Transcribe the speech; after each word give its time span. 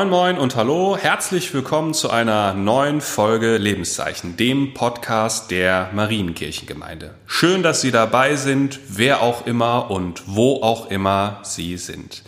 Moin 0.00 0.08
moin 0.08 0.38
und 0.38 0.56
hallo, 0.56 0.96
herzlich 0.96 1.52
willkommen 1.52 1.92
zu 1.92 2.08
einer 2.08 2.54
neuen 2.54 3.02
Folge 3.02 3.58
Lebenszeichen, 3.58 4.34
dem 4.34 4.72
Podcast 4.72 5.50
der 5.50 5.90
Marienkirchengemeinde. 5.92 7.14
Schön, 7.26 7.62
dass 7.62 7.82
Sie 7.82 7.90
dabei 7.90 8.36
sind, 8.36 8.80
wer 8.88 9.20
auch 9.20 9.46
immer 9.46 9.90
und 9.90 10.22
wo 10.24 10.62
auch 10.62 10.90
immer 10.90 11.40
Sie 11.42 11.76
sind. 11.76 12.22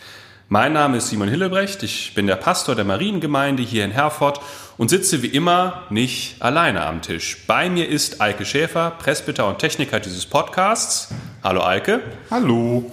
Mein 0.51 0.75
Name 0.75 0.99
ist 0.99 1.09
Simon 1.09 1.29
Hillebrecht, 1.29 1.83
ich 1.83 2.13
bin 2.15 2.27
der 2.27 2.37
Pastor 2.37 2.75
der 2.75 2.85
Mariengemeinde 2.85 3.63
hier 3.63 3.87
in 3.87 3.91
Herford 3.91 4.43
und 4.77 4.91
sitze 4.91 5.23
wie 5.23 5.29
immer 5.29 5.85
nicht 5.89 6.43
alleine 6.43 6.85
am 6.85 7.01
Tisch. 7.01 7.39
Bei 7.47 7.71
mir 7.71 7.89
ist 7.89 8.21
Eike 8.21 8.45
Schäfer, 8.45 8.99
Presbyter 8.99 9.49
und 9.49 9.61
Techniker 9.61 9.99
dieses 9.99 10.27
Podcasts. 10.27 11.09
Hallo 11.43 11.65
Eike. 11.65 12.03
Hallo. 12.31 12.93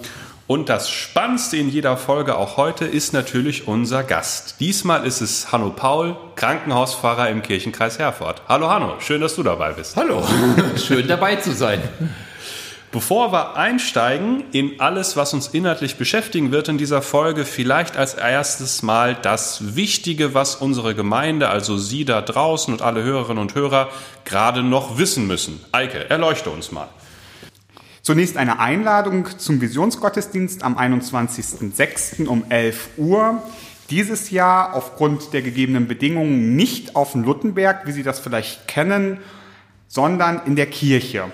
Und 0.50 0.68
das 0.68 0.90
Spannendste 0.90 1.58
in 1.58 1.68
jeder 1.68 1.96
Folge 1.96 2.36
auch 2.36 2.56
heute 2.56 2.84
ist 2.84 3.12
natürlich 3.12 3.68
unser 3.68 4.02
Gast. 4.02 4.56
Diesmal 4.58 5.06
ist 5.06 5.20
es 5.20 5.52
Hanno 5.52 5.70
Paul, 5.70 6.16
Krankenhausfahrer 6.34 7.28
im 7.30 7.42
Kirchenkreis 7.42 8.00
Herford. 8.00 8.42
Hallo 8.48 8.68
Hanno, 8.68 8.98
schön, 8.98 9.20
dass 9.20 9.36
du 9.36 9.44
dabei 9.44 9.74
bist. 9.74 9.94
Hallo, 9.94 10.24
schön 10.76 11.06
dabei 11.06 11.36
zu 11.36 11.52
sein. 11.52 11.80
Bevor 12.90 13.30
wir 13.30 13.56
einsteigen 13.56 14.42
in 14.50 14.80
alles, 14.80 15.16
was 15.16 15.32
uns 15.34 15.46
inhaltlich 15.46 15.98
beschäftigen 15.98 16.50
wird 16.50 16.66
in 16.66 16.78
dieser 16.78 17.00
Folge, 17.00 17.44
vielleicht 17.44 17.96
als 17.96 18.14
erstes 18.14 18.82
mal 18.82 19.14
das 19.14 19.76
Wichtige, 19.76 20.34
was 20.34 20.56
unsere 20.56 20.96
Gemeinde, 20.96 21.48
also 21.48 21.78
Sie 21.78 22.04
da 22.04 22.22
draußen 22.22 22.74
und 22.74 22.82
alle 22.82 23.04
Hörerinnen 23.04 23.40
und 23.40 23.54
Hörer 23.54 23.88
gerade 24.24 24.64
noch 24.64 24.98
wissen 24.98 25.28
müssen. 25.28 25.64
Eike, 25.70 26.10
erleuchte 26.10 26.50
uns 26.50 26.72
mal. 26.72 26.88
Zunächst 28.02 28.36
eine 28.36 28.58
Einladung 28.58 29.26
zum 29.38 29.60
Visionsgottesdienst 29.60 30.62
am 30.62 30.78
21.06. 30.78 32.26
um 32.26 32.44
11 32.48 32.90
Uhr. 32.96 33.42
Dieses 33.90 34.30
Jahr 34.30 34.74
aufgrund 34.74 35.32
der 35.32 35.42
gegebenen 35.42 35.88
Bedingungen 35.88 36.56
nicht 36.56 36.96
auf 36.96 37.12
dem 37.12 37.24
Luttenberg, 37.24 37.86
wie 37.86 37.92
Sie 37.92 38.02
das 38.02 38.20
vielleicht 38.20 38.68
kennen, 38.68 39.18
sondern 39.88 40.42
in 40.46 40.56
der 40.56 40.66
Kirche 40.66 41.24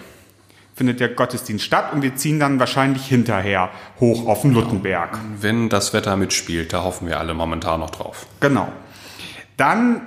findet 0.74 1.00
der 1.00 1.08
Gottesdienst 1.08 1.64
statt 1.64 1.92
und 1.92 2.02
wir 2.02 2.16
ziehen 2.16 2.38
dann 2.38 2.58
wahrscheinlich 2.60 3.06
hinterher 3.06 3.70
hoch 3.98 4.26
auf 4.26 4.42
den 4.42 4.52
Luttenberg. 4.52 5.18
Wenn 5.40 5.70
das 5.70 5.94
Wetter 5.94 6.16
mitspielt, 6.16 6.72
da 6.72 6.82
hoffen 6.82 7.08
wir 7.08 7.18
alle 7.18 7.32
momentan 7.32 7.80
noch 7.80 7.90
drauf. 7.90 8.26
Genau. 8.40 8.70
Dann 9.56 10.02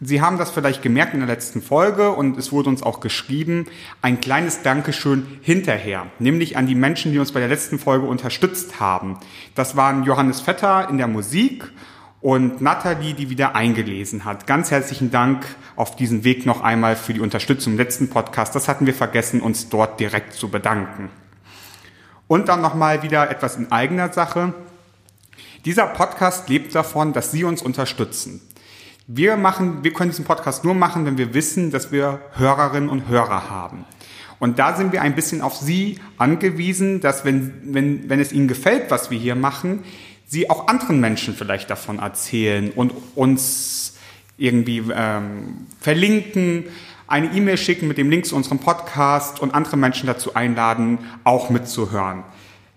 Sie 0.00 0.20
haben 0.20 0.36
das 0.36 0.50
vielleicht 0.50 0.82
gemerkt 0.82 1.14
in 1.14 1.20
der 1.20 1.28
letzten 1.28 1.62
Folge 1.62 2.10
und 2.10 2.36
es 2.36 2.52
wurde 2.52 2.68
uns 2.68 2.82
auch 2.82 3.00
geschrieben, 3.00 3.64
ein 4.02 4.20
kleines 4.20 4.60
Dankeschön 4.60 5.26
hinterher, 5.40 6.06
nämlich 6.18 6.58
an 6.58 6.66
die 6.66 6.74
Menschen, 6.74 7.12
die 7.12 7.18
uns 7.18 7.32
bei 7.32 7.40
der 7.40 7.48
letzten 7.48 7.78
Folge 7.78 8.06
unterstützt 8.06 8.78
haben. 8.78 9.18
Das 9.54 9.74
waren 9.74 10.04
Johannes 10.04 10.42
Vetter 10.42 10.90
in 10.90 10.98
der 10.98 11.06
Musik 11.06 11.72
und 12.20 12.60
Nathalie, 12.60 13.14
die 13.14 13.30
wieder 13.30 13.54
eingelesen 13.54 14.26
hat. 14.26 14.46
Ganz 14.46 14.70
herzlichen 14.70 15.10
Dank 15.10 15.46
auf 15.76 15.96
diesen 15.96 16.24
Weg 16.24 16.44
noch 16.44 16.60
einmal 16.60 16.94
für 16.94 17.14
die 17.14 17.20
Unterstützung 17.20 17.72
im 17.72 17.78
letzten 17.78 18.10
Podcast. 18.10 18.54
Das 18.54 18.68
hatten 18.68 18.84
wir 18.84 18.94
vergessen, 18.94 19.40
uns 19.40 19.70
dort 19.70 19.98
direkt 19.98 20.34
zu 20.34 20.50
bedanken. 20.50 21.08
Und 22.28 22.48
dann 22.50 22.60
nochmal 22.60 23.02
wieder 23.02 23.30
etwas 23.30 23.56
in 23.56 23.72
eigener 23.72 24.12
Sache. 24.12 24.52
Dieser 25.64 25.86
Podcast 25.86 26.50
lebt 26.50 26.74
davon, 26.74 27.14
dass 27.14 27.32
Sie 27.32 27.44
uns 27.44 27.62
unterstützen. 27.62 28.42
Wir 29.08 29.36
machen, 29.36 29.84
wir 29.84 29.92
können 29.92 30.10
diesen 30.10 30.24
Podcast 30.24 30.64
nur 30.64 30.74
machen, 30.74 31.06
wenn 31.06 31.16
wir 31.16 31.32
wissen, 31.32 31.70
dass 31.70 31.92
wir 31.92 32.20
Hörerinnen 32.32 32.88
und 32.88 33.08
Hörer 33.08 33.48
haben. 33.48 33.84
Und 34.38 34.58
da 34.58 34.76
sind 34.76 34.92
wir 34.92 35.00
ein 35.00 35.14
bisschen 35.14 35.42
auf 35.42 35.56
Sie 35.56 36.00
angewiesen, 36.18 37.00
dass 37.00 37.24
wenn, 37.24 37.72
wenn, 37.72 38.10
wenn 38.10 38.20
es 38.20 38.32
Ihnen 38.32 38.48
gefällt, 38.48 38.90
was 38.90 39.10
wir 39.10 39.18
hier 39.18 39.36
machen, 39.36 39.84
Sie 40.26 40.50
auch 40.50 40.66
anderen 40.66 41.00
Menschen 41.00 41.34
vielleicht 41.34 41.70
davon 41.70 42.00
erzählen 42.00 42.70
und 42.72 42.92
uns 43.14 43.94
irgendwie 44.38 44.82
ähm, 44.92 45.66
verlinken, 45.80 46.64
eine 47.06 47.32
E-Mail 47.32 47.56
schicken 47.56 47.86
mit 47.86 47.98
dem 47.98 48.10
Link 48.10 48.26
zu 48.26 48.34
unserem 48.34 48.58
Podcast 48.58 49.40
und 49.40 49.54
andere 49.54 49.76
Menschen 49.76 50.08
dazu 50.08 50.34
einladen, 50.34 50.98
auch 51.22 51.48
mitzuhören. 51.48 52.24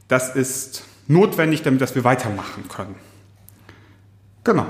Das 0.07 0.35
ist 0.35 0.83
notwendig, 1.07 1.63
damit 1.63 1.81
dass 1.81 1.95
wir 1.95 2.03
weitermachen 2.03 2.67
können. 2.69 2.95
Genau. 4.43 4.67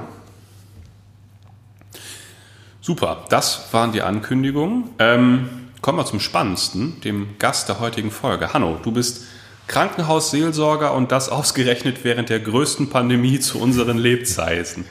Super, 2.81 3.25
das 3.29 3.73
waren 3.73 3.91
die 3.91 4.01
Ankündigungen. 4.01 4.85
Ähm, 4.99 5.49
kommen 5.81 5.97
wir 5.97 6.05
zum 6.05 6.21
Spannendsten, 6.21 7.01
dem 7.01 7.37
Gast 7.37 7.67
der 7.67 7.79
heutigen 7.81 8.09
Folge. 8.09 8.53
Hanno, 8.53 8.77
du 8.81 8.91
bist 8.91 9.25
Krankenhausseelsorger 9.67 10.93
und 10.93 11.11
das 11.11 11.29
ausgerechnet 11.29 12.03
während 12.03 12.29
der 12.29 12.39
größten 12.39 12.89
Pandemie 12.89 13.39
zu 13.39 13.59
unseren 13.59 13.97
Lebzeiten. 13.97 14.85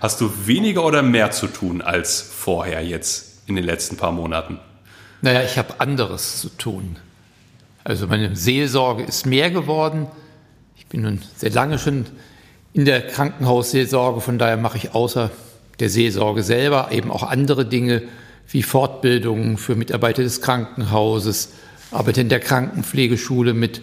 Hast 0.00 0.20
du 0.20 0.30
weniger 0.46 0.84
oder 0.84 1.02
mehr 1.02 1.30
zu 1.30 1.46
tun 1.46 1.80
als 1.82 2.20
vorher 2.20 2.84
jetzt 2.84 3.42
in 3.46 3.56
den 3.56 3.64
letzten 3.64 3.96
paar 3.96 4.12
Monaten? 4.12 4.58
Naja, 5.22 5.42
ich 5.42 5.58
habe 5.58 5.80
anderes 5.80 6.40
zu 6.40 6.50
tun. 6.50 6.96
Also 7.84 8.06
meine 8.06 8.36
Seelsorge 8.36 9.02
ist 9.02 9.24
mehr 9.24 9.50
geworden. 9.50 10.06
Ich 10.76 10.86
bin 10.86 11.02
nun 11.02 11.22
sehr 11.36 11.50
lange 11.50 11.78
schon 11.78 12.06
in 12.72 12.84
der 12.84 13.06
Krankenhausseelsorge, 13.06 14.20
von 14.20 14.38
daher 14.38 14.56
mache 14.58 14.76
ich 14.76 14.94
außer 14.94 15.30
der 15.80 15.88
Seelsorge 15.88 16.42
selber 16.42 16.90
eben 16.92 17.10
auch 17.10 17.22
andere 17.22 17.66
Dinge 17.66 18.02
wie 18.48 18.62
Fortbildungen 18.62 19.56
für 19.56 19.76
Mitarbeiter 19.76 20.22
des 20.22 20.40
Krankenhauses, 20.40 21.50
arbeite 21.90 22.20
in 22.20 22.28
der 22.28 22.40
Krankenpflegeschule 22.40 23.54
mit 23.54 23.82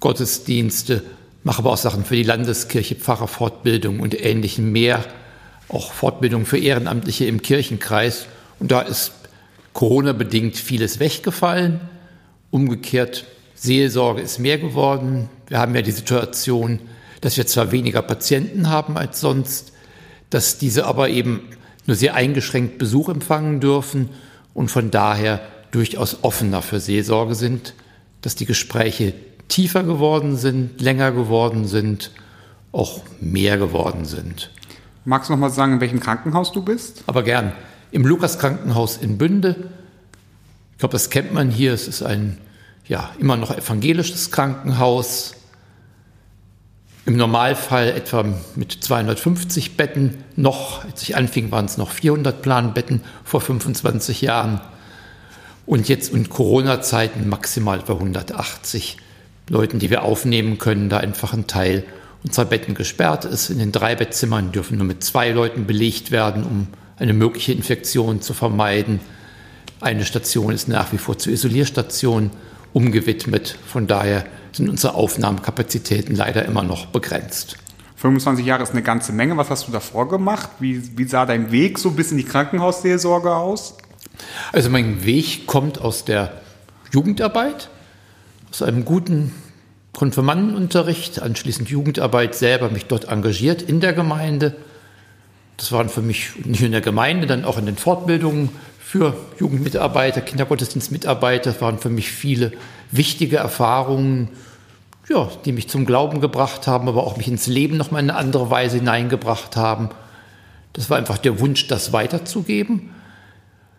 Gottesdienste, 0.00 1.02
mache 1.42 1.58
aber 1.58 1.72
auch 1.72 1.76
Sachen 1.76 2.04
für 2.04 2.16
die 2.16 2.22
Landeskirche, 2.22 2.94
Pfarrerfortbildung 2.94 4.00
und 4.00 4.20
ähnlichem 4.20 4.72
mehr, 4.72 5.04
auch 5.68 5.92
Fortbildung 5.92 6.46
für 6.46 6.58
Ehrenamtliche 6.58 7.26
im 7.26 7.42
Kirchenkreis. 7.42 8.26
Und 8.58 8.70
da 8.70 8.80
ist 8.80 9.12
Corona-bedingt 9.72 10.56
vieles 10.56 11.00
weggefallen. 11.00 11.80
Umgekehrt, 12.50 13.24
Seelsorge 13.54 14.22
ist 14.22 14.38
mehr 14.38 14.58
geworden. 14.58 15.28
Wir 15.48 15.58
haben 15.58 15.74
ja 15.74 15.82
die 15.82 15.92
Situation, 15.92 16.80
dass 17.20 17.36
wir 17.36 17.46
zwar 17.46 17.72
weniger 17.72 18.02
Patienten 18.02 18.68
haben 18.70 18.96
als 18.96 19.20
sonst, 19.20 19.72
dass 20.30 20.58
diese 20.58 20.86
aber 20.86 21.08
eben 21.08 21.40
nur 21.86 21.96
sehr 21.96 22.14
eingeschränkt 22.14 22.78
Besuch 22.78 23.08
empfangen 23.08 23.60
dürfen 23.60 24.10
und 24.54 24.70
von 24.70 24.90
daher 24.90 25.40
durchaus 25.70 26.22
offener 26.22 26.62
für 26.62 26.80
Seelsorge 26.80 27.34
sind, 27.34 27.74
dass 28.22 28.34
die 28.34 28.46
Gespräche 28.46 29.14
tiefer 29.48 29.84
geworden 29.84 30.36
sind, 30.36 30.80
länger 30.80 31.12
geworden 31.12 31.66
sind, 31.66 32.10
auch 32.72 33.02
mehr 33.20 33.56
geworden 33.56 34.04
sind. 34.04 34.50
Magst 35.04 35.30
du 35.30 35.34
noch 35.34 35.40
mal 35.40 35.50
sagen, 35.50 35.74
in 35.74 35.80
welchem 35.80 36.00
Krankenhaus 36.00 36.50
du 36.50 36.62
bist? 36.62 37.04
Aber 37.06 37.22
gern. 37.22 37.52
Im 37.92 38.04
Lukas-Krankenhaus 38.04 38.96
in 38.96 39.18
Bünde. 39.18 39.70
Ich 40.72 40.78
glaube, 40.78 40.92
das 40.92 41.10
kennt 41.10 41.32
man 41.32 41.50
hier. 41.50 41.72
Es 41.72 41.86
ist 41.86 42.02
ein 42.02 42.38
ja, 42.88 43.10
immer 43.18 43.36
noch 43.36 43.56
evangelisches 43.56 44.32
Krankenhaus. 44.32 45.35
Im 47.06 47.16
Normalfall 47.16 47.90
etwa 47.90 48.24
mit 48.56 48.72
250 48.72 49.76
Betten. 49.76 50.24
Noch, 50.34 50.84
als 50.84 51.02
ich 51.02 51.14
anfing, 51.14 51.52
waren 51.52 51.66
es 51.66 51.78
noch 51.78 51.92
400 51.92 52.42
Planbetten 52.42 53.00
vor 53.22 53.40
25 53.40 54.22
Jahren. 54.22 54.60
Und 55.66 55.88
jetzt 55.88 56.12
in 56.12 56.28
Corona-Zeiten 56.28 57.28
maximal 57.28 57.78
bei 57.86 57.94
180 57.94 58.96
Leuten, 59.48 59.78
die 59.78 59.90
wir 59.90 60.02
aufnehmen 60.02 60.58
können, 60.58 60.88
da 60.88 60.96
einfach 60.96 61.32
ein 61.32 61.46
Teil 61.46 61.84
unserer 62.24 62.46
Betten 62.46 62.74
gesperrt 62.74 63.24
ist. 63.24 63.50
In 63.50 63.60
den 63.60 63.70
drei 63.70 63.94
Bettzimmern 63.94 64.50
dürfen 64.50 64.76
nur 64.76 64.86
mit 64.88 65.04
zwei 65.04 65.30
Leuten 65.30 65.64
belegt 65.64 66.10
werden, 66.10 66.42
um 66.42 66.66
eine 66.98 67.12
mögliche 67.12 67.52
Infektion 67.52 68.20
zu 68.20 68.34
vermeiden. 68.34 68.98
Eine 69.80 70.04
Station 70.04 70.52
ist 70.52 70.66
nach 70.66 70.92
wie 70.92 70.98
vor 70.98 71.18
zur 71.18 71.32
Isolierstation 71.32 72.32
umgewidmet. 72.72 73.56
Von 73.64 73.86
daher 73.86 74.26
sind 74.56 74.68
unsere 74.68 74.94
Aufnahmekapazitäten 74.94 76.16
leider 76.16 76.44
immer 76.44 76.62
noch 76.62 76.86
begrenzt. 76.86 77.56
25 77.96 78.44
Jahre 78.44 78.62
ist 78.62 78.72
eine 78.72 78.82
ganze 78.82 79.12
Menge. 79.12 79.36
Was 79.36 79.50
hast 79.50 79.68
du 79.68 79.72
davor 79.72 80.08
gemacht? 80.08 80.50
Wie, 80.60 80.96
wie 80.98 81.04
sah 81.04 81.26
dein 81.26 81.50
Weg 81.50 81.78
so 81.78 81.90
bis 81.90 82.10
in 82.10 82.18
die 82.18 82.24
Krankenhausseelsorge 82.24 83.34
aus? 83.34 83.76
Also 84.52 84.70
mein 84.70 85.04
Weg 85.04 85.46
kommt 85.46 85.80
aus 85.80 86.04
der 86.04 86.40
Jugendarbeit, 86.92 87.68
aus 88.50 88.62
einem 88.62 88.84
guten 88.84 89.32
Konfirmandenunterricht, 89.92 91.22
anschließend 91.22 91.68
Jugendarbeit 91.68 92.34
selber, 92.34 92.70
mich 92.70 92.86
dort 92.86 93.06
engagiert 93.06 93.62
in 93.62 93.80
der 93.80 93.92
Gemeinde. 93.92 94.56
Das 95.56 95.72
waren 95.72 95.88
für 95.88 96.02
mich 96.02 96.32
nicht 96.44 96.60
nur 96.60 96.66
in 96.66 96.72
der 96.72 96.80
Gemeinde, 96.80 97.26
dann 97.26 97.44
auch 97.44 97.58
in 97.58 97.66
den 97.66 97.76
Fortbildungen 97.76 98.50
für 98.78 99.16
Jugendmitarbeiter, 99.40 100.20
Kindergottesdienstmitarbeiter. 100.20 101.52
Das 101.52 101.60
waren 101.60 101.78
für 101.78 101.88
mich 101.88 102.10
viele 102.10 102.52
wichtige 102.90 103.38
Erfahrungen, 103.38 104.28
ja, 105.08 105.28
die 105.44 105.52
mich 105.52 105.68
zum 105.68 105.86
Glauben 105.86 106.20
gebracht 106.20 106.66
haben, 106.66 106.88
aber 106.88 107.04
auch 107.04 107.16
mich 107.16 107.28
ins 107.28 107.46
Leben 107.46 107.76
noch 107.76 107.90
mal 107.90 108.00
in 108.00 108.10
eine 108.10 108.18
andere 108.18 108.50
Weise 108.50 108.76
hineingebracht 108.76 109.56
haben. 109.56 109.88
Das 110.72 110.90
war 110.90 110.98
einfach 110.98 111.18
der 111.18 111.40
Wunsch, 111.40 111.68
das 111.68 111.92
weiterzugeben. 111.92 112.90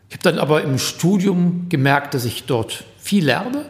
Ich 0.10 0.16
habe 0.16 0.24
dann 0.24 0.40
aber 0.40 0.64
im 0.64 0.80
Studium 0.80 1.68
gemerkt, 1.70 2.14
dass 2.14 2.26
ich 2.26 2.46
dort 2.46 2.86
viel 2.98 3.26
lerne, 3.26 3.70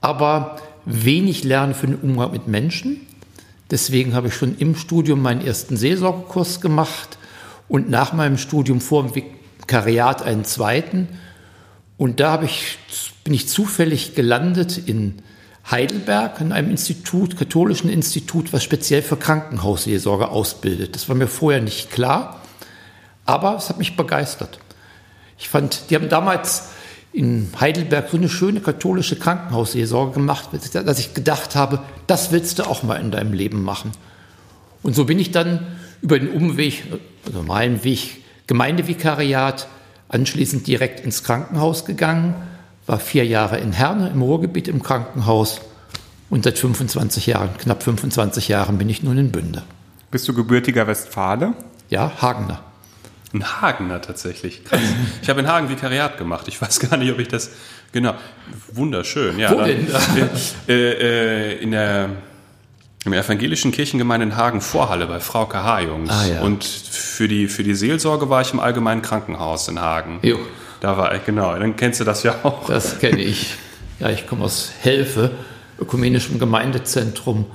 aber 0.00 0.56
wenig 0.84 1.44
lerne 1.44 1.74
für 1.74 1.86
den 1.86 1.96
Umgang 1.96 2.32
mit 2.32 2.46
Menschen. 2.46 3.00
Deswegen 3.70 4.14
habe 4.14 4.28
ich 4.28 4.34
schon 4.34 4.56
im 4.58 4.76
Studium 4.76 5.20
meinen 5.20 5.44
ersten 5.44 5.76
Seelsorgekurs 5.76 6.60
gemacht 6.60 7.18
und 7.68 7.90
nach 7.90 8.12
meinem 8.12 8.38
Studium 8.38 8.80
vor 8.80 9.02
dem 9.02 9.14
Vikariat 9.14 10.22
einen 10.22 10.44
zweiten. 10.44 11.08
Und 11.96 12.20
da 12.20 12.42
ich, 12.42 12.78
bin 13.24 13.34
ich 13.34 13.48
zufällig 13.48 14.14
gelandet 14.14 14.78
in 14.78 15.22
Heidelberg 15.70 16.40
in 16.40 16.52
einem 16.52 16.70
Institut, 16.70 17.36
katholischen 17.36 17.90
Institut, 17.90 18.52
was 18.52 18.62
speziell 18.62 19.02
für 19.02 19.16
Krankenhausseelsorge 19.16 20.28
ausbildet. 20.28 20.94
Das 20.94 21.08
war 21.08 21.16
mir 21.16 21.26
vorher 21.26 21.60
nicht 21.60 21.90
klar, 21.90 22.40
aber 23.24 23.56
es 23.56 23.68
hat 23.68 23.78
mich 23.78 23.96
begeistert. 23.96 24.60
Ich 25.38 25.48
fand, 25.48 25.90
die 25.90 25.96
haben 25.96 26.08
damals 26.08 26.70
in 27.12 27.48
Heidelberg 27.58 28.10
so 28.10 28.16
eine 28.16 28.28
schöne 28.28 28.60
katholische 28.60 29.16
Krankenhausseelsorge 29.16 30.12
gemacht, 30.12 30.50
dass 30.52 30.98
ich 30.98 31.14
gedacht 31.14 31.56
habe, 31.56 31.80
das 32.06 32.30
willst 32.30 32.58
du 32.58 32.64
auch 32.64 32.82
mal 32.82 33.00
in 33.00 33.10
deinem 33.10 33.32
Leben 33.32 33.62
machen. 33.62 33.90
Und 34.82 34.94
so 34.94 35.06
bin 35.06 35.18
ich 35.18 35.32
dann 35.32 35.66
über 36.06 36.20
den 36.20 36.30
Umweg, 36.30 36.84
also 37.26 37.42
meinen 37.42 37.82
Weg, 37.82 38.22
Gemeindevikariat, 38.46 39.66
anschließend 40.08 40.64
direkt 40.68 41.00
ins 41.00 41.24
Krankenhaus 41.24 41.84
gegangen 41.84 42.36
war 42.86 43.00
vier 43.00 43.26
Jahre 43.26 43.58
in 43.58 43.72
Herne 43.72 44.10
im 44.10 44.22
Ruhrgebiet 44.22 44.68
im 44.68 44.80
Krankenhaus 44.80 45.60
und 46.30 46.44
seit 46.44 46.58
25 46.58 47.26
Jahren, 47.26 47.50
knapp 47.58 47.82
25 47.82 48.46
Jahren 48.46 48.78
bin 48.78 48.88
ich 48.88 49.02
nun 49.02 49.18
in 49.18 49.32
Bünde. 49.32 49.64
Bist 50.12 50.28
du 50.28 50.34
gebürtiger 50.34 50.86
Westfale? 50.86 51.54
Ja, 51.90 52.12
Hagener. 52.22 52.62
Ein 53.34 53.60
Hagener 53.60 54.00
tatsächlich. 54.00 54.64
Krass. 54.64 54.80
Ich 55.20 55.28
habe 55.28 55.40
in 55.40 55.48
Hagen 55.48 55.68
Vikariat 55.68 56.16
gemacht. 56.16 56.46
Ich 56.46 56.62
weiß 56.62 56.78
gar 56.78 56.96
nicht, 56.96 57.10
ob 57.10 57.18
ich 57.18 57.26
das. 57.26 57.50
Genau. 57.90 58.14
Wunderschön. 58.72 59.36
Ja, 59.38 59.50
Wo 59.50 59.62
denn? 59.62 59.88
Äh, 60.68 60.72
äh, 60.72 61.58
in 61.58 61.72
der 61.72 62.10
im 63.06 63.12
evangelischen 63.12 63.72
Kirchengemeinde 63.72 64.26
in 64.26 64.36
Hagen 64.36 64.60
Vorhalle 64.60 65.06
bei 65.06 65.20
Frau 65.20 65.46
KH 65.46 65.80
Jungs. 65.80 66.10
Ah, 66.10 66.26
ja. 66.26 66.40
Und 66.40 66.64
für 66.64 67.28
die, 67.28 67.48
für 67.48 67.62
die 67.62 67.74
Seelsorge 67.74 68.28
war 68.28 68.42
ich 68.42 68.52
im 68.52 68.60
allgemeinen 68.60 69.02
Krankenhaus 69.02 69.68
in 69.68 69.80
Hagen. 69.80 70.18
Jo. 70.22 70.38
Da 70.80 70.96
war 70.96 71.14
ich, 71.14 71.24
genau. 71.24 71.54
Dann 71.56 71.76
kennst 71.76 72.00
du 72.00 72.04
das 72.04 72.22
ja 72.22 72.36
auch. 72.42 72.66
Das 72.66 72.98
kenne 72.98 73.22
ich. 73.22 73.54
Ja, 73.98 74.10
ich 74.10 74.26
komme 74.26 74.44
aus 74.44 74.72
Helfe, 74.80 75.30
ökumenischem 75.80 76.38
Gemeindezentrum. 76.38 77.46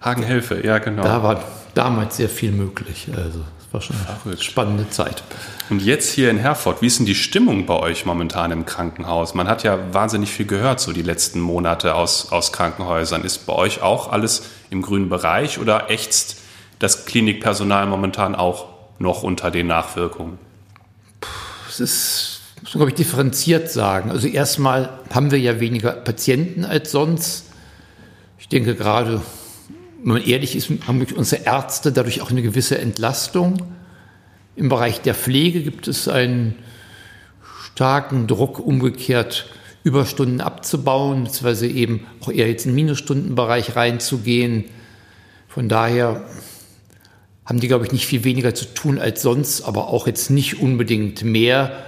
Hagen-Helfe, 0.00 0.64
ja, 0.64 0.78
genau. 0.78 1.02
Da 1.02 1.22
war 1.22 1.42
damals 1.74 2.16
sehr 2.16 2.28
viel 2.28 2.52
möglich. 2.52 3.08
Also, 3.14 3.40
war 3.72 3.80
schon 3.80 3.96
eine 4.24 4.36
spannende 4.38 4.88
Zeit. 4.90 5.22
Und 5.70 5.82
jetzt 5.82 6.12
hier 6.12 6.30
in 6.30 6.38
Herford, 6.38 6.82
wie 6.82 6.86
ist 6.86 6.98
denn 6.98 7.06
die 7.06 7.14
Stimmung 7.14 7.66
bei 7.66 7.74
euch 7.74 8.06
momentan 8.06 8.50
im 8.52 8.66
Krankenhaus? 8.66 9.34
Man 9.34 9.48
hat 9.48 9.62
ja 9.62 9.92
wahnsinnig 9.92 10.30
viel 10.30 10.46
gehört, 10.46 10.80
so 10.80 10.92
die 10.92 11.02
letzten 11.02 11.40
Monate 11.40 11.94
aus, 11.94 12.32
aus 12.32 12.52
Krankenhäusern. 12.52 13.24
Ist 13.24 13.46
bei 13.46 13.52
euch 13.52 13.82
auch 13.82 14.12
alles 14.12 14.42
im 14.70 14.82
grünen 14.82 15.08
Bereich 15.08 15.58
oder 15.58 15.90
ächzt 15.90 16.36
das 16.78 17.06
Klinikpersonal 17.06 17.86
momentan 17.86 18.34
auch 18.34 18.66
noch 18.98 19.22
unter 19.22 19.50
den 19.50 19.66
Nachwirkungen? 19.66 20.38
Es 21.68 21.80
ist, 21.80 22.40
muss 22.62 22.74
man, 22.74 22.80
glaube 22.80 22.90
ich, 22.90 22.96
differenziert 22.96 23.70
sagen. 23.70 24.10
Also 24.10 24.28
erstmal 24.28 24.90
haben 25.12 25.30
wir 25.30 25.38
ja 25.38 25.60
weniger 25.60 25.92
Patienten 25.92 26.64
als 26.64 26.90
sonst. 26.90 27.46
Ich 28.38 28.48
denke 28.48 28.74
gerade, 28.74 29.20
wenn 30.06 30.12
man 30.12 30.22
ehrlich 30.22 30.54
ist, 30.54 30.70
haben 30.86 31.04
unsere 31.16 31.42
Ärzte 31.42 31.90
dadurch 31.90 32.20
auch 32.20 32.30
eine 32.30 32.40
gewisse 32.40 32.78
Entlastung. 32.78 33.60
Im 34.54 34.68
Bereich 34.68 35.00
der 35.00 35.16
Pflege 35.16 35.62
gibt 35.62 35.88
es 35.88 36.06
einen 36.06 36.54
starken 37.72 38.28
Druck, 38.28 38.60
umgekehrt 38.60 39.50
Überstunden 39.82 40.40
abzubauen, 40.40 41.24
beziehungsweise 41.24 41.66
eben 41.66 42.06
auch 42.20 42.30
eher 42.30 42.46
jetzt 42.48 42.66
in 42.66 42.70
den 42.70 42.76
Minusstundenbereich 42.76 43.74
reinzugehen. 43.74 44.66
Von 45.48 45.68
daher 45.68 46.24
haben 47.44 47.58
die, 47.58 47.66
glaube 47.66 47.84
ich, 47.84 47.90
nicht 47.90 48.06
viel 48.06 48.22
weniger 48.22 48.54
zu 48.54 48.66
tun 48.66 49.00
als 49.00 49.22
sonst, 49.22 49.62
aber 49.62 49.88
auch 49.88 50.06
jetzt 50.06 50.30
nicht 50.30 50.60
unbedingt 50.60 51.24
mehr. 51.24 51.82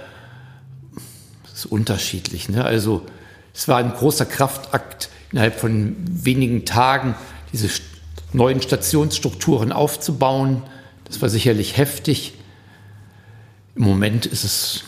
Das 1.43 1.59
ist 1.59 1.67
unterschiedlich. 1.67 2.49
Ne? 2.49 2.65
Also 2.65 3.05
es 3.53 3.69
war 3.69 3.77
ein 3.77 3.93
großer 3.93 4.25
Kraftakt, 4.25 5.07
innerhalb 5.31 5.57
von 5.57 5.95
wenigen 6.05 6.65
Tagen 6.65 7.15
diese 7.53 7.69
neuen 8.33 8.61
Stationsstrukturen 8.61 9.71
aufzubauen. 9.71 10.61
Das 11.05 11.21
war 11.21 11.29
sicherlich 11.29 11.77
heftig. 11.77 12.35
Im 13.75 13.83
Moment 13.83 14.25
ist 14.25 14.43
es, 14.43 14.83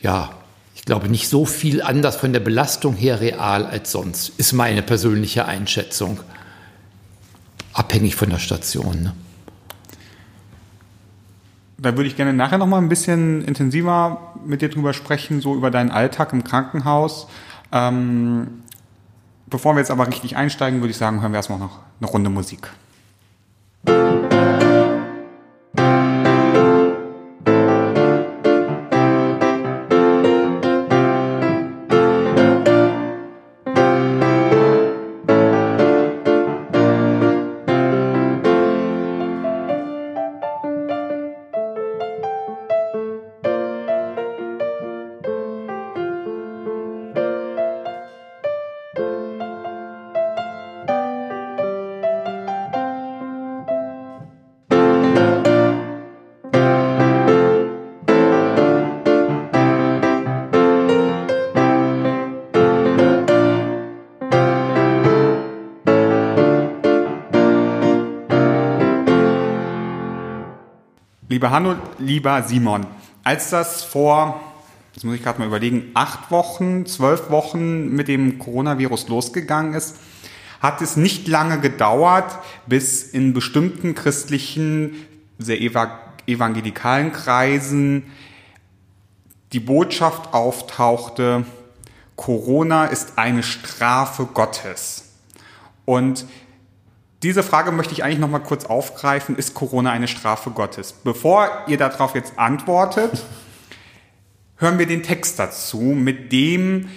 ja, 0.00 0.30
ich 0.74 0.84
glaube, 0.84 1.08
nicht 1.08 1.28
so 1.28 1.46
viel 1.46 1.82
anders 1.82 2.16
von 2.16 2.32
der 2.32 2.40
Belastung 2.40 2.94
her 2.94 3.20
real 3.20 3.66
als 3.66 3.92
sonst, 3.92 4.32
ist 4.38 4.52
meine 4.52 4.82
persönliche 4.82 5.46
Einschätzung. 5.46 6.20
Abhängig 7.72 8.14
von 8.16 8.30
der 8.30 8.38
Station. 8.38 9.02
Ne? 9.02 9.14
Da 11.78 11.96
würde 11.96 12.08
ich 12.08 12.16
gerne 12.16 12.32
nachher 12.32 12.58
noch 12.58 12.66
mal 12.66 12.78
ein 12.78 12.88
bisschen 12.88 13.44
intensiver 13.44 14.34
mit 14.46 14.62
dir 14.62 14.68
drüber 14.68 14.92
sprechen, 14.92 15.40
so 15.40 15.54
über 15.54 15.70
deinen 15.70 15.90
Alltag 15.90 16.32
im 16.32 16.44
Krankenhaus. 16.44 17.26
Ähm, 17.72 18.62
bevor 19.54 19.76
wir 19.76 19.78
jetzt 19.78 19.92
aber 19.92 20.08
richtig 20.08 20.36
einsteigen, 20.36 20.80
würde 20.80 20.90
ich 20.90 20.96
sagen, 20.96 21.22
hören 21.22 21.30
wir 21.30 21.36
erstmal 21.36 21.60
noch 21.60 21.78
eine 22.00 22.10
Runde 22.10 22.28
Musik. 22.28 22.70
Lieber 71.44 71.56
Hanno, 71.56 71.74
lieber 71.98 72.42
Simon, 72.44 72.86
als 73.22 73.50
das 73.50 73.82
vor, 73.82 74.40
jetzt 74.94 75.04
muss 75.04 75.14
ich 75.14 75.22
gerade 75.22 75.40
mal 75.40 75.46
überlegen, 75.46 75.90
acht 75.92 76.30
Wochen, 76.30 76.86
zwölf 76.86 77.28
Wochen 77.28 77.94
mit 77.94 78.08
dem 78.08 78.38
Coronavirus 78.38 79.08
losgegangen 79.08 79.74
ist, 79.74 79.98
hat 80.60 80.80
es 80.80 80.96
nicht 80.96 81.28
lange 81.28 81.60
gedauert, 81.60 82.38
bis 82.66 83.02
in 83.02 83.34
bestimmten 83.34 83.94
christlichen, 83.94 84.94
sehr 85.38 85.60
eva 85.60 85.98
evangelikalen 86.26 87.12
Kreisen 87.12 88.04
die 89.52 89.60
Botschaft 89.60 90.32
auftauchte, 90.32 91.44
Corona 92.16 92.86
ist 92.86 93.18
eine 93.18 93.42
Strafe 93.42 94.24
Gottes. 94.32 95.10
Und 95.84 96.24
diese 97.24 97.42
Frage 97.42 97.72
möchte 97.72 97.94
ich 97.94 98.04
eigentlich 98.04 98.18
noch 98.18 98.28
mal 98.28 98.38
kurz 98.38 98.66
aufgreifen. 98.66 99.36
Ist 99.36 99.54
Corona 99.54 99.90
eine 99.90 100.08
Strafe 100.08 100.50
Gottes? 100.50 100.92
Bevor 100.92 101.48
ihr 101.66 101.78
darauf 101.78 102.14
jetzt 102.14 102.38
antwortet, 102.38 103.24
hören 104.56 104.78
wir 104.78 104.86
den 104.86 105.02
Text 105.02 105.38
dazu, 105.38 105.80
mit 105.80 106.32
dem 106.32 106.90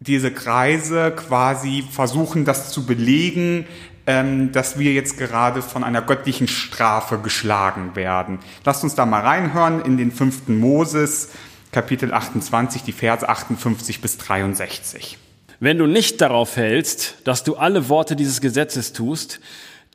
diese 0.00 0.30
Kreise 0.30 1.10
quasi 1.10 1.84
versuchen, 1.90 2.44
das 2.44 2.70
zu 2.70 2.86
belegen, 2.86 3.66
ähm, 4.06 4.52
dass 4.52 4.78
wir 4.78 4.92
jetzt 4.92 5.18
gerade 5.18 5.60
von 5.60 5.82
einer 5.82 6.02
göttlichen 6.02 6.46
Strafe 6.46 7.18
geschlagen 7.18 7.96
werden. 7.96 8.38
Lasst 8.64 8.84
uns 8.84 8.94
da 8.94 9.06
mal 9.06 9.22
reinhören 9.22 9.82
in 9.82 9.96
den 9.96 10.12
fünften 10.12 10.58
Moses, 10.58 11.30
Kapitel 11.72 12.14
28, 12.14 12.84
die 12.84 12.92
Verse 12.92 13.28
58 13.28 14.00
bis 14.00 14.18
63. 14.18 15.18
Wenn 15.60 15.78
du 15.78 15.86
nicht 15.86 16.20
darauf 16.20 16.56
hältst, 16.56 17.16
dass 17.24 17.42
du 17.42 17.56
alle 17.56 17.88
Worte 17.88 18.14
dieses 18.14 18.40
Gesetzes 18.40 18.92
tust, 18.92 19.40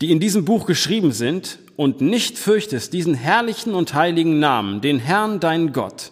die 0.02 0.12
in 0.12 0.20
diesem 0.20 0.44
Buch 0.44 0.66
geschrieben 0.66 1.14
sind, 1.14 1.60
und 1.76 2.02
nicht 2.02 2.38
fürchtest 2.38 2.94
diesen 2.94 3.16
herrlichen 3.16 3.74
und 3.74 3.94
heiligen 3.94 4.40
Namen, 4.40 4.82
den 4.82 5.00
Herrn 5.00 5.40
dein 5.40 5.74
Gott, 5.74 6.12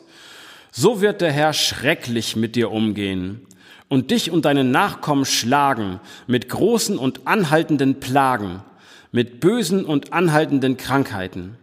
so 0.72 1.02
wird 1.02 1.22
der 1.22 1.32
Herr 1.32 1.54
schrecklich 1.54 2.36
mit 2.36 2.56
dir 2.56 2.72
umgehen 2.72 3.42
und 3.90 4.10
dich 4.10 4.32
und 4.32 4.46
deine 4.46 4.64
Nachkommen 4.64 5.26
schlagen 5.26 6.00
mit 6.26 6.50
großen 6.50 6.98
und 6.98 7.28
anhaltenden 7.28 8.00
Plagen, 8.00 8.64
mit 9.12 9.40
bösen 9.40 9.86
und 9.86 10.14
anhaltenden 10.14 10.78
Krankheiten. 10.78 11.58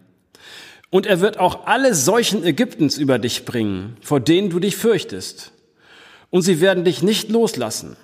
Und 0.91 1.05
er 1.05 1.19
wird 1.19 1.39
auch 1.39 1.65
alle 1.65 1.93
Seuchen 1.93 2.43
Ägyptens 2.45 2.97
über 2.97 3.19
dich 3.19 3.45
bringen, 3.45 3.97
vor 4.01 4.19
denen 4.19 4.49
du 4.49 4.59
dich 4.59 4.77
fürchtest 4.77 5.51
und 6.29 6.41
sie 6.41 6.61
werden 6.61 6.83
dich 6.83 7.01
nicht 7.03 7.29
loslassen. 7.29 7.95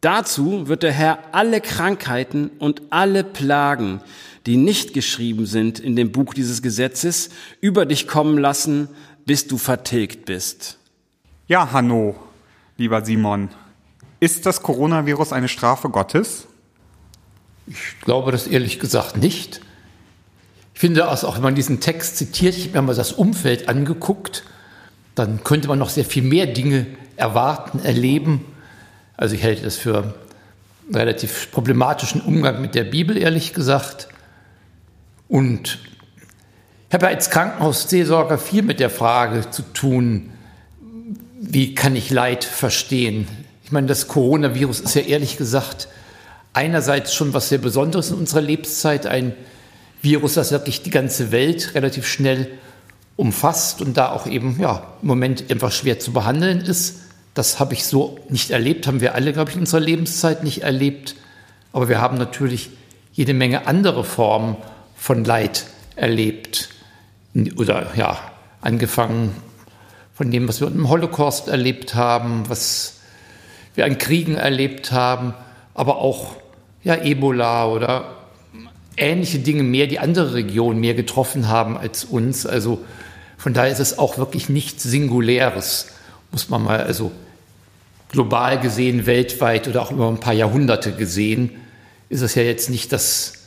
Dazu 0.00 0.68
wird 0.68 0.82
der 0.82 0.92
Herr 0.92 1.18
alle 1.32 1.60
Krankheiten 1.60 2.50
und 2.58 2.82
alle 2.90 3.24
Plagen, 3.24 4.00
die 4.44 4.56
nicht 4.56 4.92
geschrieben 4.92 5.46
sind 5.46 5.80
in 5.80 5.96
dem 5.96 6.12
Buch 6.12 6.34
dieses 6.34 6.62
Gesetzes, 6.62 7.30
über 7.60 7.86
dich 7.86 8.06
kommen 8.06 8.38
lassen, 8.38 8.88
bis 9.24 9.48
du 9.48 9.58
vertilgt 9.58 10.26
bist. 10.26 10.78
Ja, 11.48 11.72
Hanno, 11.72 12.14
lieber 12.76 13.04
Simon, 13.04 13.48
ist 14.20 14.46
das 14.46 14.62
Coronavirus 14.62 15.32
eine 15.32 15.48
Strafe 15.48 15.88
Gottes? 15.88 16.46
Ich 17.66 18.00
glaube 18.02 18.30
das 18.32 18.46
ehrlich 18.46 18.78
gesagt 18.78 19.16
nicht. 19.16 19.60
Ich 20.74 20.80
finde, 20.80 21.10
auch 21.10 21.34
wenn 21.34 21.42
man 21.42 21.54
diesen 21.54 21.80
Text 21.80 22.16
zitiert, 22.16 22.56
ich 22.56 22.68
habe 22.68 22.78
mir 22.78 22.82
mal 22.88 22.94
das 22.94 23.12
Umfeld 23.12 23.68
angeguckt, 23.68 24.44
dann 25.14 25.42
könnte 25.42 25.68
man 25.68 25.78
noch 25.78 25.88
sehr 25.88 26.04
viel 26.04 26.22
mehr 26.22 26.46
Dinge 26.46 26.86
erwarten, 27.16 27.80
erleben. 27.84 28.44
Also 29.16 29.34
ich 29.34 29.42
halte 29.42 29.62
das 29.62 29.76
für 29.76 30.14
einen 30.86 30.94
relativ 30.94 31.50
problematischen 31.50 32.20
Umgang 32.20 32.60
mit 32.60 32.74
der 32.74 32.84
Bibel, 32.84 33.16
ehrlich 33.16 33.54
gesagt. 33.54 34.08
Und 35.28 35.78
ich 36.88 36.94
habe 36.94 37.08
als 37.08 37.30
Krankenhausseelsorger 37.30 38.38
viel 38.38 38.62
mit 38.62 38.80
der 38.80 38.90
Frage 38.90 39.50
zu 39.50 39.62
tun, 39.62 40.30
wie 41.40 41.74
kann 41.74 41.96
ich 41.96 42.10
Leid 42.10 42.44
verstehen? 42.44 43.26
Ich 43.64 43.72
meine, 43.72 43.86
das 43.86 44.08
Coronavirus 44.08 44.80
ist 44.80 44.94
ja 44.94 45.02
ehrlich 45.02 45.36
gesagt 45.36 45.88
einerseits 46.52 47.14
schon 47.14 47.34
was 47.34 47.48
sehr 47.48 47.58
Besonderes 47.58 48.10
in 48.10 48.16
unserer 48.16 48.40
Lebenszeit, 48.40 49.06
ein 49.06 49.34
Virus, 50.00 50.34
das 50.34 50.52
wirklich 50.52 50.82
die 50.82 50.90
ganze 50.90 51.32
Welt 51.32 51.74
relativ 51.74 52.06
schnell 52.06 52.48
umfasst 53.16 53.82
und 53.82 53.96
da 53.96 54.10
auch 54.10 54.26
eben 54.26 54.58
ja, 54.60 54.94
im 55.02 55.08
Moment 55.08 55.50
einfach 55.50 55.72
schwer 55.72 55.98
zu 55.98 56.12
behandeln 56.12 56.60
ist. 56.60 57.00
Das 57.36 57.60
habe 57.60 57.74
ich 57.74 57.84
so 57.84 58.18
nicht 58.30 58.50
erlebt, 58.50 58.86
haben 58.86 59.02
wir 59.02 59.14
alle, 59.14 59.34
glaube 59.34 59.50
ich, 59.50 59.56
in 59.56 59.60
unserer 59.60 59.82
Lebenszeit 59.82 60.42
nicht 60.42 60.62
erlebt. 60.62 61.16
Aber 61.70 61.86
wir 61.86 62.00
haben 62.00 62.16
natürlich 62.16 62.70
jede 63.12 63.34
Menge 63.34 63.66
andere 63.66 64.04
Formen 64.04 64.56
von 64.96 65.22
Leid 65.22 65.66
erlebt. 65.96 66.70
Oder 67.58 67.88
ja, 67.94 68.18
angefangen 68.62 69.36
von 70.14 70.30
dem, 70.30 70.48
was 70.48 70.62
wir 70.62 70.68
im 70.68 70.88
Holocaust 70.88 71.48
erlebt 71.48 71.94
haben, 71.94 72.48
was 72.48 73.00
wir 73.74 73.84
an 73.84 73.98
Kriegen 73.98 74.36
erlebt 74.36 74.90
haben, 74.90 75.34
aber 75.74 75.98
auch 75.98 76.36
ja, 76.84 76.94
Ebola 77.04 77.66
oder 77.66 78.14
ähnliche 78.96 79.40
Dinge 79.40 79.62
mehr, 79.62 79.88
die 79.88 79.98
andere 79.98 80.32
Regionen 80.32 80.80
mehr 80.80 80.94
getroffen 80.94 81.48
haben 81.48 81.76
als 81.76 82.02
uns. 82.02 82.46
Also 82.46 82.82
von 83.36 83.52
daher 83.52 83.72
ist 83.72 83.80
es 83.80 83.98
auch 83.98 84.16
wirklich 84.16 84.48
nichts 84.48 84.84
Singuläres, 84.84 85.88
muss 86.32 86.48
man 86.48 86.64
mal, 86.64 86.82
also 86.82 87.12
global 88.10 88.60
gesehen, 88.60 89.06
weltweit 89.06 89.68
oder 89.68 89.82
auch 89.82 89.90
über 89.90 90.08
ein 90.08 90.20
paar 90.20 90.32
Jahrhunderte 90.32 90.92
gesehen, 90.92 91.50
ist 92.08 92.22
es 92.22 92.34
ja 92.34 92.42
jetzt 92.42 92.70
nicht 92.70 92.92
das, 92.92 93.44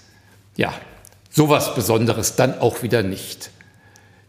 ja, 0.57 0.73
sowas 1.29 1.75
Besonderes, 1.75 2.35
dann 2.35 2.59
auch 2.59 2.83
wieder 2.83 3.03
nicht. 3.03 3.51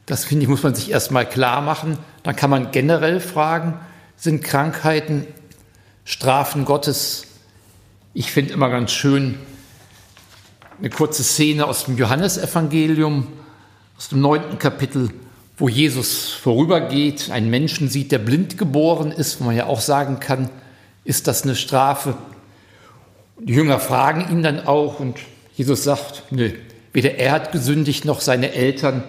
Das 0.07 0.25
finde 0.25 0.45
ich, 0.45 0.49
muss 0.49 0.63
man 0.63 0.75
sich 0.75 0.91
erstmal 0.91 1.29
klar 1.29 1.61
machen. 1.61 1.99
Dann 2.23 2.37
kann 2.37 2.51
man 2.51 2.71
generell 2.71 3.21
fragen, 3.21 3.79
sind 4.17 4.43
Krankheiten 4.43 5.27
Strafen 6.05 6.65
Gottes 6.65 7.27
ich 8.13 8.33
finde 8.33 8.53
immer 8.55 8.69
ganz 8.71 8.91
schön 8.91 9.39
eine 10.79 10.91
kurze 10.91 11.23
Szene 11.23 11.67
aus 11.67 11.85
dem 11.85 11.97
Johannesevangelium, 11.97 13.29
aus 13.97 14.09
dem 14.09 14.21
neunten 14.21 14.59
Kapitel, 14.59 15.11
wo 15.61 15.69
Jesus 15.69 16.31
vorübergeht, 16.31 17.31
einen 17.31 17.51
Menschen 17.51 17.91
sieht, 17.91 18.13
der 18.13 18.19
blind 18.19 18.57
geboren 18.57 19.13
ist, 19.13 19.41
wo 19.41 19.45
man 19.45 19.55
ja 19.55 19.67
auch 19.67 19.81
sagen 19.81 20.19
kann, 20.19 20.49
ist 21.05 21.27
das 21.27 21.43
eine 21.43 21.55
Strafe? 21.55 22.17
Die 23.39 23.53
Jünger 23.53 23.79
fragen 23.79 24.31
ihn 24.31 24.43
dann 24.43 24.67
auch 24.67 25.01
und 25.01 25.19
Jesus 25.55 25.85
sagt, 25.85 26.25
nö, 26.31 26.53
weder 26.95 27.17
er 27.17 27.33
hat 27.33 27.53
gesündigt 27.53 28.07
noch 28.07 28.23
seine 28.23 28.53
Eltern. 28.53 29.05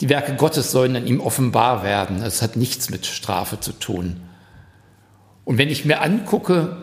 Die 0.00 0.08
Werke 0.08 0.36
Gottes 0.36 0.70
sollen 0.70 0.94
an 0.94 1.08
ihm 1.08 1.20
offenbar 1.20 1.82
werden. 1.82 2.22
Es 2.22 2.40
hat 2.40 2.54
nichts 2.54 2.88
mit 2.90 3.04
Strafe 3.04 3.58
zu 3.58 3.72
tun. 3.72 4.20
Und 5.44 5.58
wenn 5.58 5.70
ich 5.70 5.84
mir 5.84 6.00
angucke, 6.02 6.76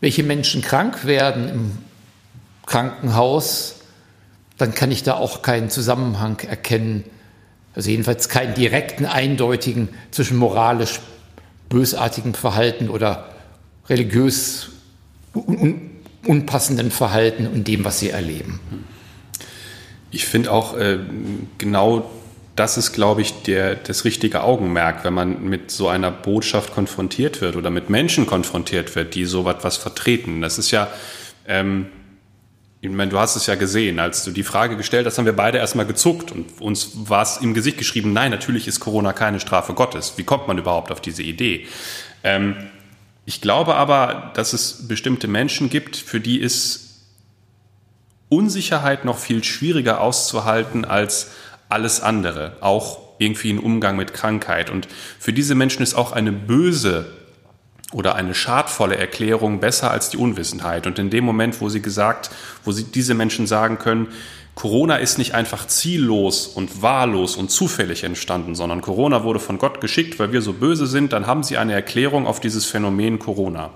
welche 0.00 0.22
Menschen 0.22 0.62
krank 0.62 1.06
werden 1.06 1.48
im 1.48 1.78
Krankenhaus, 2.66 3.80
dann 4.58 4.74
kann 4.74 4.92
ich 4.92 5.02
da 5.02 5.14
auch 5.14 5.42
keinen 5.42 5.70
Zusammenhang 5.70 6.38
erkennen. 6.40 7.02
Also 7.74 7.90
jedenfalls 7.90 8.28
keinen 8.28 8.54
direkten, 8.54 9.06
eindeutigen 9.06 9.88
zwischen 10.10 10.36
moralisch 10.36 11.00
bösartigem 11.68 12.34
Verhalten 12.34 12.88
oder 12.88 13.28
religiös 13.88 14.70
un 15.34 15.90
unpassenden 16.24 16.92
Verhalten 16.92 17.48
und 17.48 17.66
dem, 17.66 17.84
was 17.84 17.98
sie 17.98 18.10
erleben. 18.10 18.60
Ich 20.12 20.24
finde 20.26 20.52
auch 20.52 20.76
äh, 20.76 20.98
genau 21.58 22.08
das 22.54 22.76
ist, 22.76 22.92
glaube 22.92 23.22
ich, 23.22 23.42
der, 23.42 23.76
das 23.76 24.04
richtige 24.04 24.42
Augenmerk, 24.42 25.04
wenn 25.04 25.14
man 25.14 25.42
mit 25.42 25.70
so 25.70 25.88
einer 25.88 26.10
Botschaft 26.10 26.74
konfrontiert 26.74 27.40
wird 27.40 27.56
oder 27.56 27.70
mit 27.70 27.88
Menschen 27.88 28.26
konfrontiert 28.26 28.94
wird, 28.94 29.14
die 29.14 29.24
so 29.24 29.48
etwas 29.48 29.78
vertreten. 29.78 30.42
Das 30.42 30.58
ist 30.58 30.70
ja, 30.70 30.88
ähm, 31.48 31.86
ich 32.82 32.90
meine, 32.90 33.12
du 33.12 33.18
hast 33.20 33.36
es 33.36 33.46
ja 33.46 33.54
gesehen, 33.54 34.00
als 34.00 34.24
du 34.24 34.32
die 34.32 34.42
Frage 34.42 34.76
gestellt 34.76 35.06
hast, 35.06 35.16
haben 35.16 35.24
wir 35.24 35.36
beide 35.36 35.58
erstmal 35.58 35.86
gezuckt 35.86 36.32
und 36.32 36.60
uns 36.60 36.90
war 37.08 37.22
es 37.22 37.36
im 37.36 37.54
Gesicht 37.54 37.78
geschrieben, 37.78 38.12
nein, 38.12 38.32
natürlich 38.32 38.66
ist 38.66 38.80
Corona 38.80 39.12
keine 39.12 39.38
Strafe 39.38 39.72
Gottes. 39.72 40.14
Wie 40.16 40.24
kommt 40.24 40.48
man 40.48 40.58
überhaupt 40.58 40.90
auf 40.90 41.00
diese 41.00 41.22
Idee? 41.22 41.68
Ähm, 42.24 42.56
ich 43.24 43.40
glaube 43.40 43.76
aber, 43.76 44.32
dass 44.34 44.52
es 44.52 44.88
bestimmte 44.88 45.28
Menschen 45.28 45.70
gibt, 45.70 45.96
für 45.96 46.18
die 46.18 46.40
ist 46.40 47.04
Unsicherheit 48.28 49.04
noch 49.04 49.18
viel 49.18 49.44
schwieriger 49.44 50.00
auszuhalten 50.00 50.84
als 50.84 51.30
alles 51.68 52.00
andere, 52.00 52.56
auch 52.62 52.98
irgendwie 53.18 53.52
ein 53.52 53.60
Umgang 53.60 53.94
mit 53.94 54.12
Krankheit. 54.12 54.70
Und 54.70 54.88
für 55.20 55.32
diese 55.32 55.54
Menschen 55.54 55.84
ist 55.84 55.94
auch 55.94 56.10
eine 56.10 56.32
böse 56.32 57.21
oder 57.92 58.14
eine 58.14 58.34
schadvolle 58.34 58.96
Erklärung 58.96 59.60
besser 59.60 59.90
als 59.90 60.10
die 60.10 60.16
Unwissenheit. 60.16 60.86
Und 60.86 60.98
in 60.98 61.10
dem 61.10 61.24
Moment, 61.24 61.60
wo 61.60 61.68
sie 61.68 61.82
gesagt, 61.82 62.30
wo 62.64 62.72
sie 62.72 62.84
diese 62.84 63.14
Menschen 63.14 63.46
sagen 63.46 63.78
können, 63.78 64.08
Corona 64.54 64.96
ist 64.96 65.16
nicht 65.16 65.34
einfach 65.34 65.66
ziellos 65.66 66.46
und 66.46 66.82
wahllos 66.82 67.36
und 67.36 67.50
zufällig 67.50 68.04
entstanden, 68.04 68.54
sondern 68.54 68.82
Corona 68.82 69.24
wurde 69.24 69.40
von 69.40 69.58
Gott 69.58 69.80
geschickt, 69.80 70.18
weil 70.18 70.32
wir 70.32 70.42
so 70.42 70.52
böse 70.52 70.86
sind, 70.86 71.12
dann 71.12 71.26
haben 71.26 71.42
sie 71.42 71.56
eine 71.56 71.72
Erklärung 71.72 72.26
auf 72.26 72.38
dieses 72.40 72.66
Phänomen 72.66 73.18
Corona 73.18 73.70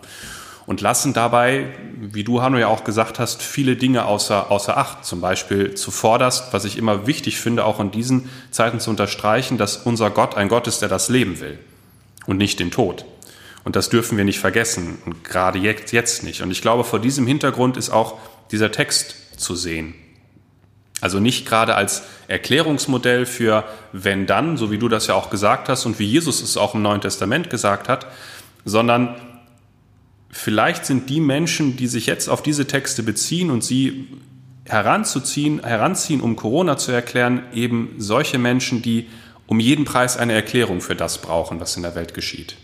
und 0.67 0.81
lassen 0.81 1.13
dabei, 1.13 1.69
wie 1.99 2.25
du, 2.25 2.43
Hanno, 2.43 2.59
ja 2.59 2.67
auch 2.67 2.85
gesagt 2.85 3.19
hast, 3.19 3.41
viele 3.41 3.77
Dinge 3.77 4.05
außer, 4.05 4.51
außer 4.51 4.77
Acht. 4.77 5.05
Zum 5.05 5.21
Beispiel 5.21 5.75
zuvorderst, 5.75 6.53
was 6.53 6.65
ich 6.65 6.77
immer 6.77 7.07
wichtig 7.07 7.41
finde, 7.41 7.65
auch 7.65 7.79
in 7.81 7.93
diesen 7.93 8.29
Zeiten 8.51 8.81
zu 8.81 8.91
unterstreichen, 8.91 9.59
dass 9.59 9.77
unser 9.77 10.11
Gott 10.11 10.37
ein 10.37 10.49
Gott 10.49 10.67
ist, 10.67 10.83
der 10.83 10.89
das 10.89 11.09
Leben 11.09 11.41
will 11.41 11.59
und 12.27 12.37
nicht 12.37 12.59
den 12.59 12.73
Tod. 12.73 13.05
Und 13.67 13.75
das 13.75 13.89
dürfen 13.89 14.17
wir 14.17 14.25
nicht 14.25 14.39
vergessen 14.39 14.99
und 15.07 15.25
gerade 15.25 15.59
jetzt, 15.59 15.91
jetzt 15.91 16.23
nicht. 16.23 16.41
Und 16.41 16.53
ich 16.53 16.63
glaube, 16.63 16.85
vor 16.85 17.01
diesem 17.01 17.27
Hintergrund 17.27 17.77
ist 17.77 17.91
auch 17.91 18.17
dieser 18.53 18.71
Text 18.71 19.17
zu 19.41 19.57
sehen. 19.57 19.93
Also 21.01 21.19
nicht 21.19 21.49
gerade 21.49 21.75
als 21.75 22.05
Erklärungsmodell 22.29 23.27
für 23.27 23.65
wenn 23.91 24.29
dann, 24.29 24.57
so 24.57 24.71
wie 24.71 24.79
du 24.79 24.89
das 24.89 25.09
ja 25.09 25.17
auch 25.17 25.31
gesagt 25.31 25.69
hast 25.69 25.85
und 25.85 25.99
wie 25.99 26.05
Jesus 26.05 26.43
es 26.43 26.57
auch 26.57 26.77
im 26.77 26.83
Neuen 26.83 27.01
Testament 27.01 27.51
gesagt 27.51 27.89
hat, 27.89 28.07
sondern 28.65 29.17
vielleicht 30.31 30.87
sind 30.87 31.11
die 31.11 31.19
Menschen, 31.19 31.77
die 31.77 31.89
sich 31.89 32.07
jetzt 32.07 32.29
auf 32.29 32.45
diese 32.45 32.69
Texte 32.69 33.03
beziehen 33.03 33.51
und 33.51 33.65
sie 33.65 34.07
heranzuziehen, 34.65 35.65
heranziehen, 35.65 36.21
um 36.21 36.37
Corona 36.37 36.77
zu 36.77 36.93
erklären, 36.93 37.43
eben 37.53 37.97
solche 37.99 38.39
Menschen, 38.39 38.81
die 38.81 39.09
um 39.49 39.59
jeden 39.59 39.85
Preis 39.85 40.17
eine 40.17 40.35
Erklärung 40.35 40.81
für 40.81 40.95
das 40.95 41.21
brauchen, 41.21 41.59
was 41.59 41.77
in 41.77 41.83
der 41.83 41.97
Welt 41.97 42.15
geschieht. 42.15 42.55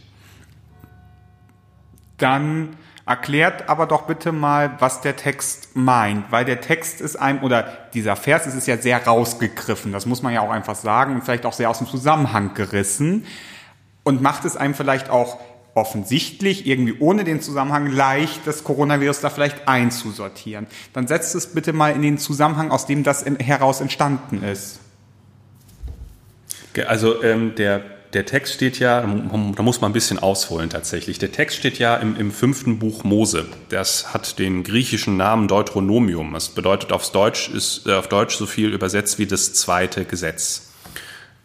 Dann 2.22 2.76
erklärt 3.04 3.68
aber 3.68 3.86
doch 3.86 4.02
bitte 4.02 4.30
mal, 4.30 4.76
was 4.78 5.00
der 5.00 5.16
Text 5.16 5.74
meint, 5.74 6.30
weil 6.30 6.44
der 6.44 6.60
Text 6.60 7.00
ist 7.00 7.16
einem, 7.16 7.42
oder 7.42 7.88
dieser 7.94 8.14
Vers 8.14 8.46
ist 8.46 8.54
es 8.54 8.66
ja 8.66 8.76
sehr 8.76 9.04
rausgegriffen, 9.04 9.90
das 9.90 10.06
muss 10.06 10.22
man 10.22 10.32
ja 10.32 10.40
auch 10.40 10.50
einfach 10.50 10.76
sagen 10.76 11.16
und 11.16 11.24
vielleicht 11.24 11.44
auch 11.44 11.52
sehr 11.52 11.68
aus 11.68 11.78
dem 11.78 11.88
Zusammenhang 11.88 12.54
gerissen 12.54 13.26
und 14.04 14.22
macht 14.22 14.44
es 14.44 14.56
einem 14.56 14.74
vielleicht 14.74 15.10
auch 15.10 15.40
offensichtlich 15.74 16.66
irgendwie 16.66 16.94
ohne 17.00 17.24
den 17.24 17.40
Zusammenhang 17.40 17.86
leicht 17.86 18.46
das 18.46 18.62
Coronavirus 18.62 19.20
da 19.20 19.30
vielleicht 19.30 19.66
einzusortieren. 19.66 20.66
Dann 20.92 21.08
setzt 21.08 21.34
es 21.34 21.54
bitte 21.54 21.72
mal 21.72 21.92
in 21.92 22.02
den 22.02 22.18
Zusammenhang, 22.18 22.70
aus 22.70 22.86
dem 22.86 23.02
das 23.02 23.22
in, 23.22 23.36
heraus 23.36 23.80
entstanden 23.80 24.44
ist. 24.44 24.80
Also 26.86 27.22
ähm, 27.22 27.54
der, 27.56 27.82
der 28.12 28.26
Text 28.26 28.54
steht 28.54 28.78
ja, 28.78 29.00
da 29.00 29.62
muss 29.62 29.80
man 29.80 29.90
ein 29.90 29.94
bisschen 29.94 30.18
ausholen 30.18 30.68
tatsächlich. 30.68 31.18
Der 31.18 31.32
Text 31.32 31.56
steht 31.56 31.78
ja 31.78 31.96
im, 31.96 32.16
im 32.16 32.30
fünften 32.30 32.78
Buch 32.78 33.04
Mose. 33.04 33.46
Das 33.70 34.12
hat 34.12 34.38
den 34.38 34.64
griechischen 34.64 35.16
Namen 35.16 35.48
Deuteronomium. 35.48 36.34
Das 36.34 36.50
bedeutet 36.50 36.92
auf 36.92 37.10
Deutsch, 37.10 37.48
ist 37.48 37.86
äh, 37.86 37.94
auf 37.94 38.08
Deutsch 38.08 38.36
so 38.36 38.46
viel 38.46 38.72
übersetzt 38.72 39.18
wie 39.18 39.26
das 39.26 39.54
zweite 39.54 40.04
Gesetz. 40.04 40.72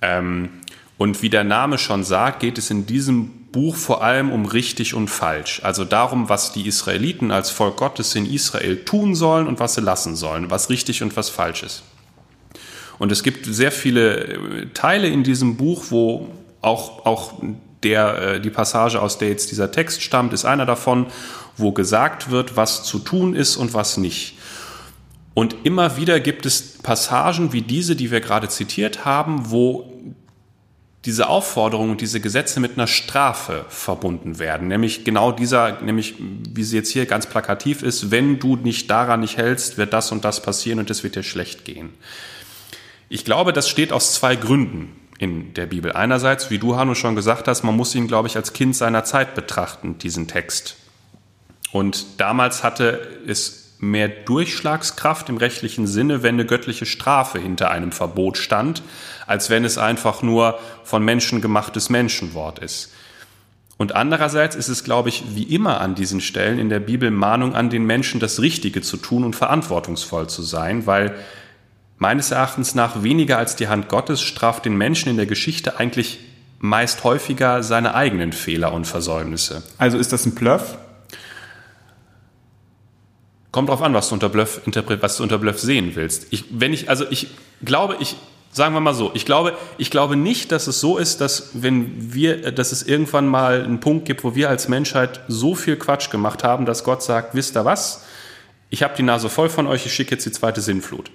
Ähm, 0.02 0.50
und 0.98 1.22
wie 1.22 1.30
der 1.30 1.44
Name 1.44 1.78
schon 1.78 2.04
sagt, 2.04 2.42
geht 2.42 2.58
es 2.58 2.70
in 2.70 2.86
diesem 2.86 3.48
Buch 3.52 3.76
vor 3.76 4.04
allem 4.04 4.32
um 4.32 4.46
richtig 4.46 4.94
und 4.94 5.10
falsch, 5.10 5.62
also 5.64 5.86
darum, 5.86 6.28
was 6.28 6.52
die 6.52 6.68
Israeliten 6.68 7.32
als 7.32 7.50
Volk 7.50 7.78
Gottes 7.78 8.14
in 8.14 8.26
Israel 8.26 8.84
tun 8.84 9.16
sollen 9.16 9.48
und 9.48 9.60
was 9.60 9.76
sie 9.76 9.82
lassen 9.82 10.16
sollen, 10.16 10.52
was 10.52 10.70
richtig 10.70 11.02
und 11.02 11.16
was 11.16 11.30
falsch 11.30 11.64
ist. 11.64 11.84
Und 13.00 13.12
es 13.12 13.24
gibt 13.24 13.46
sehr 13.46 13.72
viele 13.72 14.18
äh, 14.18 14.66
Teile 14.74 15.08
in 15.08 15.24
diesem 15.24 15.56
Buch, 15.56 15.86
wo 15.90 16.30
auch, 16.62 17.06
auch 17.06 17.34
der, 17.84 18.22
äh, 18.22 18.42
die 18.42 18.50
Passage, 18.50 19.02
aus 19.02 19.18
der 19.18 19.30
jetzt 19.30 19.52
dieser 19.52 19.72
Text 19.72 20.02
stammt, 20.02 20.34
ist 20.34 20.46
einer 20.46 20.66
davon, 20.66 21.08
wo 21.56 21.72
gesagt 21.72 22.30
wird, 22.30 22.56
was 22.56 22.84
zu 22.84 23.00
tun 23.00 23.36
ist 23.36 23.58
und 23.58 23.74
was 23.74 23.98
nicht. 23.98 24.38
Und 25.34 25.56
immer 25.66 25.98
wieder 25.98 26.20
gibt 26.20 26.46
es 26.46 26.80
Passagen 26.80 27.54
wie 27.54 27.62
diese, 27.62 27.96
die 27.96 28.10
wir 28.10 28.22
gerade 28.22 28.50
zitiert 28.50 29.06
haben, 29.06 29.52
wo 29.52 29.94
diese 31.06 31.30
Aufforderungen 31.30 31.92
und 31.92 32.02
diese 32.02 32.20
Gesetze 32.20 32.60
mit 32.60 32.74
einer 32.74 32.88
Strafe 32.88 33.66
verbunden 33.70 34.40
werden. 34.40 34.68
Nämlich 34.68 35.06
genau 35.06 35.32
dieser, 35.32 35.82
nämlich 35.82 36.16
wie 36.20 36.64
sie 36.64 36.76
jetzt 36.76 36.90
hier 36.92 37.06
ganz 37.06 37.28
plakativ 37.28 37.84
ist, 37.84 38.12
wenn 38.12 38.40
du 38.40 38.58
nicht 38.58 38.90
daran 38.90 39.22
nicht 39.22 39.38
hältst, 39.38 39.78
wird 39.78 39.94
das 39.94 40.12
und 40.12 40.26
das 40.26 40.42
passieren 40.42 40.80
und 40.80 40.90
es 40.90 41.04
wird 41.04 41.16
dir 41.16 41.24
schlecht 41.24 41.66
gehen. 41.66 41.92
Ich 43.08 43.24
glaube, 43.24 43.54
das 43.54 43.70
steht 43.70 43.94
aus 43.94 44.14
zwei 44.16 44.36
Gründen 44.36 44.96
in 45.20 45.54
der 45.54 45.66
Bibel. 45.66 45.92
Einerseits, 45.94 46.50
wie 46.50 46.60
du, 46.60 46.76
Hanno, 46.76 46.96
schon 46.96 47.16
gesagt 47.16 47.48
hast, 47.48 47.64
man 47.64 47.76
muss 47.76 47.96
ihn, 47.96 48.08
glaube 48.08 48.28
ich, 48.28 48.36
als 48.36 48.54
Kind 48.54 48.76
seiner 48.76 49.04
Zeit 49.04 49.36
betrachten, 49.36 49.98
diesen 49.98 50.28
Text. 50.28 50.78
Und 51.72 52.20
damals 52.20 52.64
hatte 52.64 53.08
es 53.26 53.76
mehr 53.80 54.08
Durchschlagskraft 54.08 55.30
im 55.30 55.38
rechtlichen 55.38 55.88
Sinne, 55.88 56.24
wenn 56.24 56.36
eine 56.36 56.46
göttliche 56.46 56.86
Strafe 56.86 57.40
hinter 57.40 57.72
einem 57.72 57.92
Verbot 57.92 58.38
stand, 58.38 58.82
als 59.28 59.50
wenn 59.50 59.66
es 59.66 59.78
einfach 59.78 60.22
nur 60.22 60.60
von 60.84 61.04
Menschen 61.04 61.42
gemachtes 61.42 61.90
Menschenwort 61.90 62.60
ist. 62.60 62.92
Und 63.78 63.94
andererseits 63.94 64.56
ist 64.56 64.70
es, 64.70 64.84
glaube 64.84 65.10
ich, 65.10 65.24
wie 65.36 65.44
immer 65.44 65.82
an 65.82 65.94
diesen 65.94 66.20
Stellen 66.20 66.58
in 66.58 66.70
der 66.70 66.80
Bibel 66.80 67.12
Mahnung 67.12 67.54
an 67.54 67.70
den 67.70 67.86
Menschen, 67.86 68.20
das 68.20 68.42
Richtige 68.42 68.82
zu 68.82 68.98
tun 68.98 69.24
und 69.24 69.36
verantwortungsvoll 69.36 70.28
zu 70.28 70.42
sein, 70.42 70.88
weil 70.88 71.16
meines 71.98 72.32
Erachtens 72.32 72.76
nach 72.76 73.04
weniger 73.04 73.38
als 73.38 73.56
die 73.56 73.68
Hand 73.68 73.90
Gottes 73.90 74.22
straft 74.22 74.66
den 74.66 74.78
Menschen 74.78 75.10
in 75.10 75.18
der 75.18 75.26
Geschichte 75.26 75.78
eigentlich 75.78 76.20
meist 76.60 77.04
häufiger 77.04 77.64
seine 77.64 77.94
eigenen 77.94 78.34
Fehler 78.34 78.74
und 78.74 78.86
Versäumnisse. 78.86 79.64
Also 79.78 79.98
ist 79.98 80.12
das 80.14 80.26
ein 80.26 80.36
Bluff? 80.36 80.78
Kommt 83.52 83.70
drauf 83.70 83.82
an, 83.82 83.94
was 83.94 84.10
du 84.10 84.16
unter 84.16 84.30
Bluff, 84.30 84.62
was 85.02 85.18
du 85.18 85.24
unter 85.24 85.38
Bluff 85.38 85.60
sehen 85.60 85.92
willst. 85.96 86.28
Ich, 86.32 86.46
wenn 86.52 86.74
ich, 86.74 86.90
also 86.90 87.06
ich 87.10 87.30
glaube, 87.64 87.98
ich, 88.00 88.16
sagen 88.52 88.74
wir 88.74 88.82
mal 88.82 88.94
so, 88.94 89.12
ich 89.14 89.26
glaube, 89.26 89.58
ich 89.78 89.90
glaube 89.90 90.16
nicht, 90.16 90.52
dass 90.52 90.68
es 90.68 90.80
so 90.80 90.98
ist, 90.98 91.22
dass 91.22 91.52
wenn 91.54 92.14
wir, 92.14 92.52
dass 92.52 92.72
es 92.72 92.84
irgendwann 92.84 93.28
mal 93.28 93.64
einen 93.64 93.80
Punkt 93.80 94.06
gibt, 94.06 94.24
wo 94.24 94.36
wir 94.36 94.50
als 94.50 94.68
Menschheit 94.68 95.22
so 95.28 95.56
viel 95.56 95.76
Quatsch 95.76 96.10
gemacht 96.10 96.44
haben, 96.44 96.66
dass 96.66 96.84
Gott 96.84 97.02
sagt, 97.02 97.36
wisst 97.36 97.56
ihr 97.56 97.66
was? 97.66 98.04
Ich 98.70 98.84
habe 98.84 98.96
die 98.96 99.04
Nase 99.04 99.30
voll 99.30 99.50
von 99.50 99.66
euch, 99.66 99.86
ich 99.86 99.94
schicke 99.94 100.12
jetzt 100.12 100.26
die 100.26 100.32
zweite 100.32 100.62
Sinnflut. 100.62 101.10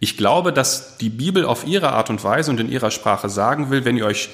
Ich 0.00 0.16
glaube, 0.16 0.52
dass 0.52 0.96
die 0.98 1.08
Bibel 1.08 1.44
auf 1.44 1.66
ihre 1.66 1.92
Art 1.92 2.10
und 2.10 2.22
Weise 2.24 2.50
und 2.50 2.60
in 2.60 2.70
ihrer 2.70 2.90
Sprache 2.90 3.28
sagen 3.28 3.70
will, 3.70 3.84
wenn 3.84 3.96
ihr 3.96 4.06
euch 4.06 4.28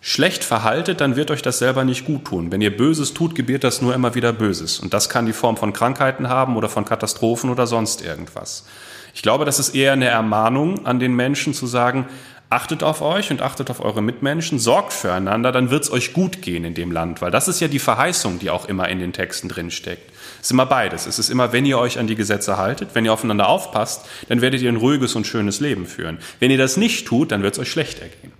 schlecht 0.00 0.44
verhaltet, 0.44 1.00
dann 1.00 1.16
wird 1.16 1.30
euch 1.30 1.40
das 1.40 1.58
selber 1.58 1.84
nicht 1.84 2.04
gut 2.04 2.26
tun. 2.26 2.52
Wenn 2.52 2.60
ihr 2.60 2.76
Böses 2.76 3.14
tut, 3.14 3.34
gebiert 3.34 3.64
das 3.64 3.80
nur 3.80 3.94
immer 3.94 4.14
wieder 4.14 4.34
Böses. 4.34 4.78
Und 4.78 4.92
das 4.92 5.08
kann 5.08 5.24
die 5.24 5.32
Form 5.32 5.56
von 5.56 5.72
Krankheiten 5.72 6.28
haben 6.28 6.56
oder 6.56 6.68
von 6.68 6.84
Katastrophen 6.84 7.48
oder 7.48 7.66
sonst 7.66 8.02
irgendwas. 8.02 8.66
Ich 9.14 9.22
glaube, 9.22 9.44
das 9.44 9.58
ist 9.58 9.74
eher 9.74 9.92
eine 9.92 10.06
Ermahnung 10.06 10.84
an 10.84 10.98
den 10.98 11.14
Menschen 11.14 11.54
zu 11.54 11.66
sagen, 11.66 12.06
achtet 12.54 12.82
auf 12.82 13.02
euch 13.02 13.30
und 13.30 13.42
achtet 13.42 13.68
auf 13.68 13.80
eure 13.80 14.00
Mitmenschen, 14.00 14.58
sorgt 14.58 14.92
füreinander, 14.92 15.50
dann 15.50 15.70
wird 15.70 15.84
es 15.84 15.90
euch 15.90 16.12
gut 16.12 16.40
gehen 16.40 16.64
in 16.64 16.74
dem 16.74 16.92
Land, 16.92 17.20
weil 17.20 17.30
das 17.30 17.48
ist 17.48 17.60
ja 17.60 17.68
die 17.68 17.80
Verheißung, 17.80 18.38
die 18.38 18.50
auch 18.50 18.66
immer 18.66 18.88
in 18.88 19.00
den 19.00 19.12
Texten 19.12 19.48
drin 19.48 19.70
steckt. 19.70 20.12
Es 20.40 20.46
ist 20.46 20.50
immer 20.52 20.66
beides. 20.66 21.06
Es 21.06 21.18
ist 21.18 21.30
immer, 21.30 21.52
wenn 21.52 21.66
ihr 21.66 21.78
euch 21.78 21.98
an 21.98 22.06
die 22.06 22.14
Gesetze 22.14 22.56
haltet, 22.56 22.90
wenn 22.94 23.04
ihr 23.04 23.12
aufeinander 23.12 23.48
aufpasst, 23.48 24.06
dann 24.28 24.40
werdet 24.40 24.62
ihr 24.62 24.70
ein 24.70 24.76
ruhiges 24.76 25.14
und 25.16 25.26
schönes 25.26 25.60
Leben 25.60 25.86
führen. 25.86 26.18
Wenn 26.38 26.50
ihr 26.50 26.58
das 26.58 26.76
nicht 26.76 27.06
tut, 27.06 27.32
dann 27.32 27.42
wird 27.42 27.54
es 27.54 27.58
euch 27.58 27.70
schlecht 27.70 28.00
ergehen. 28.00 28.32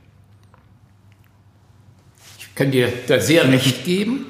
Ich 2.38 2.55
kann 2.55 2.70
dir 2.70 2.92
da 3.09 3.18
sehr 3.18 3.50
recht 3.50 3.85
geben. 3.85 4.27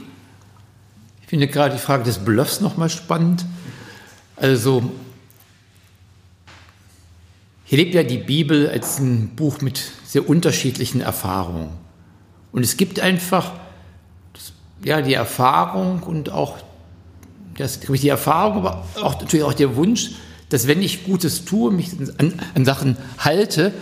Ich 1.23 1.29
finde 1.29 1.47
gerade 1.47 1.75
die 1.75 1.81
Frage 1.81 2.05
des 2.05 2.19
Bluffs 2.19 2.61
nochmal 2.61 2.89
spannend. 2.89 3.45
Also, 4.37 4.93
hier 7.65 7.79
lebt 7.79 7.95
ja 7.95 8.03
die 8.03 8.19
Bibel 8.19 8.69
als 8.69 8.99
ein 8.99 9.31
Buch 9.35 9.61
mit 9.61 9.83
sehr 10.05 10.29
unterschiedlichen 10.29 11.01
Erfahrungen. 11.01 11.71
Und 12.53 12.63
es 12.63 12.77
gibt 12.77 13.01
einfach 13.01 13.53
ja, 14.85 15.01
die 15.01 15.15
Erfahrung 15.15 16.03
und 16.03 16.31
auch 16.31 16.59
das, 17.57 17.81
die 17.81 18.09
Erfahrung, 18.09 18.59
aber 18.59 18.85
auch 19.03 19.19
natürlich 19.21 19.45
auch 19.45 19.55
der 19.55 19.77
Wunsch, 19.77 20.11
dass 20.51 20.67
wenn 20.67 20.83
ich 20.83 21.05
Gutes 21.05 21.45
tue, 21.45 21.73
mich 21.73 21.93
an, 22.19 22.35
an 22.55 22.65
Sachen 22.65 22.97
halte, 23.19 23.73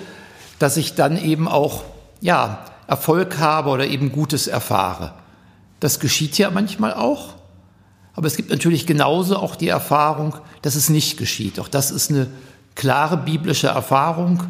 dass 0.58 0.76
ich 0.76 0.94
dann 0.94 1.22
eben 1.22 1.48
auch 1.48 1.82
ja, 2.20 2.64
Erfolg 2.86 3.38
habe 3.38 3.70
oder 3.70 3.86
eben 3.86 4.12
Gutes 4.12 4.46
erfahre. 4.46 5.14
Das 5.80 5.98
geschieht 5.98 6.38
ja 6.38 6.50
manchmal 6.50 6.94
auch, 6.94 7.34
aber 8.14 8.28
es 8.28 8.36
gibt 8.36 8.50
natürlich 8.50 8.86
genauso 8.86 9.36
auch 9.36 9.56
die 9.56 9.68
Erfahrung, 9.68 10.36
dass 10.60 10.76
es 10.76 10.88
nicht 10.88 11.16
geschieht. 11.16 11.58
Auch 11.58 11.68
das 11.68 11.90
ist 11.90 12.10
eine 12.10 12.28
klare 12.74 13.16
biblische 13.16 13.68
Erfahrung, 13.68 14.44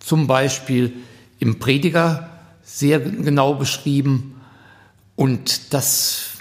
zum 0.00 0.26
Beispiel 0.26 0.92
im 1.38 1.58
Prediger 1.58 2.28
sehr 2.62 3.00
genau 3.00 3.54
beschrieben. 3.54 4.40
Und 5.16 5.72
das 5.74 6.38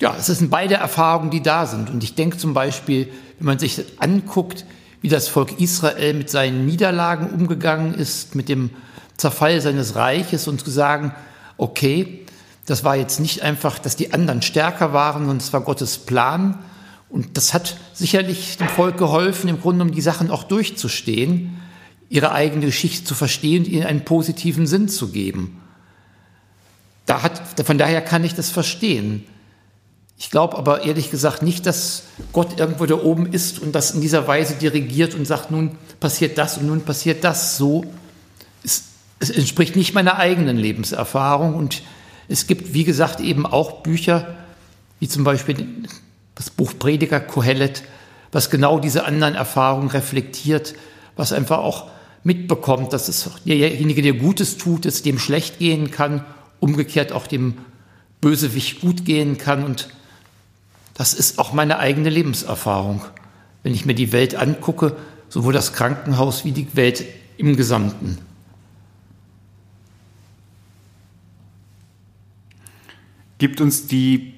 ja, 0.00 0.14
es 0.16 0.26
sind 0.26 0.50
beide 0.50 0.74
Erfahrungen, 0.74 1.30
die 1.30 1.42
da 1.42 1.66
sind. 1.66 1.90
Und 1.90 2.04
ich 2.04 2.14
denke 2.14 2.38
zum 2.38 2.54
Beispiel, 2.54 3.08
wenn 3.38 3.46
man 3.46 3.58
sich 3.58 3.84
anguckt, 3.98 4.64
wie 5.00 5.08
das 5.08 5.28
Volk 5.28 5.60
Israel 5.60 6.14
mit 6.14 6.30
seinen 6.30 6.66
Niederlagen 6.66 7.30
umgegangen 7.30 7.94
ist, 7.94 8.34
mit 8.34 8.48
dem 8.48 8.70
Zerfall 9.16 9.60
seines 9.60 9.96
Reiches 9.96 10.46
und 10.46 10.64
zu 10.64 10.70
sagen, 10.70 11.12
okay, 11.56 12.24
das 12.66 12.84
war 12.84 12.96
jetzt 12.96 13.18
nicht 13.18 13.42
einfach, 13.42 13.78
dass 13.78 13.96
die 13.96 14.12
anderen 14.12 14.42
stärker 14.42 14.92
waren, 14.92 15.20
sondern 15.20 15.38
es 15.38 15.52
war 15.52 15.62
Gottes 15.62 15.98
Plan. 15.98 16.58
Und 17.10 17.36
das 17.36 17.54
hat 17.54 17.76
sicherlich 17.94 18.58
dem 18.58 18.68
Volk 18.68 18.98
geholfen, 18.98 19.48
im 19.48 19.60
Grunde 19.60 19.84
um 19.84 19.92
die 19.92 20.00
Sachen 20.00 20.30
auch 20.30 20.44
durchzustehen, 20.44 21.56
ihre 22.10 22.32
eigene 22.32 22.66
Geschichte 22.66 23.04
zu 23.04 23.14
verstehen 23.14 23.64
und 23.64 23.70
ihnen 23.70 23.86
einen 23.86 24.04
positiven 24.04 24.66
Sinn 24.66 24.88
zu 24.88 25.08
geben. 25.08 25.60
Da 27.06 27.22
hat, 27.22 27.40
von 27.64 27.78
daher 27.78 28.02
kann 28.02 28.24
ich 28.24 28.34
das 28.34 28.50
verstehen. 28.50 29.24
Ich 30.18 30.30
glaube 30.30 30.58
aber 30.58 30.84
ehrlich 30.84 31.10
gesagt 31.10 31.42
nicht, 31.42 31.64
dass 31.64 32.02
Gott 32.32 32.58
irgendwo 32.58 32.86
da 32.86 32.96
oben 32.96 33.26
ist 33.26 33.60
und 33.60 33.72
das 33.72 33.92
in 33.92 34.00
dieser 34.00 34.26
Weise 34.26 34.54
dirigiert 34.54 35.14
und 35.14 35.26
sagt, 35.26 35.50
nun 35.50 35.78
passiert 36.00 36.36
das 36.36 36.58
und 36.58 36.66
nun 36.66 36.82
passiert 36.82 37.24
das. 37.24 37.56
So, 37.56 37.84
es, 38.64 38.84
es 39.20 39.30
entspricht 39.30 39.76
nicht 39.76 39.94
meiner 39.94 40.16
eigenen 40.16 40.56
Lebenserfahrung 40.56 41.54
und 41.54 41.82
es 42.26 42.46
gibt, 42.46 42.74
wie 42.74 42.84
gesagt, 42.84 43.20
eben 43.20 43.46
auch 43.46 43.82
Bücher, 43.82 44.36
wie 44.98 45.08
zum 45.08 45.24
Beispiel 45.24 45.66
das 46.38 46.50
Buch 46.50 46.72
Prediger 46.78 47.18
Kohelet, 47.18 47.82
was 48.30 48.48
genau 48.48 48.78
diese 48.78 49.04
anderen 49.04 49.34
Erfahrungen 49.34 49.88
reflektiert, 49.88 50.74
was 51.16 51.32
einfach 51.32 51.58
auch 51.58 51.90
mitbekommt, 52.22 52.92
dass 52.92 53.08
es 53.08 53.28
derjenige, 53.44 54.02
der 54.02 54.12
Gutes 54.12 54.56
tut, 54.56 54.86
es 54.86 55.02
dem 55.02 55.18
schlecht 55.18 55.58
gehen 55.58 55.90
kann, 55.90 56.24
umgekehrt 56.60 57.10
auch 57.10 57.26
dem 57.26 57.54
Bösewicht 58.20 58.80
gut 58.80 59.04
gehen 59.04 59.36
kann 59.36 59.64
und 59.64 59.88
das 60.94 61.12
ist 61.12 61.40
auch 61.40 61.52
meine 61.52 61.80
eigene 61.80 62.08
Lebenserfahrung. 62.08 63.04
Wenn 63.64 63.74
ich 63.74 63.84
mir 63.84 63.94
die 63.94 64.12
Welt 64.12 64.36
angucke, 64.36 64.96
sowohl 65.28 65.52
das 65.52 65.72
Krankenhaus 65.72 66.44
wie 66.44 66.52
die 66.52 66.68
Welt 66.74 67.04
im 67.36 67.56
Gesamten. 67.56 68.18
Gibt 73.38 73.60
uns 73.60 73.86
die 73.86 74.37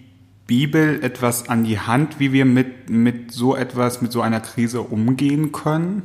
Bibel 0.50 1.00
etwas 1.04 1.48
an 1.48 1.62
die 1.62 1.78
Hand, 1.78 2.18
wie 2.18 2.32
wir 2.32 2.44
mit, 2.44 2.90
mit 2.90 3.30
so 3.30 3.54
etwas, 3.54 4.02
mit 4.02 4.10
so 4.10 4.20
einer 4.20 4.40
Krise 4.40 4.80
umgehen 4.82 5.52
können? 5.52 6.02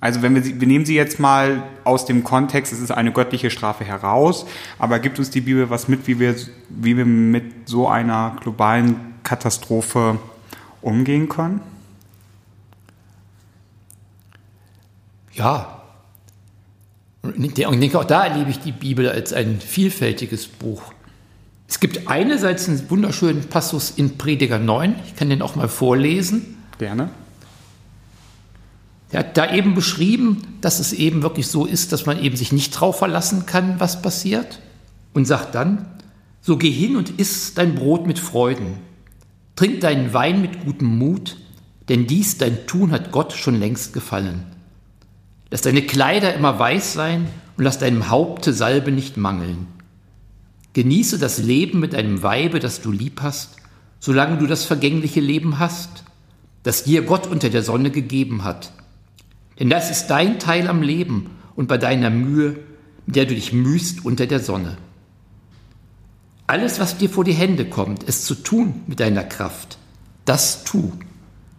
Also 0.00 0.22
wenn 0.22 0.34
wir 0.34 0.42
sie, 0.42 0.60
wir 0.60 0.66
nehmen 0.66 0.84
sie 0.84 0.96
jetzt 0.96 1.20
mal 1.20 1.62
aus 1.84 2.04
dem 2.04 2.24
Kontext, 2.24 2.72
es 2.72 2.80
ist 2.80 2.90
eine 2.90 3.12
göttliche 3.12 3.50
Strafe 3.50 3.84
heraus, 3.84 4.44
aber 4.76 4.98
gibt 4.98 5.20
uns 5.20 5.30
die 5.30 5.40
Bibel 5.40 5.70
was 5.70 5.86
mit, 5.86 6.08
wie 6.08 6.18
wir, 6.18 6.34
wie 6.68 6.96
wir 6.96 7.04
mit 7.04 7.68
so 7.68 7.86
einer 7.86 8.36
globalen 8.40 8.96
Katastrophe 9.22 10.18
umgehen 10.82 11.28
können? 11.28 11.60
Ja. 15.32 15.80
Und 17.22 17.38
ich 17.38 17.54
denke, 17.54 18.00
auch 18.00 18.04
da 18.04 18.26
erlebe 18.26 18.50
ich 18.50 18.58
die 18.58 18.72
Bibel 18.72 19.08
als 19.08 19.32
ein 19.32 19.60
vielfältiges 19.60 20.48
Buch. 20.48 20.92
Es 21.66 21.80
gibt 21.80 22.08
einerseits 22.08 22.68
einen 22.68 22.90
wunderschönen 22.90 23.48
Passus 23.48 23.90
in 23.96 24.18
Prediger 24.18 24.58
9, 24.58 24.96
ich 25.06 25.16
kann 25.16 25.30
den 25.30 25.42
auch 25.42 25.56
mal 25.56 25.68
vorlesen. 25.68 26.56
Gerne. 26.78 27.10
Er 29.10 29.20
hat 29.20 29.36
da 29.36 29.54
eben 29.54 29.74
beschrieben, 29.74 30.58
dass 30.60 30.80
es 30.80 30.92
eben 30.92 31.22
wirklich 31.22 31.46
so 31.46 31.66
ist, 31.66 31.92
dass 31.92 32.04
man 32.04 32.20
eben 32.20 32.36
sich 32.36 32.52
nicht 32.52 32.70
drauf 32.72 32.98
verlassen 32.98 33.46
kann, 33.46 33.78
was 33.78 34.02
passiert. 34.02 34.60
Und 35.12 35.26
sagt 35.26 35.54
dann, 35.54 35.86
So 36.40 36.56
geh 36.56 36.70
hin 36.70 36.96
und 36.96 37.20
iss 37.20 37.54
dein 37.54 37.76
Brot 37.76 38.08
mit 38.08 38.18
Freuden. 38.18 38.78
Trink 39.54 39.80
deinen 39.82 40.12
Wein 40.12 40.40
mit 40.40 40.64
gutem 40.64 40.98
Mut, 40.98 41.36
denn 41.88 42.08
dies 42.08 42.38
dein 42.38 42.66
Tun 42.66 42.90
hat 42.90 43.12
Gott 43.12 43.32
schon 43.32 43.54
längst 43.54 43.92
gefallen. 43.92 44.44
Lass 45.50 45.62
deine 45.62 45.82
Kleider 45.82 46.34
immer 46.34 46.58
weiß 46.58 46.94
sein 46.94 47.28
und 47.56 47.62
lass 47.62 47.78
deinem 47.78 48.08
Haupte 48.08 48.52
Salbe 48.52 48.90
nicht 48.90 49.16
mangeln. 49.16 49.68
Genieße 50.74 51.18
das 51.18 51.38
Leben 51.38 51.80
mit 51.80 51.94
einem 51.94 52.22
Weibe, 52.22 52.58
das 52.58 52.82
du 52.82 52.92
lieb 52.92 53.22
hast, 53.22 53.56
solange 54.00 54.38
du 54.38 54.46
das 54.46 54.64
vergängliche 54.64 55.20
Leben 55.20 55.58
hast, 55.58 56.04
das 56.64 56.84
dir 56.84 57.02
Gott 57.02 57.26
unter 57.26 57.48
der 57.48 57.62
Sonne 57.62 57.90
gegeben 57.90 58.44
hat. 58.44 58.72
Denn 59.58 59.70
das 59.70 59.90
ist 59.90 60.08
dein 60.08 60.38
Teil 60.38 60.68
am 60.68 60.82
Leben 60.82 61.30
und 61.54 61.68
bei 61.68 61.78
deiner 61.78 62.10
Mühe, 62.10 62.58
mit 63.06 63.16
der 63.16 63.26
du 63.26 63.34
dich 63.34 63.52
mühst 63.52 64.04
unter 64.04 64.26
der 64.26 64.40
Sonne. 64.40 64.76
Alles, 66.46 66.80
was 66.80 66.98
dir 66.98 67.08
vor 67.08 67.24
die 67.24 67.32
Hände 67.32 67.64
kommt, 67.64 68.06
es 68.06 68.24
zu 68.24 68.34
tun 68.34 68.82
mit 68.86 69.00
deiner 69.00 69.24
Kraft, 69.24 69.78
das 70.24 70.64
tu. 70.64 70.92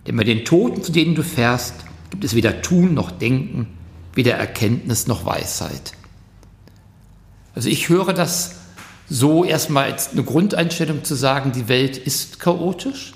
Denn 0.05 0.17
bei 0.17 0.23
den 0.23 0.45
Toten, 0.45 0.83
zu 0.83 0.91
denen 0.91 1.15
du 1.15 1.23
fährst, 1.23 1.73
gibt 2.11 2.23
es 2.23 2.35
weder 2.35 2.61
Tun 2.61 2.93
noch 2.93 3.11
Denken, 3.11 3.67
weder 4.13 4.35
Erkenntnis 4.35 5.07
noch 5.07 5.25
Weisheit. 5.25 5.93
Also 7.55 7.69
ich 7.69 7.89
höre 7.89 8.13
das 8.13 8.55
so 9.09 9.43
erstmal 9.43 9.95
eine 10.11 10.23
Grundeinstellung 10.23 11.03
zu 11.03 11.15
sagen, 11.15 11.51
die 11.51 11.67
Welt 11.67 11.97
ist 11.97 12.39
chaotisch 12.39 13.13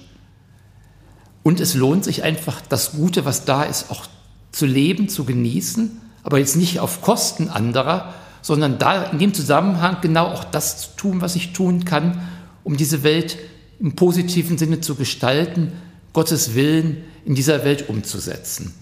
und 1.43 1.59
es 1.59 1.73
lohnt 1.73 2.03
sich 2.03 2.23
einfach, 2.23 2.61
das 2.61 2.91
Gute, 2.91 3.25
was 3.25 3.45
da 3.45 3.63
ist, 3.63 3.89
auch 3.89 4.05
zu 4.51 4.65
leben, 4.65 5.09
zu 5.09 5.25
genießen, 5.25 5.99
aber 6.23 6.37
jetzt 6.37 6.55
nicht 6.55 6.79
auf 6.79 7.01
Kosten 7.01 7.49
anderer, 7.49 8.13
sondern 8.41 8.77
da 8.77 9.03
in 9.03 9.19
dem 9.19 9.33
Zusammenhang 9.33 9.97
genau 10.01 10.27
auch 10.27 10.43
das 10.43 10.81
zu 10.81 10.89
tun, 10.95 11.21
was 11.21 11.35
ich 11.35 11.53
tun 11.53 11.85
kann, 11.85 12.21
um 12.63 12.77
diese 12.77 13.03
Welt 13.03 13.37
im 13.79 13.95
positiven 13.95 14.57
Sinne 14.57 14.81
zu 14.81 14.95
gestalten, 14.95 15.71
Gottes 16.13 16.55
Willen 16.55 17.03
in 17.25 17.35
dieser 17.35 17.63
Welt 17.63 17.89
umzusetzen. 17.89 18.73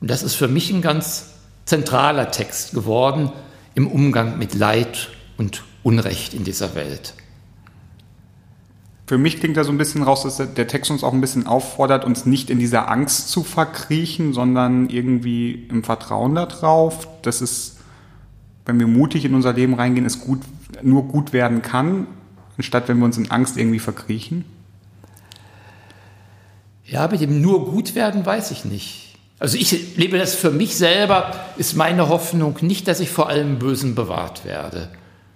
Und 0.00 0.10
das 0.10 0.22
ist 0.22 0.34
für 0.34 0.48
mich 0.48 0.70
ein 0.70 0.82
ganz 0.82 1.26
zentraler 1.64 2.30
Text 2.30 2.74
geworden 2.74 3.32
im 3.74 3.86
Umgang 3.86 4.38
mit 4.38 4.54
Leid 4.54 5.10
und 5.36 5.62
Unrecht 5.84 6.34
in 6.34 6.42
dieser 6.42 6.74
Welt. 6.74 7.14
Für 9.06 9.18
mich 9.18 9.38
klingt 9.38 9.56
da 9.56 9.64
so 9.64 9.70
ein 9.70 9.78
bisschen 9.78 10.02
raus, 10.02 10.22
dass 10.22 10.38
der 10.38 10.66
Text 10.66 10.90
uns 10.90 11.04
auch 11.04 11.12
ein 11.12 11.20
bisschen 11.20 11.46
auffordert, 11.46 12.06
uns 12.06 12.24
nicht 12.24 12.48
in 12.48 12.58
dieser 12.58 12.90
Angst 12.90 13.28
zu 13.28 13.44
verkriechen, 13.44 14.32
sondern 14.32 14.88
irgendwie 14.88 15.66
im 15.68 15.84
Vertrauen 15.84 16.34
darauf, 16.34 17.06
dass 17.20 17.42
es, 17.42 17.76
wenn 18.64 18.80
wir 18.80 18.86
mutig 18.86 19.26
in 19.26 19.34
unser 19.34 19.52
Leben 19.52 19.74
reingehen, 19.74 20.06
es 20.06 20.20
gut, 20.20 20.40
nur 20.82 21.06
gut 21.06 21.34
werden 21.34 21.60
kann, 21.60 22.06
anstatt 22.56 22.88
wenn 22.88 22.98
wir 22.98 23.04
uns 23.04 23.18
in 23.18 23.30
Angst 23.30 23.58
irgendwie 23.58 23.78
verkriechen. 23.78 24.46
Ja, 26.86 27.06
mit 27.08 27.20
dem 27.20 27.42
nur 27.42 27.70
gut 27.70 27.94
werden 27.94 28.24
weiß 28.24 28.50
ich 28.52 28.64
nicht. 28.64 29.16
Also 29.38 29.58
ich 29.58 29.96
lebe 29.96 30.16
das 30.16 30.34
für 30.34 30.50
mich 30.50 30.76
selber, 30.76 31.34
ist 31.58 31.76
meine 31.76 32.08
Hoffnung 32.08 32.56
nicht, 32.62 32.88
dass 32.88 33.00
ich 33.00 33.10
vor 33.10 33.28
allem 33.28 33.58
Bösen 33.58 33.94
bewahrt 33.94 34.46
werde, 34.46 34.88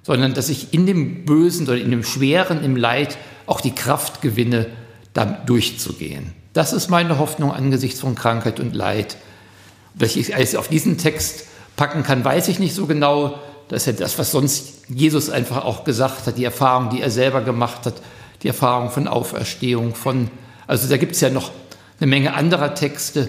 sondern 0.08 0.32
dass 0.32 0.48
ich 0.48 0.72
in 0.72 0.86
dem 0.86 1.26
Bösen 1.26 1.66
oder 1.66 1.76
in 1.76 1.90
dem 1.90 2.02
Schweren, 2.02 2.64
im 2.64 2.76
Leid 2.76 3.18
auch 3.44 3.60
die 3.60 3.74
Kraft 3.74 4.22
gewinne, 4.22 4.66
da 5.12 5.26
durchzugehen. 5.26 6.32
Das 6.54 6.72
ist 6.72 6.88
meine 6.88 7.18
Hoffnung 7.18 7.52
angesichts 7.52 8.00
von 8.00 8.14
Krankheit 8.14 8.58
und 8.58 8.74
Leid. 8.74 9.18
Welche 9.92 10.18
ich 10.18 10.34
alles 10.34 10.56
auf 10.56 10.68
diesen 10.68 10.96
Text 10.96 11.44
packen 11.76 12.04
kann, 12.04 12.24
weiß 12.24 12.48
ich 12.48 12.58
nicht 12.58 12.74
so 12.74 12.86
genau. 12.86 13.38
Das 13.68 13.82
ist 13.82 13.86
ja 13.86 13.92
das, 13.92 14.18
was 14.18 14.32
sonst 14.32 14.86
Jesus 14.88 15.28
einfach 15.28 15.62
auch 15.62 15.84
gesagt 15.84 16.26
hat, 16.26 16.38
die 16.38 16.44
Erfahrung, 16.44 16.88
die 16.88 17.02
er 17.02 17.10
selber 17.10 17.42
gemacht 17.42 17.84
hat, 17.84 18.00
die 18.42 18.48
Erfahrung 18.48 18.88
von 18.88 19.08
Auferstehung, 19.08 19.94
von, 19.94 20.30
also 20.66 20.88
da 20.88 20.96
gibt 20.96 21.16
es 21.16 21.20
ja 21.20 21.28
noch 21.28 21.50
eine 22.00 22.08
Menge 22.08 22.32
anderer 22.32 22.74
Texte. 22.74 23.28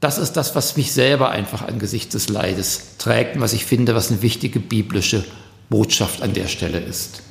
Das 0.00 0.16
ist 0.16 0.32
das, 0.32 0.54
was 0.54 0.78
mich 0.78 0.94
selber 0.94 1.28
einfach 1.28 1.60
angesichts 1.60 2.14
des 2.14 2.30
Leides 2.30 2.96
trägt 2.96 3.36
und 3.36 3.42
was 3.42 3.52
ich 3.52 3.66
finde, 3.66 3.94
was 3.94 4.10
eine 4.10 4.22
wichtige 4.22 4.60
biblische 4.60 5.26
Botschaft 5.68 6.22
an 6.22 6.34
der 6.34 6.48
Stelle 6.48 6.78
ist. 6.78 7.22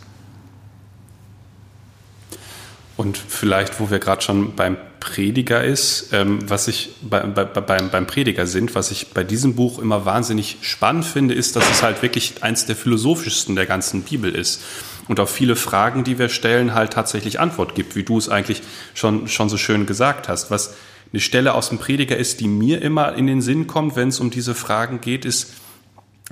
Und 2.95 3.17
vielleicht, 3.17 3.79
wo 3.79 3.89
wir 3.89 3.99
gerade 3.99 4.21
schon 4.21 4.55
beim 4.55 4.77
Prediger 4.99 5.63
ist, 5.63 6.09
ähm, 6.13 6.39
was 6.47 6.67
ich 6.67 6.95
bei, 7.01 7.21
bei, 7.21 7.43
beim, 7.43 7.89
beim 7.89 8.07
Prediger 8.07 8.45
sind, 8.45 8.75
was 8.75 8.91
ich 8.91 9.09
bei 9.09 9.23
diesem 9.23 9.55
Buch 9.55 9.79
immer 9.79 10.05
wahnsinnig 10.05 10.57
spannend 10.61 11.03
finde, 11.03 11.33
ist, 11.33 11.55
dass 11.55 11.69
es 11.69 11.83
halt 11.83 12.01
wirklich 12.01 12.43
eins 12.43 12.65
der 12.65 12.75
philosophischsten 12.75 13.55
der 13.55 13.65
ganzen 13.65 14.03
Bibel 14.03 14.33
ist 14.33 14.61
und 15.07 15.19
auf 15.19 15.29
viele 15.29 15.55
Fragen, 15.55 16.03
die 16.03 16.19
wir 16.19 16.29
stellen, 16.29 16.73
halt 16.73 16.93
tatsächlich 16.93 17.39
Antwort 17.39 17.75
gibt, 17.75 17.95
wie 17.95 18.03
du 18.03 18.17
es 18.17 18.29
eigentlich 18.29 18.61
schon, 18.93 19.27
schon 19.27 19.49
so 19.49 19.57
schön 19.57 19.85
gesagt 19.85 20.29
hast. 20.29 20.51
Was 20.51 20.75
eine 21.11 21.19
Stelle 21.19 21.53
aus 21.55 21.69
dem 21.69 21.79
Prediger 21.79 22.17
ist, 22.17 22.39
die 22.39 22.47
mir 22.47 22.81
immer 22.81 23.15
in 23.15 23.27
den 23.27 23.41
Sinn 23.41 23.67
kommt, 23.67 23.95
wenn 23.95 24.09
es 24.09 24.19
um 24.19 24.29
diese 24.29 24.55
Fragen 24.55 25.01
geht, 25.01 25.25
ist 25.25 25.53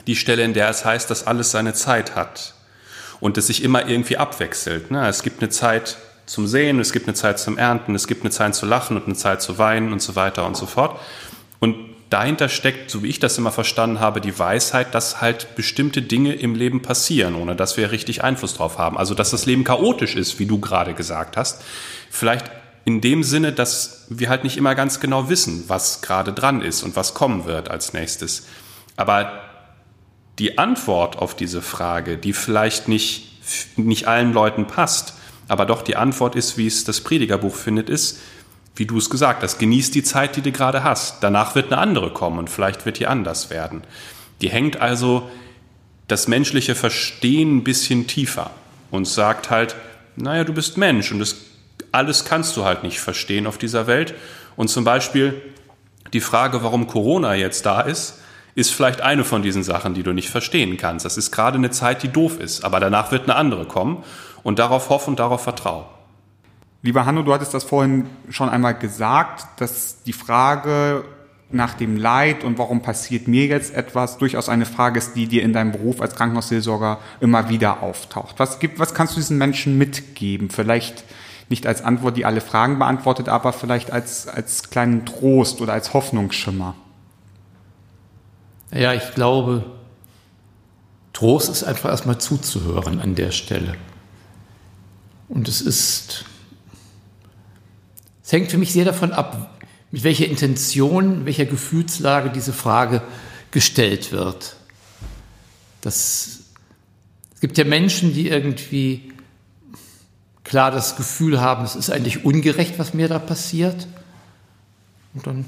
die 0.08 0.16
Stelle, 0.16 0.44
in 0.44 0.54
der 0.54 0.70
es 0.70 0.86
heißt, 0.86 1.10
dass 1.10 1.28
alles 1.28 1.52
seine 1.52 1.74
Zeit 1.74 2.16
hat 2.16 2.54
und 3.20 3.38
es 3.38 3.48
sich 3.48 3.64
immer 3.64 3.88
irgendwie 3.88 4.18
abwechselt. 4.18 4.92
Ne? 4.92 5.08
Es 5.08 5.24
gibt 5.24 5.42
eine 5.42 5.50
Zeit, 5.50 5.98
zum 6.32 6.48
Sehen, 6.48 6.80
es 6.80 6.94
gibt 6.94 7.08
eine 7.08 7.14
Zeit 7.14 7.40
zum 7.40 7.58
Ernten, 7.58 7.94
es 7.94 8.08
gibt 8.08 8.22
eine 8.22 8.32
Zeit 8.32 8.56
zu 8.56 8.66
lachen 8.66 8.96
und 8.96 9.06
eine 9.06 9.16
Zeit 9.16 9.42
zu 9.42 9.58
weinen 9.58 9.92
und 9.92 10.02
so 10.02 10.16
weiter 10.16 10.46
und 10.46 10.56
so 10.56 10.66
fort. 10.66 10.98
Und 11.60 11.76
dahinter 12.10 12.48
steckt, 12.48 12.90
so 12.90 13.04
wie 13.04 13.08
ich 13.08 13.20
das 13.20 13.38
immer 13.38 13.52
verstanden 13.52 14.00
habe, 14.00 14.22
die 14.22 14.38
Weisheit, 14.40 14.96
dass 14.96 15.20
halt 15.20 15.56
bestimmte 15.56 16.02
Dinge 16.02 16.34
im 16.34 16.56
Leben 16.56 16.82
passieren, 16.82 17.36
ohne 17.36 17.56
dass 17.56 17.76
wir 17.76 17.92
richtig 17.92 18.24
Einfluss 18.24 18.54
drauf 18.54 18.78
haben. 18.78 18.98
Also, 18.98 19.14
dass 19.14 19.32
das 19.32 19.46
Leben 19.46 19.66
chaotisch 19.66 20.16
ist, 20.16 20.40
wie 20.40 20.46
du 20.46 20.60
gerade 20.60 20.94
gesagt 20.94 21.36
hast. 21.36 21.62
Vielleicht 22.10 22.50
in 22.86 23.02
dem 23.02 23.24
Sinne, 23.24 23.52
dass 23.52 24.06
wir 24.10 24.30
halt 24.30 24.44
nicht 24.44 24.58
immer 24.58 24.74
ganz 24.74 25.00
genau 25.02 25.30
wissen, 25.30 25.66
was 25.68 26.02
gerade 26.02 26.32
dran 26.32 26.62
ist 26.62 26.84
und 26.84 26.96
was 26.96 27.14
kommen 27.14 27.46
wird 27.46 27.70
als 27.70 27.92
nächstes. 27.92 28.48
Aber 28.96 29.42
die 30.42 30.58
Antwort 30.58 31.20
auf 31.20 31.36
diese 31.36 31.62
Frage, 31.62 32.18
die 32.18 32.34
vielleicht 32.34 32.88
nicht, 32.88 33.78
nicht 33.78 34.08
allen 34.08 34.34
Leuten 34.34 34.66
passt, 34.66 35.14
aber 35.48 35.68
doch 35.68 35.84
die 35.84 35.96
Antwort 35.96 36.36
ist, 36.36 36.58
wie 36.58 36.66
es 36.66 36.84
das 36.84 37.02
Predigerbuch 37.02 37.54
findet, 37.54 37.92
ist, 37.92 38.20
wie 38.76 38.88
du 38.88 38.98
es 38.98 39.12
gesagt 39.12 39.44
hast, 39.44 39.60
genieß 39.60 39.92
die 39.92 40.02
Zeit, 40.02 40.36
die 40.36 40.42
du 40.42 40.52
gerade 40.52 40.84
hast. 40.84 41.22
Danach 41.22 41.54
wird 41.54 41.72
eine 41.72 41.80
andere 41.80 42.12
kommen 42.12 42.40
und 42.40 42.50
vielleicht 42.50 42.88
wird 42.88 42.98
die 42.98 43.06
anders 43.06 43.52
werden. 43.52 43.84
Die 44.42 44.50
hängt 44.50 44.82
also 44.82 45.30
das 46.08 46.28
menschliche 46.28 46.74
Verstehen 46.74 47.58
ein 47.58 47.64
bisschen 47.64 48.08
tiefer 48.08 48.50
und 48.90 49.08
sagt 49.08 49.52
halt, 49.52 49.76
naja, 50.16 50.44
du 50.44 50.54
bist 50.54 50.76
Mensch 50.76 51.12
und 51.12 51.20
das, 51.20 51.36
alles 51.92 52.26
kannst 52.26 52.58
du 52.58 52.66
halt 52.66 52.82
nicht 52.82 53.00
verstehen 53.00 53.46
auf 53.46 53.60
dieser 53.60 53.86
Welt. 53.86 54.16
Und 54.56 54.70
zum 54.70 54.86
Beispiel 54.86 55.40
die 56.14 56.20
Frage, 56.20 56.64
warum 56.64 56.88
Corona 56.88 57.36
jetzt 57.36 57.64
da 57.68 57.82
ist, 57.82 58.21
ist 58.56 58.74
vielleicht 58.74 59.02
eine 59.02 59.24
von 59.24 59.42
diesen 59.42 59.64
Sachen, 59.64 59.94
die 59.94 60.04
du 60.04 60.14
nicht 60.14 60.30
verstehen 60.30 60.78
kannst. 60.78 61.06
Das 61.06 61.18
ist 61.18 61.32
gerade 61.32 61.58
eine 61.58 61.72
Zeit, 61.72 62.04
die 62.04 62.10
doof 62.10 62.40
ist, 62.40 62.64
aber 62.64 62.80
danach 62.80 63.12
wird 63.12 63.24
eine 63.24 63.36
andere 63.36 63.66
kommen 63.66 64.04
und 64.44 64.60
darauf 64.60 64.90
hoffen 64.90 65.12
und 65.12 65.20
darauf 65.20 65.42
vertrauen. 65.42 65.86
Lieber 66.84 67.06
Hanno, 67.06 67.22
du 67.22 67.34
hattest 67.34 67.54
das 67.54 67.64
vorhin 67.64 68.08
schon 68.30 68.50
einmal 68.50 68.74
gesagt, 68.74 69.62
dass 69.62 70.02
die 70.04 70.14
Frage 70.14 71.04
nach 71.52 71.74
dem 71.74 71.98
Leid 71.98 72.44
und 72.44 72.58
warum 72.58 72.82
passiert 72.82 73.28
mir 73.28 73.46
jetzt 73.46 73.76
etwas 73.76 74.18
durchaus 74.18 74.50
eine 74.50 74.66
Frage 74.66 74.98
ist, 74.98 75.14
die 75.16 75.28
dir 75.28 75.44
in 75.44 75.54
deinem 75.54 75.74
Beruf 75.74 76.02
als 76.02 76.16
Krankenhausseelsorger 76.16 77.00
immer 77.20 77.50
wieder 77.50 77.84
auftaucht. 77.84 78.36
Was 78.40 78.60
gibt, 78.60 78.80
was 78.80 78.94
kannst 78.94 79.16
du 79.16 79.20
diesen 79.20 79.38
Menschen 79.38 79.78
mitgeben? 79.78 80.50
Vielleicht 80.50 81.04
nicht 81.50 81.68
als 81.68 81.84
Antwort, 81.84 82.18
die 82.18 82.26
alle 82.26 82.42
Fragen 82.42 82.80
beantwortet, 82.80 83.28
aber 83.28 83.54
vielleicht 83.54 83.92
als, 83.92 84.28
als 84.28 84.70
kleinen 84.70 85.06
Trost 85.06 85.62
oder 85.62 85.74
als 85.74 85.94
Hoffnungsschimmer. 85.94 86.76
Ja, 88.74 88.94
ich 88.94 89.14
glaube, 89.14 89.66
Trost 91.14 91.50
ist 91.50 91.64
einfach 91.64 91.90
erstmal 91.90 92.20
zuzuhören 92.20 93.00
an 93.00 93.16
der 93.16 93.32
Stelle. 93.32 93.76
Und 95.28 95.48
es 95.48 95.62
ist, 95.62 96.26
es 98.24 98.32
hängt 98.32 98.50
für 98.50 98.58
mich 98.58 98.72
sehr 98.72 98.86
davon 98.86 99.12
ab, 99.12 99.62
mit 99.92 100.04
welcher 100.04 100.26
Intention, 100.26 101.26
welcher 101.26 101.46
Gefühlslage 101.46 102.30
diese 102.30 102.54
Frage 102.54 103.02
gestellt 103.52 104.14
wird. 104.14 104.56
Das, 105.82 106.40
es 107.34 107.42
gibt 107.42 107.58
ja 107.58 107.66
Menschen, 107.66 108.14
die 108.14 108.30
irgendwie 108.30 109.12
klar 110.44 110.72
das 110.72 110.96
Gefühl 110.96 111.42
haben, 111.42 111.66
es 111.66 111.76
ist 111.76 111.90
eigentlich 111.90 112.24
ungerecht, 112.24 112.80
was 112.80 112.94
mir 112.94 113.10
da 113.10 113.20
passiert. 113.20 113.88
Und 115.14 115.28
dann 115.28 115.46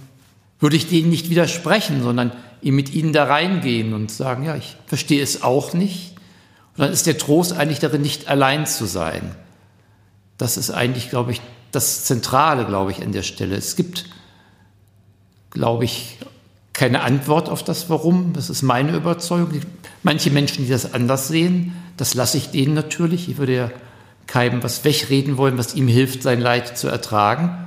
würde 0.59 0.75
ich 0.75 0.89
denen 0.89 1.09
nicht 1.09 1.29
widersprechen, 1.29 2.03
sondern 2.03 2.33
mit 2.71 2.93
ihnen 2.93 3.13
da 3.13 3.25
reingehen 3.25 3.93
und 3.93 4.11
sagen, 4.11 4.43
ja, 4.43 4.55
ich 4.55 4.77
verstehe 4.85 5.21
es 5.21 5.43
auch 5.43 5.73
nicht. 5.73 6.15
Und 6.75 6.85
dann 6.85 6.91
ist 6.91 7.05
der 7.05 7.17
Trost 7.17 7.53
eigentlich 7.53 7.79
darin, 7.79 8.01
nicht 8.01 8.27
allein 8.27 8.65
zu 8.65 8.85
sein. 8.85 9.35
Das 10.37 10.57
ist 10.57 10.71
eigentlich, 10.71 11.09
glaube 11.09 11.31
ich, 11.31 11.41
das 11.71 12.05
Zentrale, 12.05 12.65
glaube 12.65 12.91
ich, 12.91 13.01
an 13.01 13.11
der 13.11 13.23
Stelle. 13.23 13.55
Es 13.55 13.75
gibt, 13.75 14.05
glaube 15.51 15.85
ich, 15.85 16.17
keine 16.73 17.01
Antwort 17.01 17.49
auf 17.49 17.63
das 17.63 17.89
Warum. 17.89 18.33
Das 18.33 18.49
ist 18.49 18.63
meine 18.63 18.95
Überzeugung. 18.95 19.61
Manche 20.01 20.31
Menschen, 20.31 20.65
die 20.65 20.71
das 20.71 20.93
anders 20.93 21.27
sehen, 21.27 21.75
das 21.97 22.13
lasse 22.15 22.37
ich 22.37 22.49
denen 22.49 22.73
natürlich. 22.73 23.29
Ich 23.29 23.37
würde 23.37 23.55
ja 23.55 23.71
keinem 24.25 24.63
was 24.63 24.83
wegreden 24.83 25.37
wollen, 25.37 25.57
was 25.57 25.75
ihm 25.75 25.87
hilft, 25.87 26.23
sein 26.23 26.41
Leid 26.41 26.77
zu 26.77 26.87
ertragen. 26.87 27.57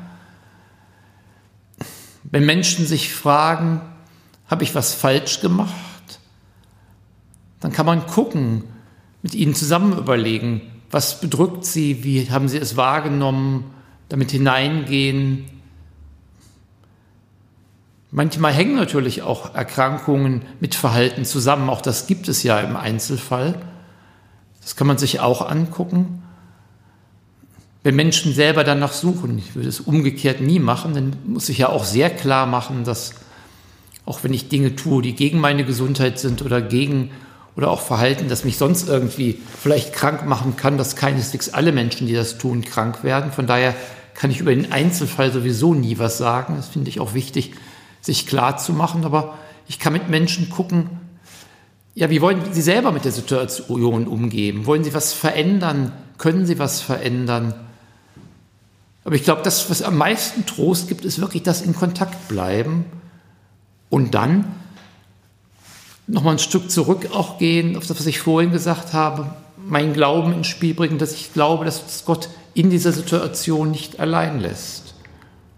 Wenn 2.25 2.45
Menschen 2.45 2.87
sich 2.87 3.15
fragen, 3.15 3.81
habe 4.49 4.65
ich 4.65 4.75
was 4.75 4.95
falsch 4.95 5.41
gemacht, 5.41 5.73
dann 7.61 7.73
kann 7.73 7.87
man 7.87 8.07
gucken, 8.07 8.65
mit 9.23 9.35
ihnen 9.35 9.55
zusammen 9.55 9.99
überlegen, 9.99 10.61
was 10.91 11.21
bedrückt 11.21 11.65
sie, 11.65 12.05
wie 12.05 12.31
haben 12.31 12.49
sie 12.49 12.59
es 12.59 12.77
wahrgenommen, 12.77 13.65
damit 14.09 14.31
hineingehen. 14.31 15.47
Manchmal 18.13 18.53
hängen 18.53 18.77
natürlich 18.77 19.23
auch 19.23 19.55
Erkrankungen 19.55 20.43
mit 20.61 20.75
Verhalten 20.75 21.25
zusammen, 21.25 21.69
auch 21.69 21.81
das 21.81 22.07
gibt 22.07 22.29
es 22.29 22.43
ja 22.45 22.61
im 22.61 22.77
Einzelfall. 22.77 23.61
Das 24.61 24.77
kann 24.77 24.87
man 24.87 24.99
sich 24.99 25.21
auch 25.21 25.49
angucken. 25.49 26.23
Wenn 27.83 27.95
Menschen 27.95 28.33
selber 28.33 28.65
danach 28.65 28.93
suchen, 28.93 29.39
ich 29.39 29.55
würde 29.55 29.69
es 29.69 29.81
umgekehrt 29.81 30.41
nie 30.41 30.59
machen, 30.59 30.95
dann 30.95 31.17
muss 31.25 31.49
ich 31.49 31.59
ja 31.59 31.69
auch 31.69 31.85
sehr 31.85 32.11
klar 32.11 32.47
machen, 32.47 32.85
dass 32.85 33.15
auch 34.07 34.23
wenn 34.23 34.33
ich 34.33 34.49
Dinge 34.49 34.77
tue, 34.77 35.03
die 35.03 35.15
gegen 35.15 35.41
meine 35.41 35.65
Gesundheit 35.65 36.19
sind 36.19 36.41
oder 36.41 36.63
gegen 36.63 37.11
oder 37.57 37.71
auch 37.71 37.81
Verhalten, 37.81 38.29
das 38.29 38.45
mich 38.45 38.57
sonst 38.57 38.89
irgendwie 38.89 39.41
vielleicht 39.61 39.93
krank 39.93 40.27
machen 40.27 40.57
kann, 40.57 40.79
dass 40.79 40.95
keineswegs 40.95 41.49
alle 41.49 41.73
Menschen, 41.73 42.07
die 42.07 42.13
das 42.15 42.39
tun, 42.39 42.63
krank 42.63 43.03
werden. 43.03 43.33
Von 43.33 43.47
daher 43.47 43.75
kann 44.15 44.31
ich 44.31 44.41
über 44.41 44.55
den 44.55 44.73
Einzelfall 44.73 45.33
sowieso 45.33 45.75
nie 45.75 45.99
was 45.99 46.19
sagen. 46.19 46.55
Das 46.57 46.69
finde 46.69 46.89
ich 46.89 47.01
auch 47.01 47.15
wichtig, 47.15 47.55
sich 48.01 48.27
klar 48.27 48.59
zu 48.59 48.73
machen. 48.73 49.05
Aber 49.05 49.39
ich 49.67 49.79
kann 49.79 49.93
mit 49.93 50.09
Menschen 50.09 50.51
gucken, 50.51 50.89
ja, 51.95 52.11
wie 52.11 52.21
wollen 52.21 52.41
Sie 52.53 52.63
selber 52.63 52.93
mit 52.93 53.07
der 53.07 53.13
Situation 53.13 54.07
umgehen? 54.07 54.67
Wollen 54.67 54.85
Sie 54.85 54.93
was 54.93 55.15
verändern? 55.15 55.93
Können 56.19 56.45
Sie 56.45 56.59
was 56.59 56.83
verändern? 56.83 57.55
Aber 59.05 59.15
ich 59.15 59.25
glaube, 59.25 59.41
das, 59.43 59.71
was 59.71 59.83
am 59.83 59.97
meisten 59.97 60.45
Trost 60.45 60.89
gibt, 60.89 61.07
ist 61.07 61.21
wirklich 61.21 61.43
das 61.43 61.63
in 61.63 61.75
Kontakt 61.75 62.29
bleiben 62.29 62.85
und 63.91 64.15
dann 64.15 64.45
nochmal 66.07 66.35
ein 66.35 66.39
Stück 66.39 66.71
zurück 66.71 67.09
auch 67.13 67.39
gehen, 67.39 67.77
auf 67.77 67.87
das, 67.87 67.99
was 67.99 68.07
ich 68.07 68.21
vorhin 68.21 68.53
gesagt 68.53 68.93
habe, 68.93 69.35
meinen 69.57 69.93
Glauben 69.93 70.33
ins 70.33 70.47
Spiel 70.47 70.75
bringen, 70.75 70.99
dass 70.99 71.13
ich 71.13 71.33
glaube, 71.33 71.65
dass 71.65 72.05
Gott 72.05 72.29
in 72.55 72.71
dieser 72.71 72.93
Situation 72.93 73.71
nicht 73.71 73.99
allein 74.01 74.41
lässt. 74.41 74.95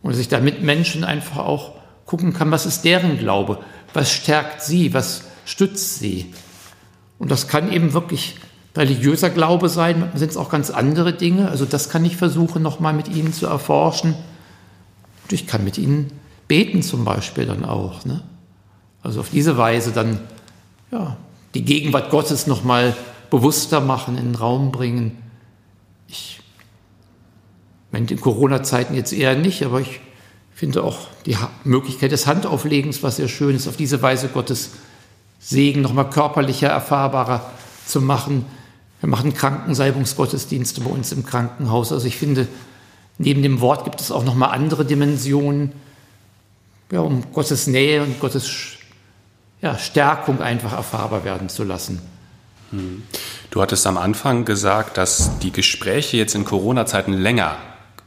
Und 0.02 0.12
dass 0.12 0.20
ich 0.20 0.28
da 0.28 0.40
mit 0.40 0.62
Menschen 0.62 1.04
einfach 1.04 1.38
auch 1.38 1.72
gucken 2.06 2.32
kann, 2.32 2.50
was 2.50 2.64
ist 2.64 2.84
deren 2.84 3.18
Glaube, 3.18 3.60
was 3.92 4.10
stärkt 4.10 4.62
sie, 4.62 4.94
was 4.94 5.24
stützt 5.44 5.98
sie. 5.98 6.32
Und 7.18 7.30
das 7.30 7.48
kann 7.48 7.70
eben 7.72 7.92
wirklich 7.92 8.36
religiöser 8.76 9.30
Glaube 9.30 9.68
sein, 9.68 10.10
sind 10.14 10.30
es 10.30 10.36
auch 10.36 10.50
ganz 10.50 10.70
andere 10.70 11.12
Dinge. 11.12 11.50
Also 11.50 11.64
das 11.64 11.90
kann 11.90 12.04
ich 12.04 12.16
versuchen, 12.16 12.62
nochmal 12.62 12.94
mit 12.94 13.08
ihnen 13.08 13.32
zu 13.32 13.46
erforschen. 13.46 14.14
Und 15.24 15.32
ich 15.32 15.46
kann 15.46 15.64
mit 15.64 15.78
ihnen 15.78 16.10
beten 16.48 16.82
zum 16.82 17.04
Beispiel 17.04 17.46
dann 17.46 17.64
auch. 17.64 18.04
Ne? 18.04 18.22
Also 19.02 19.20
auf 19.20 19.30
diese 19.30 19.56
Weise 19.56 19.92
dann 19.92 20.20
ja, 20.90 21.16
die 21.54 21.64
Gegenwart 21.64 22.10
Gottes 22.10 22.46
nochmal 22.46 22.96
bewusster 23.30 23.80
machen, 23.80 24.16
in 24.16 24.24
den 24.24 24.34
Raum 24.34 24.72
bringen. 24.72 25.18
Ich 26.08 26.40
meine, 27.92 28.06
in 28.06 28.20
Corona-Zeiten 28.20 28.94
jetzt 28.94 29.12
eher 29.12 29.36
nicht, 29.36 29.62
aber 29.64 29.80
ich 29.80 30.00
finde 30.54 30.82
auch 30.82 30.98
die 31.26 31.36
Möglichkeit 31.64 32.10
des 32.10 32.26
Handauflegens, 32.26 33.02
was 33.02 33.16
sehr 33.16 33.28
schön 33.28 33.54
ist, 33.54 33.68
auf 33.68 33.76
diese 33.76 34.02
Weise 34.02 34.28
Gottes 34.28 34.70
Segen 35.38 35.82
nochmal 35.82 36.10
körperlicher, 36.10 36.68
erfahrbarer 36.68 37.48
zu 37.86 38.00
machen. 38.00 38.44
Wir 39.00 39.08
machen 39.08 39.34
Krankensalbungsgottesdienste 39.34 40.80
bei 40.80 40.90
uns 40.90 41.12
im 41.12 41.24
Krankenhaus. 41.24 41.92
Also 41.92 42.06
ich 42.06 42.16
finde, 42.16 42.48
neben 43.18 43.42
dem 43.42 43.60
Wort 43.60 43.84
gibt 43.84 44.00
es 44.00 44.10
auch 44.10 44.24
nochmal 44.24 44.50
andere 44.50 44.84
Dimensionen, 44.84 45.72
ja, 46.90 47.00
um 47.00 47.32
Gottes 47.32 47.66
Nähe 47.66 48.02
und 48.02 48.20
Gottes 48.20 48.78
ja, 49.60 49.76
Stärkung 49.76 50.40
einfach 50.40 50.72
erfahrbar 50.72 51.24
werden 51.24 51.48
zu 51.48 51.64
lassen. 51.64 52.00
Hm. 52.70 53.02
Du 53.50 53.62
hattest 53.62 53.86
am 53.86 53.96
Anfang 53.96 54.44
gesagt, 54.44 54.96
dass 54.96 55.38
die 55.38 55.52
Gespräche 55.52 56.16
jetzt 56.16 56.34
in 56.34 56.44
Corona-Zeiten 56.44 57.12
länger 57.12 57.56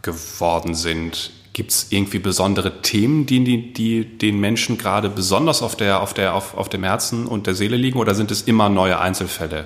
geworden 0.01 0.75
sind. 0.75 1.31
Gibt 1.53 1.71
es 1.71 1.87
irgendwie 1.89 2.19
besondere 2.19 2.81
Themen, 2.81 3.25
die, 3.25 3.43
die, 3.43 3.73
die, 3.73 4.17
den 4.17 4.39
Menschen 4.39 4.77
gerade 4.77 5.09
besonders 5.09 5.61
auf, 5.61 5.75
der, 5.75 6.01
auf, 6.01 6.13
der, 6.13 6.33
auf, 6.33 6.55
auf 6.55 6.69
dem 6.69 6.83
Herzen 6.83 7.27
und 7.27 7.47
der 7.47 7.55
Seele 7.55 7.75
liegen 7.75 7.99
oder 7.99 8.15
sind 8.15 8.31
es 8.31 8.43
immer 8.43 8.69
neue 8.69 8.99
Einzelfälle? 8.99 9.65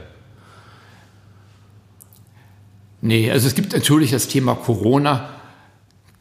Nee, 3.01 3.29
also 3.29 3.47
es 3.47 3.53
gibt 3.53 3.73
natürlich 3.73 4.11
das 4.11 4.27
Thema 4.27 4.55
Corona, 4.55 5.29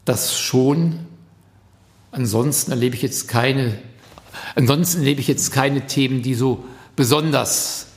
das 0.03 0.37
schon. 0.39 0.99
Ansonsten 2.15 2.71
erlebe 2.71 2.95
ich 2.95 3.01
jetzt 3.01 3.27
keine 3.27 3.77
Ansonsten 4.55 4.99
erlebe 4.99 5.21
ich 5.21 5.27
jetzt 5.27 5.51
keine 5.51 5.87
Themen, 5.87 6.21
die 6.21 6.35
so 6.35 6.65
besonders, 6.95 7.87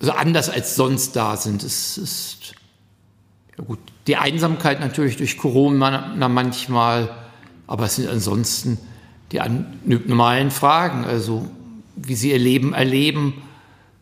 so 0.00 0.12
anders 0.12 0.50
als 0.50 0.76
sonst 0.76 1.16
da 1.16 1.36
sind. 1.36 1.62
Es 1.62 1.98
ist, 1.98 2.54
ja 3.56 3.64
gut, 3.64 3.78
die 4.06 4.16
Einsamkeit 4.16 4.80
natürlich 4.80 5.16
durch 5.16 5.36
Corona 5.36 6.28
manchmal, 6.28 7.10
aber 7.66 7.86
es 7.86 7.96
sind 7.96 8.08
ansonsten 8.08 8.78
die 9.32 9.40
normalen 9.84 10.50
Fragen, 10.50 11.04
also 11.04 11.48
wie 11.96 12.14
sie 12.14 12.30
ihr 12.30 12.38
Leben 12.38 12.72
erleben, 12.72 13.34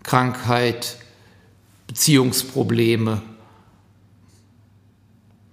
Krankheit, 0.02 0.98
Beziehungsprobleme. 1.88 3.22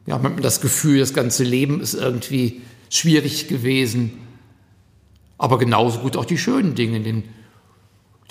Ja, 0.06 0.18
man 0.18 0.36
hat 0.36 0.44
das 0.44 0.62
Gefühl, 0.62 1.00
das 1.00 1.14
ganze 1.14 1.44
Leben 1.44 1.80
ist 1.80 1.94
irgendwie 1.94 2.62
schwierig 2.98 3.48
gewesen 3.48 4.24
aber 5.44 5.58
genauso 5.58 6.00
gut 6.00 6.16
auch 6.16 6.24
die 6.24 6.38
schönen 6.38 6.74
Dinge, 6.74 7.02
den, 7.02 7.24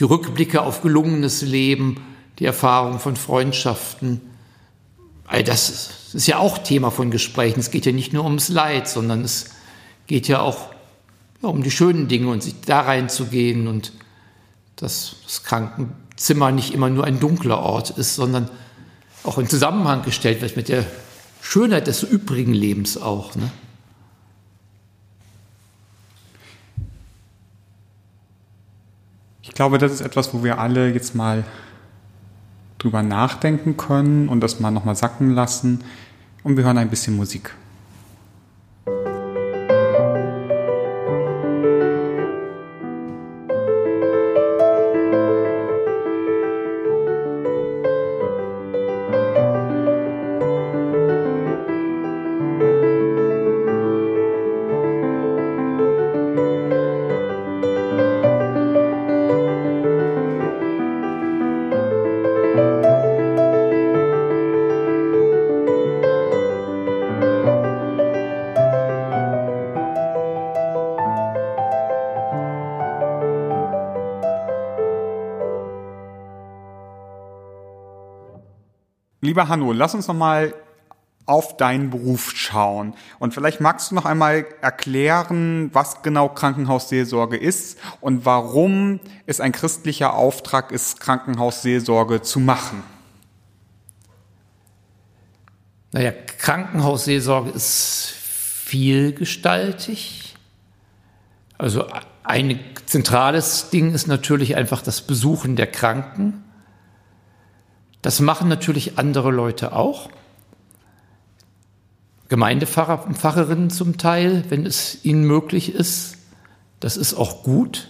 die 0.01 0.05
Rückblicke 0.05 0.62
auf 0.62 0.81
gelungenes 0.81 1.42
Leben, 1.42 2.01
die 2.38 2.46
Erfahrung 2.46 2.98
von 3.01 3.16
Freundschaften. 3.16 4.22
All 5.27 5.44
das 5.44 5.90
ist 6.14 6.27
ja 6.27 6.38
auch 6.38 6.57
Thema 6.57 6.90
von 6.90 7.11
Gesprächen. 7.11 7.61
Es 7.61 7.70
geht 7.70 7.85
ja 7.85 7.92
nicht 7.92 8.14
nur 8.14 8.25
ums 8.25 8.48
Leid, 8.48 8.88
sondern 8.88 9.22
es 9.25 9.51
geht 10.07 10.27
ja 10.27 10.40
auch 10.40 10.70
ja, 11.42 11.51
um 11.51 11.62
die 11.62 11.70
schönen 11.70 12.09
Dinge 12.09 12.29
und 12.29 12.42
sich 12.42 12.55
da 12.64 12.81
reinzugehen 12.81 13.68
und 13.68 13.92
dass 14.77 15.16
das 15.25 15.44
Krankenzimmer 15.44 16.51
nicht 16.51 16.72
immer 16.72 16.88
nur 16.88 17.05
ein 17.05 17.20
dunkler 17.20 17.59
Ort 17.59 17.90
ist, 17.90 18.14
sondern 18.14 18.48
auch 19.22 19.37
in 19.37 19.51
Zusammenhang 19.51 20.03
gestellt 20.03 20.40
wird 20.40 20.57
mit 20.57 20.70
der 20.70 20.87
Schönheit 21.42 21.88
des 21.88 22.03
übrigen 22.03 22.55
Lebens 22.55 22.96
auch. 22.96 23.35
Ne? 23.35 23.51
Ich 29.53 29.55
glaube, 29.55 29.77
das 29.77 29.93
ist 29.93 30.01
etwas, 30.01 30.33
wo 30.33 30.43
wir 30.43 30.59
alle 30.59 30.91
jetzt 30.95 31.15
mal 31.15 31.45
drüber 32.79 33.03
nachdenken 33.03 33.77
können 33.77 34.31
und 34.31 34.41
das 34.41 34.61
mal 34.61 34.71
nochmal 34.71 34.97
sacken 34.97 35.35
lassen. 35.35 35.85
Und 36.43 36.57
wir 36.57 36.65
hören 36.65 36.79
ein 36.79 36.88
bisschen 36.88 37.15
Musik. 37.15 37.55
Lieber 79.33 79.49
Hanno, 79.49 79.73
lass 79.73 79.95
uns 79.95 80.09
noch 80.09 80.14
mal 80.14 80.53
auf 81.25 81.57
deinen 81.57 81.88
Beruf 81.88 82.33
schauen. 82.37 82.92
Und 83.18 83.33
vielleicht 83.33 83.62
magst 83.62 83.90
du 83.90 83.95
noch 83.95 84.05
einmal 84.05 84.45
erklären, 84.61 85.71
was 85.73 86.03
genau 86.03 86.29
Krankenhausseelsorge 86.29 87.38
ist 87.38 87.79
und 88.03 88.27
warum 88.27 89.01
es 89.25 89.40
ein 89.40 89.53
christlicher 89.53 90.12
Auftrag 90.12 90.71
ist, 90.71 91.01
Krankenhausseelsorge 91.01 92.21
zu 92.21 92.40
machen. 92.40 92.83
Naja, 95.92 96.12
Krankenhausseelsorge 96.12 97.53
ist 97.53 98.12
vielgestaltig. 98.14 100.37
Also 101.57 101.87
ein 102.23 102.61
zentrales 102.85 103.71
Ding 103.71 103.95
ist 103.95 104.09
natürlich 104.09 104.57
einfach 104.57 104.83
das 104.83 105.01
Besuchen 105.01 105.57
der 105.57 105.68
Kranken. 105.68 106.45
Das 108.03 108.21
machen 108.21 108.49
natürlich 108.49 108.99
andere 108.99 109.31
Leute 109.31 109.75
auch. 109.75 110.11
Gemeindepfarrer 112.29 113.07
und 113.07 113.17
Pfarrerinnen 113.17 113.71
zum 113.71 113.99
Teil, 113.99 114.45
wenn 114.49 114.67
es 114.67 115.05
ihnen 115.05 115.25
möglich 115.25 115.75
ist. 115.75 116.17
Das 116.81 116.97
ist 116.97 117.15
auch 117.15 117.43
gut. 117.43 117.88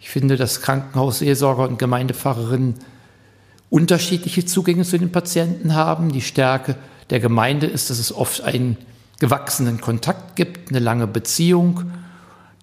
Ich 0.00 0.10
finde, 0.10 0.36
dass 0.36 0.60
Krankenhausseelsorger 0.60 1.68
und 1.68 1.78
Gemeindepfarrerinnen 1.78 2.74
unterschiedliche 3.70 4.44
Zugänge 4.44 4.84
zu 4.84 4.98
den 4.98 5.10
Patienten 5.10 5.74
haben. 5.74 6.12
Die 6.12 6.20
Stärke 6.20 6.76
der 7.10 7.20
Gemeinde 7.20 7.66
ist, 7.66 7.88
dass 7.88 7.98
es 7.98 8.12
oft 8.12 8.42
einen 8.42 8.76
gewachsenen 9.20 9.80
Kontakt 9.80 10.36
gibt, 10.36 10.70
eine 10.70 10.80
lange 10.80 11.06
Beziehung, 11.06 11.92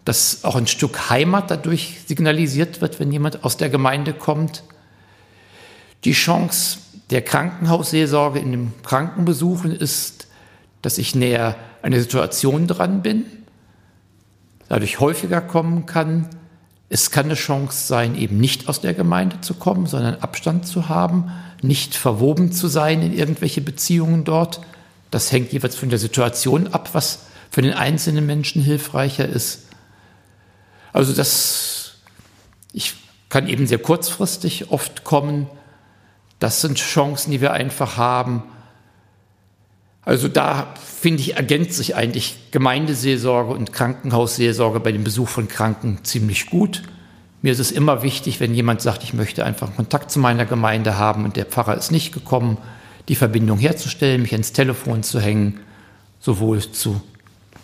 dass 0.05 0.43
auch 0.43 0.55
ein 0.55 0.67
Stück 0.67 1.09
Heimat 1.09 1.49
dadurch 1.49 2.01
signalisiert 2.05 2.81
wird, 2.81 2.99
wenn 2.99 3.11
jemand 3.11 3.43
aus 3.43 3.57
der 3.57 3.69
Gemeinde 3.69 4.13
kommt. 4.13 4.63
Die 6.03 6.11
Chance 6.11 6.79
der 7.09 7.21
Krankenhausseelsorge 7.21 8.39
in 8.39 8.51
dem 8.51 8.73
Krankenbesuchen 8.83 9.71
ist, 9.71 10.27
dass 10.81 10.97
ich 10.97 11.15
näher 11.15 11.55
an 11.81 11.91
der 11.91 12.01
Situation 12.01 12.67
dran 12.67 13.01
bin, 13.01 13.25
dadurch 14.69 14.99
häufiger 14.99 15.41
kommen 15.41 15.85
kann. 15.85 16.29
Es 16.89 17.11
kann 17.11 17.25
eine 17.25 17.35
Chance 17.35 17.87
sein, 17.87 18.15
eben 18.15 18.39
nicht 18.39 18.69
aus 18.69 18.81
der 18.81 18.93
Gemeinde 18.93 19.41
zu 19.41 19.53
kommen, 19.55 19.87
sondern 19.87 20.15
Abstand 20.15 20.67
zu 20.67 20.89
haben, 20.89 21.31
nicht 21.61 21.95
verwoben 21.95 22.51
zu 22.51 22.67
sein 22.67 23.01
in 23.01 23.13
irgendwelche 23.13 23.61
Beziehungen 23.61 24.23
dort. 24.23 24.61
Das 25.11 25.31
hängt 25.31 25.53
jeweils 25.53 25.75
von 25.75 25.89
der 25.89 25.99
Situation 25.99 26.67
ab, 26.67 26.89
was 26.93 27.27
für 27.49 27.61
den 27.61 27.73
einzelnen 27.73 28.25
Menschen 28.25 28.61
hilfreicher 28.61 29.27
ist. 29.27 29.67
Also 30.91 31.13
das, 31.13 31.95
ich 32.71 32.93
kann 33.29 33.47
eben 33.47 33.67
sehr 33.67 33.79
kurzfristig 33.79 34.71
oft 34.71 35.03
kommen. 35.03 35.47
Das 36.43 36.59
sind 36.59 36.77
Chancen, 36.77 37.31
die 37.31 37.39
wir 37.39 37.53
einfach 37.53 37.95
haben. 37.95 38.43
Also 40.01 40.27
da 40.27 40.73
finde 40.83 41.21
ich, 41.21 41.37
ergänzt 41.37 41.75
sich 41.75 41.95
eigentlich 41.95 42.35
Gemeindeseelsorge 42.51 43.53
und 43.53 43.71
Krankenhausseelsorge 43.71 44.81
bei 44.81 44.91
dem 44.91 45.05
Besuch 45.05 45.29
von 45.29 45.47
Kranken 45.47 45.99
ziemlich 46.03 46.47
gut. 46.47 46.83
Mir 47.41 47.53
ist 47.53 47.59
es 47.59 47.71
immer 47.71 48.03
wichtig, 48.03 48.41
wenn 48.41 48.53
jemand 48.53 48.81
sagt, 48.81 49.05
ich 49.05 49.13
möchte 49.13 49.45
einfach 49.45 49.73
Kontakt 49.73 50.11
zu 50.11 50.19
meiner 50.19 50.43
Gemeinde 50.43 50.97
haben 50.97 51.23
und 51.23 51.37
der 51.37 51.45
Pfarrer 51.45 51.77
ist 51.77 51.93
nicht 51.93 52.13
gekommen, 52.13 52.57
die 53.07 53.15
Verbindung 53.15 53.57
herzustellen, 53.57 54.21
mich 54.21 54.33
ans 54.33 54.51
Telefon 54.51 55.01
zu 55.01 55.21
hängen, 55.21 55.61
sowohl 56.19 56.59
zu 56.59 57.01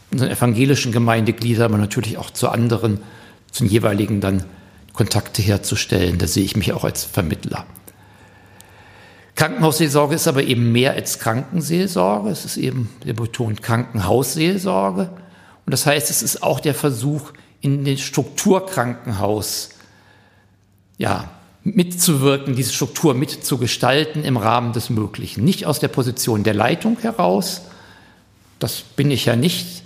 unseren 0.10 0.32
evangelischen 0.32 0.94
Gemeindegliedern, 0.94 1.65
aber 1.65 1.78
natürlich 1.78 2.18
auch 2.18 2.30
zu 2.30 2.48
anderen, 2.48 3.02
zum 3.52 3.68
jeweiligen 3.68 4.22
dann 4.22 4.46
Kontakte 4.94 5.42
herzustellen. 5.42 6.18
Da 6.18 6.28
sehe 6.28 6.46
ich 6.46 6.56
mich 6.56 6.72
auch 6.72 6.86
als 6.86 7.04
Vermittler. 7.04 7.65
Krankenhausseelsorge 9.39 10.15
ist 10.15 10.28
aber 10.28 10.43
eben 10.43 10.73
mehr 10.73 10.95
als 10.95 11.17
Krankenseelsorge. 11.17 12.30
Es 12.30 12.43
ist 12.43 12.58
eben, 12.58 12.89
der 13.06 13.13
betont 13.13 13.63
Krankenhausseelsorge. 13.63 15.04
Und 15.65 15.71
das 15.71 15.86
heißt, 15.86 16.10
es 16.10 16.21
ist 16.21 16.43
auch 16.43 16.60
der 16.60 16.75
Versuch, 16.75 17.32
in 17.62 17.86
den 17.86 17.97
Strukturkrankenhaus 17.97 19.69
ja, 20.97 21.30
mitzuwirken, 21.63 22.58
diese 22.58 22.73
Struktur 22.73 23.13
mitzugestalten 23.13 24.25
im 24.25 24.36
Rahmen 24.36 24.73
des 24.73 24.89
Möglichen. 24.89 25.45
Nicht 25.45 25.65
aus 25.65 25.80
der 25.80 25.88
Position 25.88 26.43
der 26.43 26.54
Leitung 26.54 26.97
heraus, 26.99 27.62
das 28.60 28.82
bin 28.82 29.10
ich 29.10 29.23
ja 29.23 29.38
nicht, 29.38 29.84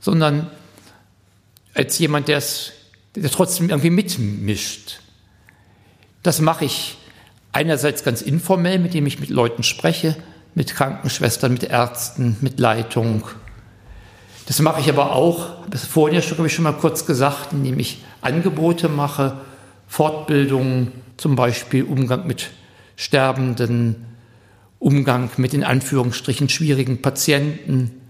sondern 0.00 0.50
als 1.74 1.96
jemand, 2.00 2.26
der 2.26 2.38
es 2.38 2.72
der 3.14 3.30
trotzdem 3.30 3.70
irgendwie 3.70 3.90
mitmischt. 3.90 4.98
Das 6.24 6.40
mache 6.40 6.64
ich 6.64 6.98
einerseits 7.56 8.04
ganz 8.04 8.20
informell, 8.20 8.78
mit 8.78 8.92
dem 8.92 9.06
ich 9.06 9.18
mit 9.18 9.30
Leuten 9.30 9.62
spreche, 9.62 10.14
mit 10.54 10.74
Krankenschwestern, 10.74 11.54
mit 11.54 11.62
Ärzten, 11.62 12.36
mit 12.42 12.60
Leitung. 12.60 13.24
Das 14.44 14.60
mache 14.60 14.82
ich 14.82 14.90
aber 14.90 15.12
auch, 15.12 15.66
das 15.70 15.86
vorhin 15.86 16.20
ja 16.20 16.30
habe 16.36 16.46
ich 16.46 16.54
schon 16.54 16.64
mal 16.64 16.72
kurz 16.72 17.06
gesagt, 17.06 17.54
indem 17.54 17.78
ich 17.78 18.04
Angebote 18.20 18.90
mache, 18.90 19.38
Fortbildungen, 19.86 20.92
zum 21.16 21.34
Beispiel 21.34 21.84
Umgang 21.84 22.26
mit 22.26 22.50
Sterbenden, 22.94 24.04
Umgang 24.78 25.30
mit 25.38 25.54
in 25.54 25.64
Anführungsstrichen 25.64 26.50
schwierigen 26.50 27.00
Patienten, 27.00 28.02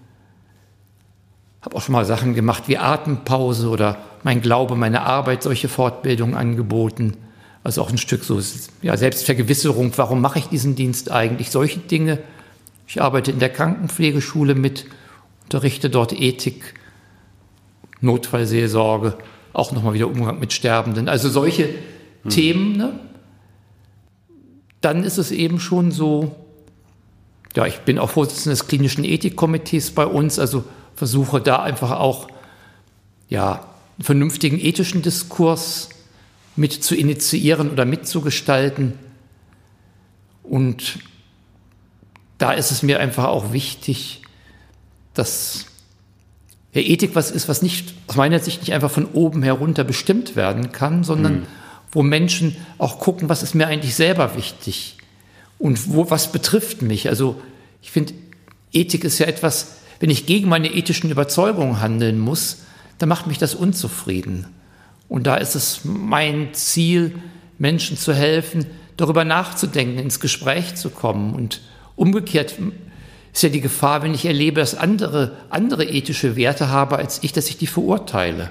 habe 1.63 1.77
auch 1.77 1.83
schon 1.83 1.93
mal 1.93 2.05
Sachen 2.05 2.35
gemacht 2.35 2.65
wie 2.67 2.79
Atempause 2.79 3.69
oder 3.69 3.99
mein 4.25 4.41
Glaube, 4.41 4.75
meine 4.75 5.03
Arbeit, 5.03 5.45
solche 5.45 5.69
Fortbildungen 5.69 6.35
angeboten. 6.35 7.17
Also 7.67 7.83
auch 7.83 7.91
ein 7.91 7.99
Stück 7.99 8.23
so 8.23 8.41
ja, 8.81 8.97
Selbstvergewisserung, 8.97 9.91
warum 9.97 10.21
mache 10.21 10.39
ich 10.39 10.47
diesen 10.47 10.77
Dienst 10.77 11.11
eigentlich? 11.11 11.51
Solche 11.51 11.81
Dinge. 11.81 12.21
Ich 12.87 13.03
arbeite 13.03 13.33
in 13.33 13.41
der 13.41 13.49
Krankenpflegeschule 13.49 14.55
mit, 14.55 14.87
unterrichte 15.43 15.91
dort 15.91 16.13
Ethik, 16.13 16.75
Notfallseelsorge, 18.01 19.19
auch 19.53 19.73
nochmal 19.73 19.95
wieder 19.95 20.07
Umgang 20.07 20.39
mit 20.39 20.53
Sterbenden. 20.53 21.09
Also 21.09 21.29
solche 21.29 21.71
hm. 22.23 22.31
Themen. 22.31 22.77
Ne? 22.77 23.01
Dann 24.81 25.03
ist 25.03 25.19
es 25.19 25.33
eben 25.33 25.59
schon 25.59 25.91
so, 25.91 26.37
ja, 27.57 27.67
ich 27.67 27.79
bin 27.81 27.99
auch 27.99 28.11
Vorsitzender 28.11 28.53
des 28.53 28.69
klinischen 28.69 29.03
Ethikkomitees 29.03 29.91
bei 29.91 30.07
uns, 30.07 30.39
also 30.39 30.63
versuche 30.95 31.41
da 31.41 31.65
einfach 31.65 31.91
auch 31.91 32.29
ja, 33.29 33.67
einen 33.99 34.05
vernünftigen 34.05 34.61
ethischen 34.61 35.03
Diskurs 35.03 35.89
mit 36.57 36.73
zu 36.73 36.95
initiieren 36.95 37.71
oder 37.71 37.85
mitzugestalten. 37.85 38.95
Und 40.43 40.99
da 42.39 42.53
ist 42.53 42.71
es 42.71 42.83
mir 42.83 43.01
einfach 43.01 43.25
auch 43.25 43.53
wichtig, 43.53 44.23
dass 45.15 45.67
ja, 46.73 46.83
Ethik 46.83 47.15
was 47.15 47.31
ist, 47.31 47.49
was 47.49 47.63
nicht 47.63 47.95
aus 48.07 48.17
meiner 48.17 48.39
Sicht 48.39 48.61
nicht 48.61 48.73
einfach 48.73 48.91
von 48.91 49.07
oben 49.07 49.43
herunter 49.43 49.85
bestimmt 49.85 50.37
werden 50.37 50.73
kann, 50.73 51.05
sondern 51.05 51.41
mhm. 51.41 51.47
wo 51.91 52.03
Menschen 52.03 52.57
auch 52.79 52.99
gucken, 52.99 53.29
was 53.29 53.43
ist 53.43 53.55
mir 53.55 53.67
eigentlich 53.67 53.95
selber 53.95 54.37
wichtig 54.37 54.99
und 55.59 55.95
wo 55.95 56.11
was 56.11 56.33
betrifft 56.33 56.83
mich. 56.83 57.09
Also 57.09 57.41
ich 57.83 57.91
finde, 57.91 58.15
Ethik 58.73 59.05
ist 59.05 59.19
ja 59.19 59.27
etwas, 59.27 59.77
wenn 60.01 60.11
ich 60.11 60.27
gegen 60.27 60.49
meine 60.49 60.73
ethischen 60.73 61.11
Überzeugungen 61.11 61.81
handeln 61.81 62.19
muss, 62.19 62.59
dann 62.99 63.09
macht 63.09 63.27
mich 63.27 63.39
das 63.39 63.55
unzufrieden. 63.55 64.47
Und 65.09 65.27
da 65.27 65.37
ist 65.37 65.55
es 65.55 65.81
mein 65.85 66.53
Ziel, 66.53 67.15
Menschen 67.59 67.97
zu 67.97 68.13
helfen, 68.13 68.67
darüber 68.97 69.25
nachzudenken, 69.25 69.99
ins 69.99 70.21
Gespräch 70.21 70.75
zu 70.75 70.91
kommen. 70.91 71.35
Und 71.35 71.61
umgekehrt 71.95 72.55
ist 73.33 73.43
ja 73.43 73.49
die 73.49 73.61
Gefahr, 73.61 74.03
wenn 74.03 74.15
ich 74.15 74.25
erlebe, 74.25 74.61
dass 74.61 74.75
andere, 74.75 75.37
andere 75.51 75.85
ethische 75.85 76.37
Werte 76.37 76.69
habe 76.69 76.97
als 76.97 77.23
ich, 77.23 77.33
dass 77.33 77.49
ich 77.49 77.59
die 77.59 77.67
verurteile. 77.67 78.51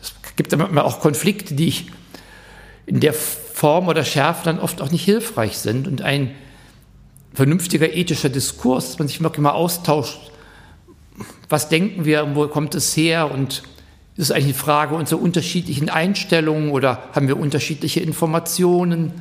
Es 0.00 0.14
gibt 0.36 0.52
dann 0.52 0.78
auch 0.78 1.00
Konflikte, 1.00 1.54
die 1.54 1.68
ich 1.68 1.86
in 2.86 3.00
der 3.00 3.12
Form 3.12 3.88
oder 3.88 4.04
Schärfe 4.04 4.44
dann 4.44 4.58
oft 4.58 4.80
auch 4.80 4.90
nicht 4.90 5.04
hilfreich 5.04 5.58
sind. 5.58 5.86
Und 5.86 6.02
ein 6.02 6.34
vernünftiger 7.34 7.92
ethischer 7.92 8.28
Diskurs, 8.28 8.86
dass 8.86 8.98
man 8.98 9.08
sich 9.08 9.22
wirklich 9.22 9.42
mal 9.42 9.52
austauscht, 9.52 10.18
was 11.48 11.68
denken 11.68 12.04
wir, 12.04 12.34
wo 12.34 12.48
kommt 12.48 12.74
es 12.74 12.96
her 12.96 13.30
und 13.30 13.62
ist 14.20 14.28
es 14.28 14.32
eigentlich 14.32 14.54
eine 14.56 14.62
Frage 14.62 14.94
unserer 14.94 15.20
unterschiedlichen 15.22 15.88
Einstellungen 15.88 16.72
oder 16.72 17.02
haben 17.14 17.26
wir 17.26 17.38
unterschiedliche 17.38 18.00
Informationen? 18.00 19.12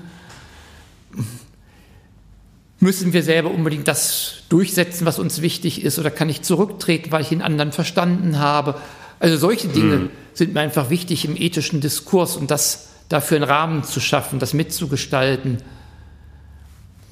Müssen 2.81 3.13
wir 3.13 3.23
selber 3.23 3.49
unbedingt 3.49 3.87
das 3.87 4.43
durchsetzen, 4.49 5.05
was 5.05 5.17
uns 5.17 5.41
wichtig 5.41 5.83
ist, 5.83 5.99
oder 5.99 6.11
kann 6.11 6.27
ich 6.27 6.41
zurücktreten, 6.41 7.13
weil 7.13 7.21
ich 7.21 7.29
den 7.29 7.41
anderen 7.41 7.71
verstanden 7.71 8.39
habe? 8.39 8.75
Also 9.21 9.37
solche 9.37 9.69
Dinge 9.69 9.95
mhm. 9.95 10.09
sind 10.33 10.53
mir 10.53 10.59
einfach 10.59 10.89
wichtig 10.89 11.23
im 11.23 11.37
ethischen 11.37 11.79
Diskurs 11.79 12.35
und 12.35 12.51
das 12.51 12.89
dafür 13.07 13.37
einen 13.37 13.45
Rahmen 13.45 13.83
zu 13.85 14.01
schaffen, 14.01 14.37
das 14.39 14.53
mitzugestalten. 14.53 15.59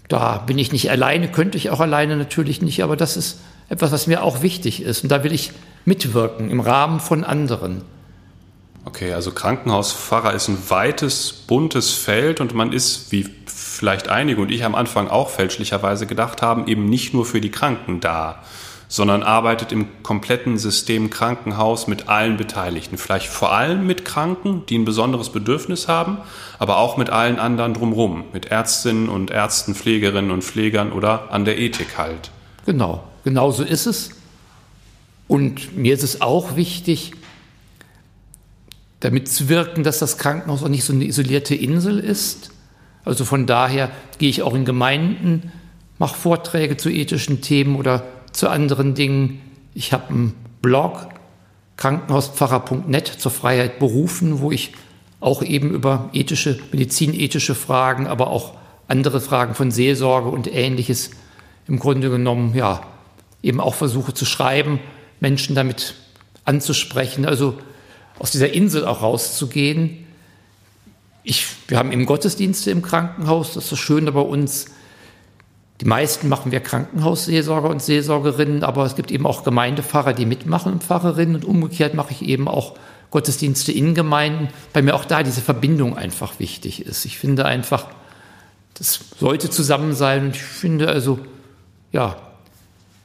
Da 0.10 0.40
bin 0.40 0.58
ich 0.58 0.74
nicht 0.74 0.92
alleine, 0.92 1.32
könnte 1.32 1.58
ich 1.58 1.70
auch 1.70 1.80
alleine 1.80 2.18
natürlich 2.18 2.62
nicht, 2.62 2.84
aber 2.84 2.98
das 2.98 3.16
ist 3.16 3.40
etwas, 3.70 3.94
was 3.94 4.08
mir 4.08 4.24
auch 4.24 4.42
wichtig 4.42 4.82
ist. 4.82 5.04
Und 5.04 5.10
da 5.10 5.24
will 5.24 5.32
ich 5.32 5.52
mitwirken 5.88 6.52
im 6.52 6.60
Rahmen 6.60 7.00
von 7.00 7.24
anderen. 7.24 7.82
Okay, 8.84 9.14
also 9.14 9.32
Krankenhauspfarrer 9.32 10.34
ist 10.34 10.50
ein 10.50 10.58
weites, 10.70 11.32
buntes 11.32 11.94
Feld 11.94 12.42
und 12.42 12.54
man 12.54 12.74
ist, 12.74 13.12
wie 13.12 13.26
vielleicht 13.46 14.10
einige 14.10 14.42
und 14.42 14.52
ich 14.52 14.64
am 14.66 14.76
Anfang 14.76 15.08
auch 15.08 15.30
fälschlicherweise 15.30 16.06
gedacht 16.06 16.42
haben, 16.42 16.68
eben 16.68 16.90
nicht 16.90 17.14
nur 17.14 17.26
für 17.26 17.42
die 17.42 17.52
Kranken 17.52 18.00
da, 18.02 18.44
sondern 18.90 19.24
arbeitet 19.24 19.72
im 19.72 20.04
kompletten 20.04 20.58
System 20.58 21.10
Krankenhaus 21.10 21.88
mit 21.88 22.10
allen 22.10 22.38
Beteiligten. 22.38 22.98
Vielleicht 22.98 23.28
vor 23.28 23.54
allem 23.54 23.86
mit 23.86 24.06
Kranken, 24.06 24.66
die 24.68 24.78
ein 24.78 24.86
besonderes 24.86 25.30
Bedürfnis 25.30 25.88
haben, 25.88 26.18
aber 26.60 26.78
auch 26.78 26.98
mit 26.98 27.10
allen 27.10 27.40
anderen 27.40 27.74
drumherum, 27.74 28.26
mit 28.34 28.48
Ärztinnen 28.48 29.10
und 29.10 29.32
Ärzten, 29.32 29.74
Pflegerinnen 29.74 30.32
und 30.32 30.44
Pflegern 30.44 30.92
oder 30.92 31.32
an 31.32 31.46
der 31.46 31.58
Ethik 31.58 31.98
halt. 31.98 32.30
Genau. 32.66 33.04
Genauso 33.24 33.64
ist 33.64 33.88
es. 33.88 34.12
Und 35.28 35.78
mir 35.78 35.94
ist 35.94 36.04
es 36.04 36.22
auch 36.22 36.56
wichtig, 36.56 37.14
damit 39.00 39.30
zu 39.30 39.50
wirken, 39.50 39.84
dass 39.84 40.00
das 40.00 40.18
Krankenhaus 40.18 40.64
auch 40.64 40.70
nicht 40.70 40.84
so 40.84 40.94
eine 40.94 41.06
isolierte 41.06 41.56
Insel 41.56 42.00
ist. 42.00 42.52
Also 43.06 43.26
von 43.26 43.46
daher 43.46 43.92
gehe 44.18 44.30
ich 44.30 44.42
auch 44.42 44.56
in 44.56 44.66
Gemeinden, 44.66 45.52
mache 46.00 46.16
Vorträge 46.16 46.78
zu 46.78 46.90
ethischen 46.90 47.42
Themen 47.42 47.76
oder 47.76 48.04
zu 48.32 48.50
anderen 48.50 48.96
Dingen. 48.96 49.42
Ich 49.74 49.94
habe 49.94 50.10
einen 50.10 50.34
Blog, 50.62 51.08
krankenhauspfarrer.net 51.78 53.08
zur 53.08 53.32
Freiheit 53.32 53.80
berufen, 53.80 54.40
wo 54.40 54.52
ich 54.52 54.74
auch 55.20 55.44
eben 55.44 55.72
über 55.72 56.10
ethische, 56.14 56.60
medizinethische 56.72 57.56
Fragen, 57.56 58.08
aber 58.08 58.28
auch 58.28 58.54
andere 58.88 59.22
Fragen 59.22 59.54
von 59.54 59.72
Seelsorge 59.72 60.30
und 60.30 60.52
ähnliches 60.54 61.12
im 61.68 61.80
Grunde 61.80 62.10
genommen, 62.10 62.56
ja, 62.56 62.82
eben 63.44 63.60
auch 63.60 63.76
versuche 63.76 64.14
zu 64.14 64.26
schreiben, 64.26 64.80
Menschen 65.20 65.56
damit 65.56 65.96
anzusprechen, 66.46 67.26
also 67.26 67.58
aus 68.20 68.32
dieser 68.32 68.54
Insel 68.54 68.86
auch 68.86 69.02
rauszugehen. 69.02 70.06
Ich, 71.24 71.46
wir 71.68 71.78
haben 71.78 71.92
eben 71.92 72.06
Gottesdienste 72.06 72.72
im 72.72 72.82
Krankenhaus, 72.82 73.54
das 73.54 73.66
ist 73.66 73.72
das 73.74 73.80
Schöne 73.80 74.12
bei 74.12 74.22
uns. 74.22 74.68
Die 75.82 75.86
meisten 75.86 76.28
machen 76.28 76.52
wir 76.52 76.60
Krankenhausseelsorger 76.60 77.70
und 77.70 77.84
Seelsorgerinnen, 77.84 78.64
aber 78.64 78.86
es 78.86 78.96
gibt 78.96 79.12
eben 79.12 79.28
auch 79.28 79.44
Gemeindepfarrer, 79.44 80.14
die 80.14 80.26
mitmachen 80.26 80.72
und 80.72 80.84
Pfarrerinnen 80.84 81.36
und 81.36 81.46
umgekehrt 81.46 81.94
mache 81.94 82.14
ich 82.14 82.24
eben 82.24 82.48
auch 82.48 82.76
Gottesdienste 83.12 83.72
in 83.72 83.94
Gemeinden, 83.94 84.50
weil 84.74 84.84
mir 84.84 84.96
auch 84.96 85.06
da 85.06 85.22
diese 85.24 85.42
Verbindung 85.42 85.96
einfach 85.96 86.40
wichtig 86.40 86.86
ist. 86.86 87.06
Ich 87.06 87.20
finde 87.20 87.46
einfach, 87.46 87.88
das 88.74 89.00
sollte 89.20 89.50
zusammen 89.50 89.94
sein 89.94 90.26
und 90.26 90.36
ich 90.36 90.42
finde 90.42 90.88
also, 90.90 91.20
ja, 91.92 92.16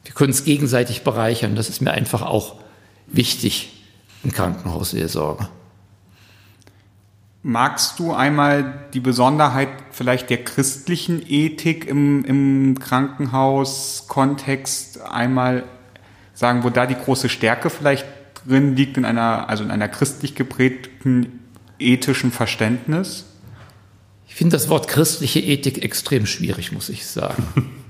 wir 0.05 0.15
können 0.15 0.33
es 0.33 0.45
gegenseitig 0.45 1.03
bereichern. 1.03 1.55
Das 1.55 1.69
ist 1.69 1.81
mir 1.81 1.93
einfach 1.93 2.23
auch 2.23 2.57
wichtig 3.07 3.73
in 4.25 4.33
Krankenhausseelsorge. 4.33 5.49
Magst 7.45 7.99
du 7.99 8.13
einmal 8.13 8.85
die 8.95 9.01
Besonderheit 9.01 9.69
vielleicht 9.91 10.31
der 10.31 10.45
christlichen 10.45 11.21
Ethik 11.27 11.87
im, 11.87 12.25
im 12.25 12.79
Krankenhauskontext 12.79 15.01
einmal 15.01 15.65
sagen, 16.35 16.63
wo 16.63 16.71
da 16.71 16.87
die 16.87 16.95
große 16.95 17.29
Stärke 17.29 17.69
vielleicht 17.69 18.07
drin 18.47 18.77
liegt 18.77 18.97
in 18.97 19.05
einer, 19.05 19.49
also 19.49 19.65
in 19.65 19.73
einer 19.73 19.89
christlich 19.89 20.37
geprägten 20.37 21.41
ethischen 21.81 22.31
Verständnis? 22.31 23.25
Ich 24.29 24.37
finde 24.37 24.57
das 24.57 24.69
Wort 24.69 24.87
christliche 24.87 25.41
Ethik 25.41 25.85
extrem 25.85 26.27
schwierig, 26.27 26.71
muss 26.71 26.89
ich 26.89 27.05
sagen. 27.07 27.43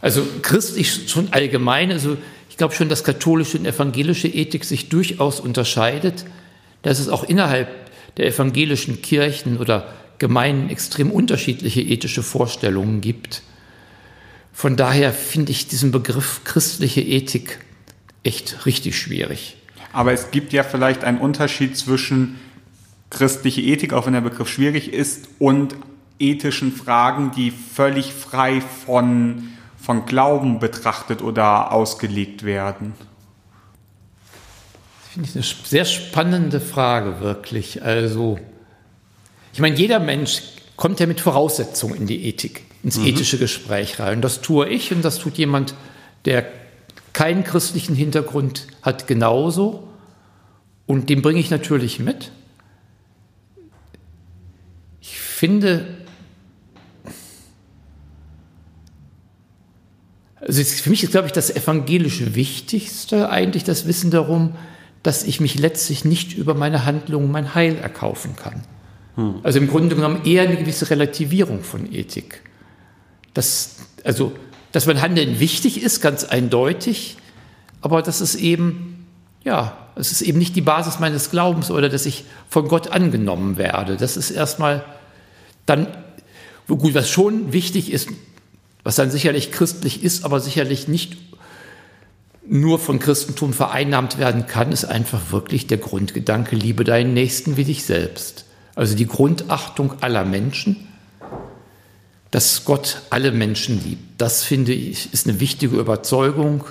Also 0.00 0.26
christlich 0.42 1.08
schon 1.10 1.32
allgemein, 1.32 1.90
also 1.90 2.16
ich 2.50 2.56
glaube 2.56 2.74
schon, 2.74 2.88
dass 2.88 3.04
katholische 3.04 3.58
und 3.58 3.66
evangelische 3.66 4.28
Ethik 4.28 4.64
sich 4.64 4.88
durchaus 4.88 5.40
unterscheidet, 5.40 6.24
dass 6.82 6.98
es 6.98 7.08
auch 7.08 7.24
innerhalb 7.24 7.68
der 8.16 8.26
evangelischen 8.26 9.02
Kirchen 9.02 9.58
oder 9.58 9.92
Gemeinden 10.18 10.70
extrem 10.70 11.10
unterschiedliche 11.10 11.82
ethische 11.82 12.22
Vorstellungen 12.22 13.00
gibt. 13.00 13.42
Von 14.52 14.76
daher 14.76 15.12
finde 15.12 15.52
ich 15.52 15.68
diesen 15.68 15.90
Begriff 15.90 16.40
christliche 16.44 17.02
Ethik 17.02 17.58
echt 18.22 18.64
richtig 18.64 18.98
schwierig. 18.98 19.56
Aber 19.92 20.12
es 20.12 20.30
gibt 20.30 20.52
ja 20.52 20.62
vielleicht 20.62 21.04
einen 21.04 21.18
Unterschied 21.18 21.76
zwischen 21.76 22.40
christliche 23.10 23.60
Ethik, 23.60 23.92
auch 23.92 24.06
wenn 24.06 24.14
der 24.14 24.20
Begriff 24.20 24.48
schwierig 24.48 24.92
ist, 24.92 25.28
und 25.38 25.76
ethischen 26.18 26.72
Fragen, 26.72 27.32
die 27.36 27.50
völlig 27.50 28.12
frei 28.12 28.60
von, 28.60 29.48
von 29.86 30.04
Glauben 30.04 30.58
betrachtet 30.58 31.22
oder 31.22 31.70
ausgelegt 31.70 32.42
werden. 32.42 32.92
Finde 35.12 35.28
ich 35.28 35.36
eine 35.36 35.44
sehr 35.44 35.84
spannende 35.84 36.60
Frage, 36.60 37.20
wirklich. 37.20 37.84
Also, 37.84 38.36
ich 39.52 39.60
meine, 39.60 39.76
jeder 39.76 40.00
Mensch 40.00 40.42
kommt 40.74 40.98
ja 40.98 41.06
mit 41.06 41.20
Voraussetzungen 41.20 41.94
in 41.94 42.08
die 42.08 42.26
Ethik, 42.26 42.64
ins 42.82 42.98
mhm. 42.98 43.06
ethische 43.06 43.38
Gespräch 43.38 44.00
rein. 44.00 44.22
Das 44.22 44.40
tue 44.40 44.68
ich 44.68 44.90
und 44.92 45.04
das 45.04 45.20
tut 45.20 45.38
jemand, 45.38 45.74
der 46.24 46.44
keinen 47.12 47.44
christlichen 47.44 47.94
Hintergrund 47.94 48.66
hat, 48.82 49.06
genauso. 49.06 49.86
Und 50.86 51.10
den 51.10 51.22
bringe 51.22 51.38
ich 51.38 51.50
natürlich 51.50 52.00
mit. 52.00 52.32
Ich 55.00 55.16
finde, 55.20 55.95
also 60.46 60.62
für 60.62 60.90
mich 60.90 61.02
ist, 61.02 61.10
glaube 61.10 61.26
ich, 61.26 61.32
das 61.32 61.50
evangelische 61.50 62.34
Wichtigste 62.34 63.30
eigentlich 63.30 63.64
das 63.64 63.86
Wissen 63.86 64.10
darum, 64.10 64.54
dass 65.02 65.24
ich 65.24 65.40
mich 65.40 65.58
letztlich 65.58 66.04
nicht 66.04 66.34
über 66.34 66.54
meine 66.54 66.84
Handlungen 66.84 67.30
mein 67.30 67.54
Heil 67.54 67.76
erkaufen 67.76 68.36
kann. 68.36 68.62
Hm. 69.16 69.40
Also 69.42 69.58
im 69.58 69.68
Grunde 69.68 69.96
genommen 69.96 70.24
eher 70.24 70.42
eine 70.42 70.56
gewisse 70.56 70.90
Relativierung 70.90 71.62
von 71.62 71.92
Ethik. 71.92 72.42
Das, 73.34 73.76
also, 74.04 74.32
dass 74.72 74.86
mein 74.86 75.00
Handeln 75.00 75.40
wichtig 75.40 75.82
ist, 75.82 76.00
ganz 76.00 76.24
eindeutig, 76.24 77.16
aber 77.80 78.02
das 78.02 78.20
ist 78.20 78.36
eben, 78.36 79.06
ja, 79.44 79.76
es 79.96 80.12
ist 80.12 80.22
eben 80.22 80.38
nicht 80.38 80.54
die 80.56 80.60
Basis 80.60 80.98
meines 80.98 81.30
Glaubens 81.30 81.70
oder 81.70 81.88
dass 81.88 82.06
ich 82.06 82.24
von 82.48 82.68
Gott 82.68 82.88
angenommen 82.88 83.56
werde. 83.56 83.96
Das 83.96 84.16
ist 84.16 84.30
erstmal 84.30 84.84
dann, 85.66 85.88
gut, 86.68 86.94
was 86.94 87.08
schon 87.08 87.52
wichtig 87.52 87.92
ist, 87.92 88.08
was 88.86 88.94
dann 88.94 89.10
sicherlich 89.10 89.50
christlich 89.50 90.04
ist, 90.04 90.24
aber 90.24 90.38
sicherlich 90.38 90.86
nicht 90.86 91.16
nur 92.46 92.78
von 92.78 93.00
Christentum 93.00 93.52
vereinnahmt 93.52 94.16
werden 94.16 94.46
kann, 94.46 94.70
ist 94.70 94.84
einfach 94.84 95.32
wirklich 95.32 95.66
der 95.66 95.78
Grundgedanke, 95.78 96.54
liebe 96.54 96.84
deinen 96.84 97.12
Nächsten 97.12 97.56
wie 97.56 97.64
dich 97.64 97.82
selbst. 97.82 98.44
Also 98.76 98.94
die 98.94 99.08
Grundachtung 99.08 100.00
aller 100.02 100.24
Menschen, 100.24 100.86
dass 102.30 102.64
Gott 102.64 103.02
alle 103.10 103.32
Menschen 103.32 103.82
liebt. 103.82 104.20
Das 104.20 104.44
finde 104.44 104.72
ich 104.72 105.12
ist 105.12 105.26
eine 105.26 105.40
wichtige 105.40 105.78
Überzeugung, 105.78 106.62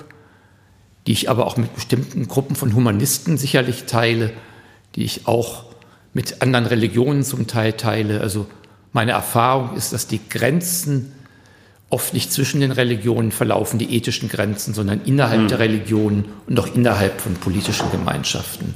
die 1.06 1.12
ich 1.12 1.28
aber 1.28 1.46
auch 1.46 1.58
mit 1.58 1.74
bestimmten 1.74 2.28
Gruppen 2.28 2.56
von 2.56 2.74
Humanisten 2.74 3.36
sicherlich 3.36 3.84
teile, 3.84 4.32
die 4.94 5.04
ich 5.04 5.26
auch 5.26 5.66
mit 6.14 6.40
anderen 6.40 6.64
Religionen 6.64 7.24
zum 7.24 7.46
Teil 7.46 7.74
teile. 7.74 8.22
Also 8.22 8.46
meine 8.94 9.12
Erfahrung 9.12 9.76
ist, 9.76 9.92
dass 9.92 10.06
die 10.06 10.26
Grenzen 10.30 11.12
oft 11.88 12.14
nicht 12.14 12.32
zwischen 12.32 12.60
den 12.60 12.72
Religionen 12.72 13.30
verlaufen, 13.30 13.78
die 13.78 13.94
ethischen 13.94 14.28
Grenzen, 14.28 14.74
sondern 14.74 15.02
innerhalb 15.04 15.42
mhm. 15.42 15.48
der 15.48 15.58
Religionen 15.60 16.26
und 16.46 16.58
auch 16.58 16.74
innerhalb 16.74 17.20
von 17.20 17.34
politischen 17.34 17.90
Gemeinschaften. 17.90 18.74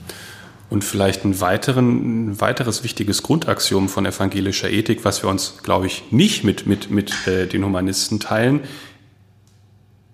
Und 0.69 0.85
vielleicht 0.85 1.25
ein, 1.25 1.41
weiteren, 1.41 2.31
ein 2.31 2.41
weiteres 2.41 2.85
wichtiges 2.85 3.25
Grundaxiom 3.25 3.89
von 3.89 4.07
evangelischer 4.07 4.71
Ethik, 4.71 5.05
was 5.05 5.25
wir 5.25 5.29
uns, 5.29 5.59
glaube 5.65 5.87
ich, 5.87 6.05
nicht 6.13 6.45
mit, 6.45 6.67
mit, 6.67 6.91
mit 6.93 7.27
äh, 7.27 7.49
den 7.49 7.65
Humanisten 7.65 8.21
teilen. 8.21 8.61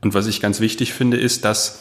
Und 0.01 0.15
was 0.15 0.27
ich 0.27 0.41
ganz 0.41 0.61
wichtig 0.61 0.95
finde, 0.95 1.19
ist, 1.19 1.45
dass 1.45 1.81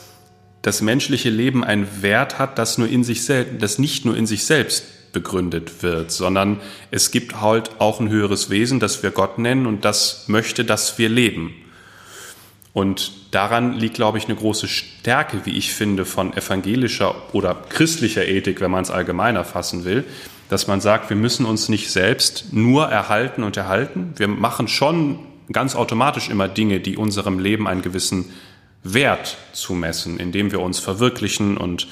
das 0.62 0.82
menschliche 0.82 1.30
Leben 1.30 1.64
einen 1.64 2.02
Wert 2.02 2.38
hat, 2.38 2.58
das, 2.60 2.78
nur 2.78 2.90
in 2.90 3.06
sich 3.06 3.26
das 3.26 3.80
nicht 3.80 4.04
nur 4.04 4.18
in 4.18 4.26
sich 4.26 4.44
selbst 4.44 4.84
begründet 5.16 5.82
wird, 5.82 6.12
sondern 6.12 6.60
es 6.92 7.10
gibt 7.10 7.42
halt 7.42 7.72
auch 7.80 8.00
ein 8.00 8.10
höheres 8.10 8.52
Wesen, 8.52 8.80
das 8.80 9.02
wir 9.02 9.10
Gott 9.10 9.40
nennen 9.40 9.66
und 9.66 9.84
das 9.84 10.26
möchte, 10.28 10.64
dass 10.64 11.00
wir 11.00 11.10
leben. 11.10 11.56
Und 12.74 13.34
daran 13.34 13.74
liegt, 13.74 13.96
glaube 13.96 14.18
ich, 14.18 14.26
eine 14.26 14.36
große 14.36 14.68
Stärke, 14.68 15.46
wie 15.46 15.58
ich 15.58 15.74
finde, 15.74 16.04
von 16.04 16.36
evangelischer 16.36 17.34
oder 17.34 17.56
christlicher 17.70 18.28
Ethik, 18.28 18.60
wenn 18.60 18.70
man 18.70 18.84
es 18.84 18.92
allgemeiner 18.92 19.46
fassen 19.46 19.86
will, 19.86 20.04
dass 20.50 20.68
man 20.68 20.82
sagt, 20.82 21.10
wir 21.10 21.16
müssen 21.16 21.46
uns 21.46 21.70
nicht 21.70 21.90
selbst 21.90 22.52
nur 22.52 22.88
erhalten 22.88 23.44
und 23.44 23.56
erhalten. 23.56 24.14
Wir 24.18 24.28
machen 24.28 24.68
schon 24.68 25.20
ganz 25.54 25.76
automatisch 25.76 26.30
immer 26.30 26.50
Dinge, 26.50 26.82
die 26.82 26.98
unserem 26.98 27.40
Leben 27.40 27.66
einen 27.66 27.82
gewissen 27.82 28.26
Wert 28.84 29.38
zumessen, 29.54 30.20
indem 30.20 30.52
wir 30.52 30.60
uns 30.60 30.80
verwirklichen 30.80 31.56
und 31.56 31.88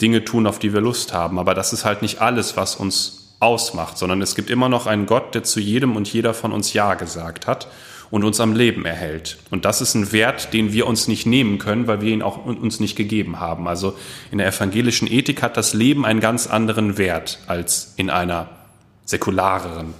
Dinge 0.00 0.24
tun, 0.24 0.46
auf 0.46 0.58
die 0.58 0.72
wir 0.72 0.80
Lust 0.80 1.12
haben. 1.12 1.38
Aber 1.38 1.54
das 1.54 1.72
ist 1.72 1.84
halt 1.84 2.02
nicht 2.02 2.20
alles, 2.20 2.56
was 2.56 2.76
uns 2.76 3.34
ausmacht, 3.40 3.98
sondern 3.98 4.20
es 4.22 4.34
gibt 4.34 4.50
immer 4.50 4.68
noch 4.68 4.86
einen 4.86 5.06
Gott, 5.06 5.34
der 5.34 5.44
zu 5.44 5.60
jedem 5.60 5.96
und 5.96 6.12
jeder 6.12 6.34
von 6.34 6.52
uns 6.52 6.72
Ja 6.72 6.94
gesagt 6.94 7.46
hat 7.46 7.68
und 8.10 8.24
uns 8.24 8.40
am 8.40 8.54
Leben 8.54 8.84
erhält. 8.84 9.38
Und 9.50 9.64
das 9.64 9.80
ist 9.80 9.94
ein 9.94 10.12
Wert, 10.12 10.52
den 10.52 10.72
wir 10.72 10.86
uns 10.86 11.08
nicht 11.08 11.26
nehmen 11.26 11.58
können, 11.58 11.86
weil 11.86 12.00
wir 12.00 12.12
ihn 12.12 12.22
auch 12.22 12.44
uns 12.44 12.80
nicht 12.80 12.96
gegeben 12.96 13.38
haben. 13.38 13.68
Also 13.68 13.96
in 14.30 14.38
der 14.38 14.48
evangelischen 14.48 15.10
Ethik 15.10 15.42
hat 15.42 15.56
das 15.56 15.74
Leben 15.74 16.04
einen 16.04 16.20
ganz 16.20 16.46
anderen 16.46 16.98
Wert 16.98 17.38
als 17.46 17.94
in 17.96 18.10
einer 18.10 18.48
säkulareren, 19.04 19.94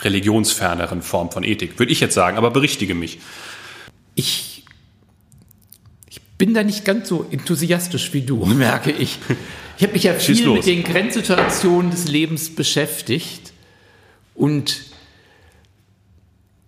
religionsferneren 0.00 1.02
Form 1.02 1.30
von 1.30 1.44
Ethik, 1.44 1.78
würde 1.78 1.92
ich 1.92 2.00
jetzt 2.00 2.14
sagen, 2.14 2.36
aber 2.36 2.50
berichtige 2.50 2.94
mich. 2.94 3.20
Ich 4.14 4.51
bin 6.42 6.54
da 6.54 6.64
nicht 6.64 6.84
ganz 6.84 7.08
so 7.08 7.24
enthusiastisch 7.30 8.12
wie 8.14 8.22
du, 8.22 8.44
merke 8.46 8.90
ich. 8.90 9.20
Ich 9.76 9.84
habe 9.84 9.92
mich 9.92 10.02
ja 10.02 10.14
viel 10.14 10.50
mit 10.50 10.66
den 10.66 10.82
Grenzsituationen 10.82 11.92
des 11.92 12.08
Lebens 12.08 12.52
beschäftigt. 12.52 13.52
Und 14.34 14.86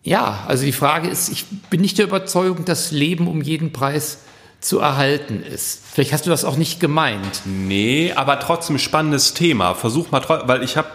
ja, 0.04 0.44
also 0.46 0.64
die 0.64 0.70
Frage 0.70 1.08
ist, 1.08 1.28
ich 1.28 1.46
bin 1.70 1.80
nicht 1.80 1.98
der 1.98 2.04
Überzeugung, 2.04 2.64
dass 2.64 2.92
Leben 2.92 3.26
um 3.26 3.42
jeden 3.42 3.72
Preis 3.72 4.18
zu 4.60 4.78
erhalten 4.78 5.42
ist. 5.42 5.82
Vielleicht 5.92 6.12
hast 6.12 6.24
du 6.24 6.30
das 6.30 6.44
auch 6.44 6.56
nicht 6.56 6.78
gemeint. 6.78 7.42
Nee, 7.44 8.12
aber 8.14 8.38
trotzdem 8.38 8.78
spannendes 8.78 9.34
Thema. 9.34 9.74
Versuch 9.74 10.12
mal, 10.12 10.22
weil 10.46 10.62
ich 10.62 10.76
habe, 10.76 10.88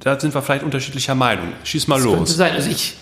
da 0.00 0.20
sind 0.20 0.34
wir 0.34 0.42
vielleicht 0.42 0.64
unterschiedlicher 0.64 1.14
Meinung. 1.14 1.50
Schieß 1.64 1.86
mal 1.86 1.96
das 1.96 2.04
los. 2.04 2.14
Könnte 2.16 2.32
sein. 2.32 2.52
Also 2.52 2.68
ich, 2.68 2.98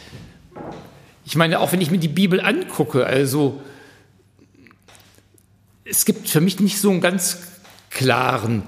ich 1.24 1.34
meine, 1.34 1.58
auch 1.58 1.72
wenn 1.72 1.80
ich 1.80 1.90
mir 1.90 1.98
die 1.98 2.06
Bibel 2.06 2.40
angucke, 2.40 3.04
also 3.04 3.60
es 5.84 6.04
gibt 6.04 6.28
für 6.28 6.40
mich 6.40 6.60
nicht 6.60 6.78
so 6.78 6.90
einen 6.90 7.00
ganz 7.00 7.38
klaren, 7.90 8.62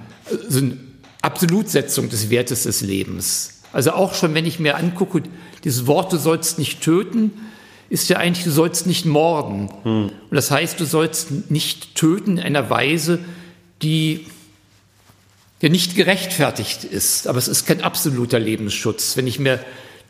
so 0.48 0.58
eine 0.58 0.76
Absolutsetzung 1.22 2.08
des 2.08 2.30
Wertes 2.30 2.64
des 2.64 2.82
Lebens. 2.82 3.62
Also 3.72 3.92
auch 3.92 4.14
schon, 4.14 4.34
wenn 4.34 4.46
ich 4.46 4.58
mir 4.58 4.76
angucke, 4.76 5.22
dieses 5.64 5.86
Wort, 5.86 6.12
du 6.12 6.18
sollst 6.18 6.58
nicht 6.58 6.82
töten, 6.82 7.32
ist 7.88 8.08
ja 8.08 8.18
eigentlich, 8.18 8.44
du 8.44 8.50
sollst 8.50 8.86
nicht 8.86 9.06
morden. 9.06 9.70
Hm. 9.82 10.04
Und 10.04 10.34
das 10.34 10.50
heißt, 10.50 10.78
du 10.78 10.84
sollst 10.84 11.50
nicht 11.50 11.94
töten 11.94 12.38
in 12.38 12.44
einer 12.44 12.70
Weise, 12.70 13.18
die 13.82 14.26
ja 15.60 15.68
nicht 15.68 15.96
gerechtfertigt 15.96 16.84
ist. 16.84 17.26
Aber 17.26 17.38
es 17.38 17.48
ist 17.48 17.66
kein 17.66 17.80
absoluter 17.82 18.38
Lebensschutz. 18.38 19.16
Wenn 19.16 19.26
ich 19.26 19.38
mir 19.38 19.60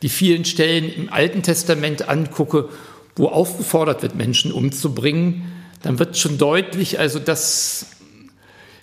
die 0.02 0.08
vielen 0.08 0.44
Stellen 0.44 0.92
im 0.92 1.12
Alten 1.12 1.42
Testament 1.42 2.08
angucke, 2.08 2.68
wo 3.14 3.28
aufgefordert 3.28 4.02
wird, 4.02 4.14
Menschen 4.14 4.52
umzubringen, 4.52 5.55
dann 5.82 5.98
wird 5.98 6.16
schon 6.16 6.38
deutlich, 6.38 6.98
also 6.98 7.18
dass 7.18 7.86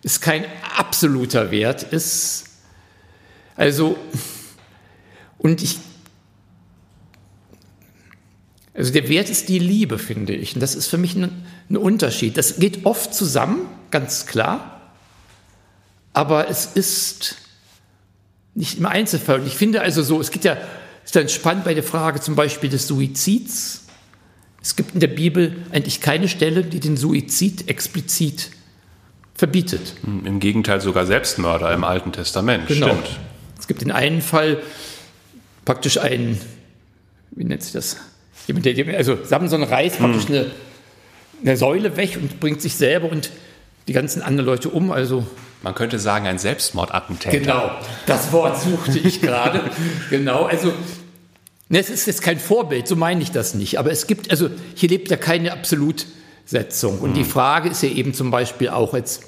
es 0.04 0.22
kein 0.22 0.46
absoluter 0.78 1.52
Wert 1.52 1.84
ist. 1.84 2.46
Also, 3.56 3.98
und 5.38 5.62
ich 5.62 5.80
also 8.76 8.92
der 8.92 9.08
Wert 9.08 9.30
ist 9.30 9.50
die 9.50 9.60
Liebe, 9.60 10.00
finde 10.00 10.34
ich. 10.34 10.56
Und 10.56 10.62
das 10.62 10.76
ist 10.76 10.88
für 10.88 10.98
mich 10.98 11.16
ein, 11.16 11.46
ein 11.70 11.78
Unterschied. 11.78 12.38
Das 12.38 12.58
geht 12.58 12.86
oft 12.86 13.14
zusammen, 13.14 13.68
ganz 13.92 14.26
klar. 14.26 14.82
Aber 16.14 16.50
es 16.50 16.66
ist 16.66 17.36
nicht 18.56 18.80
im 18.80 18.86
Einzelfall. 18.86 19.42
Und 19.42 19.48
ich 19.48 19.56
finde 19.56 19.82
also 19.82 20.02
so, 20.02 20.20
es 20.20 20.32
geht 20.32 20.44
ja, 20.44 20.58
ist 21.06 21.16
dann 21.16 21.30
spannend 21.30 21.66
bei 21.66 21.74
der 21.74 21.84
Frage 21.84 22.20
zum 22.20 22.36
Beispiel 22.36 22.70
des 22.70 22.88
Suizids. 22.88 23.83
Es 24.64 24.78
gibt 24.78 24.94
in 24.94 25.02
der 25.02 25.08
Bibel 25.08 25.58
eigentlich 25.72 26.00
keine 26.00 26.30
Stelle, 26.30 26.64
die 26.64 26.80
den 26.80 26.96
Suizid 26.96 27.70
explizit 27.70 28.50
verbietet. 29.36 29.96
Im 30.04 30.40
Gegenteil 30.40 30.80
sogar 30.80 31.06
Selbstmörder 31.06 31.74
im 31.74 31.84
Alten 31.84 32.14
Testament. 32.14 32.68
Genau. 32.68 32.88
Stimmt. 32.88 33.20
Es 33.60 33.68
gibt 33.68 33.82
in 33.82 33.92
einem 33.92 34.22
Fall 34.22 34.62
praktisch 35.66 35.98
einen, 35.98 36.40
wie 37.32 37.44
nennt 37.44 37.62
sich 37.62 37.74
das? 37.74 37.98
Also 38.96 39.18
Samson 39.24 39.64
reißt 39.64 40.00
praktisch 40.00 40.28
hm. 40.28 40.36
eine, 40.36 40.52
eine 41.42 41.58
Säule 41.58 41.98
weg 41.98 42.18
und 42.22 42.40
bringt 42.40 42.62
sich 42.62 42.76
selber 42.76 43.12
und 43.12 43.32
die 43.88 43.94
ganzen 43.94 44.22
anderen 44.22 44.46
Leute 44.46 44.70
um. 44.70 44.92
Also 44.92 45.26
man 45.62 45.76
könnte 45.76 46.00
sagen, 46.00 46.28
ein 46.28 46.40
Selbstmordattentäter. 46.40 47.38
Genau, 47.38 47.72
das 48.06 48.32
Wort 48.32 48.60
suchte 48.62 49.00
ich 49.00 49.22
gerade. 49.22 49.62
genau, 50.10 50.44
also 50.44 50.74
ne, 51.74 51.80
es 51.80 51.90
ist 51.90 52.08
jetzt 52.08 52.22
kein 52.22 52.40
Vorbild, 52.40 52.88
so 52.88 52.96
meine 52.96 53.22
ich 53.22 53.32
das 53.32 53.54
nicht. 53.54 53.80
Aber 53.80 53.92
es 53.92 54.08
gibt, 54.08 54.32
also 54.32 54.50
hier 54.76 54.90
lebt 54.90 55.10
ja 55.10 55.18
keine 55.18 55.52
Absolutsetzung. 55.52 57.00
Und 57.00 57.12
mhm. 57.12 57.16
die 57.16 57.24
Frage 57.26 57.70
ist 57.70 57.84
ja 57.84 57.90
eben 57.90 58.14
zum 58.14 58.32
Beispiel 58.32 58.70
auch 58.70 58.94
jetzt, 58.94 59.24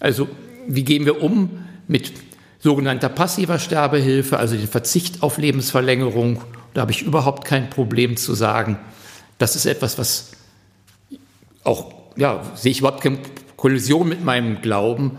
also 0.00 0.28
wie 0.66 0.82
gehen 0.82 1.06
wir 1.06 1.22
um 1.22 1.64
mit 1.86 2.12
sogenannter 2.58 3.08
passiver 3.08 3.58
Sterbehilfe, 3.58 4.38
also 4.38 4.56
den 4.56 4.68
Verzicht 4.68 5.22
auf 5.22 5.38
Lebensverlängerung 5.38 6.40
da 6.74 6.80
habe 6.80 6.90
ich 6.90 7.02
überhaupt 7.02 7.44
kein 7.44 7.70
Problem 7.70 8.16
zu 8.16 8.34
sagen, 8.34 8.78
das 9.38 9.56
ist 9.56 9.64
etwas, 9.64 9.96
was 9.96 10.32
auch, 11.62 11.92
ja, 12.16 12.42
sehe 12.56 12.72
ich 12.72 12.80
überhaupt 12.80 13.00
keine 13.00 13.18
Kollision 13.56 14.08
mit 14.08 14.24
meinem 14.24 14.60
Glauben. 14.60 15.18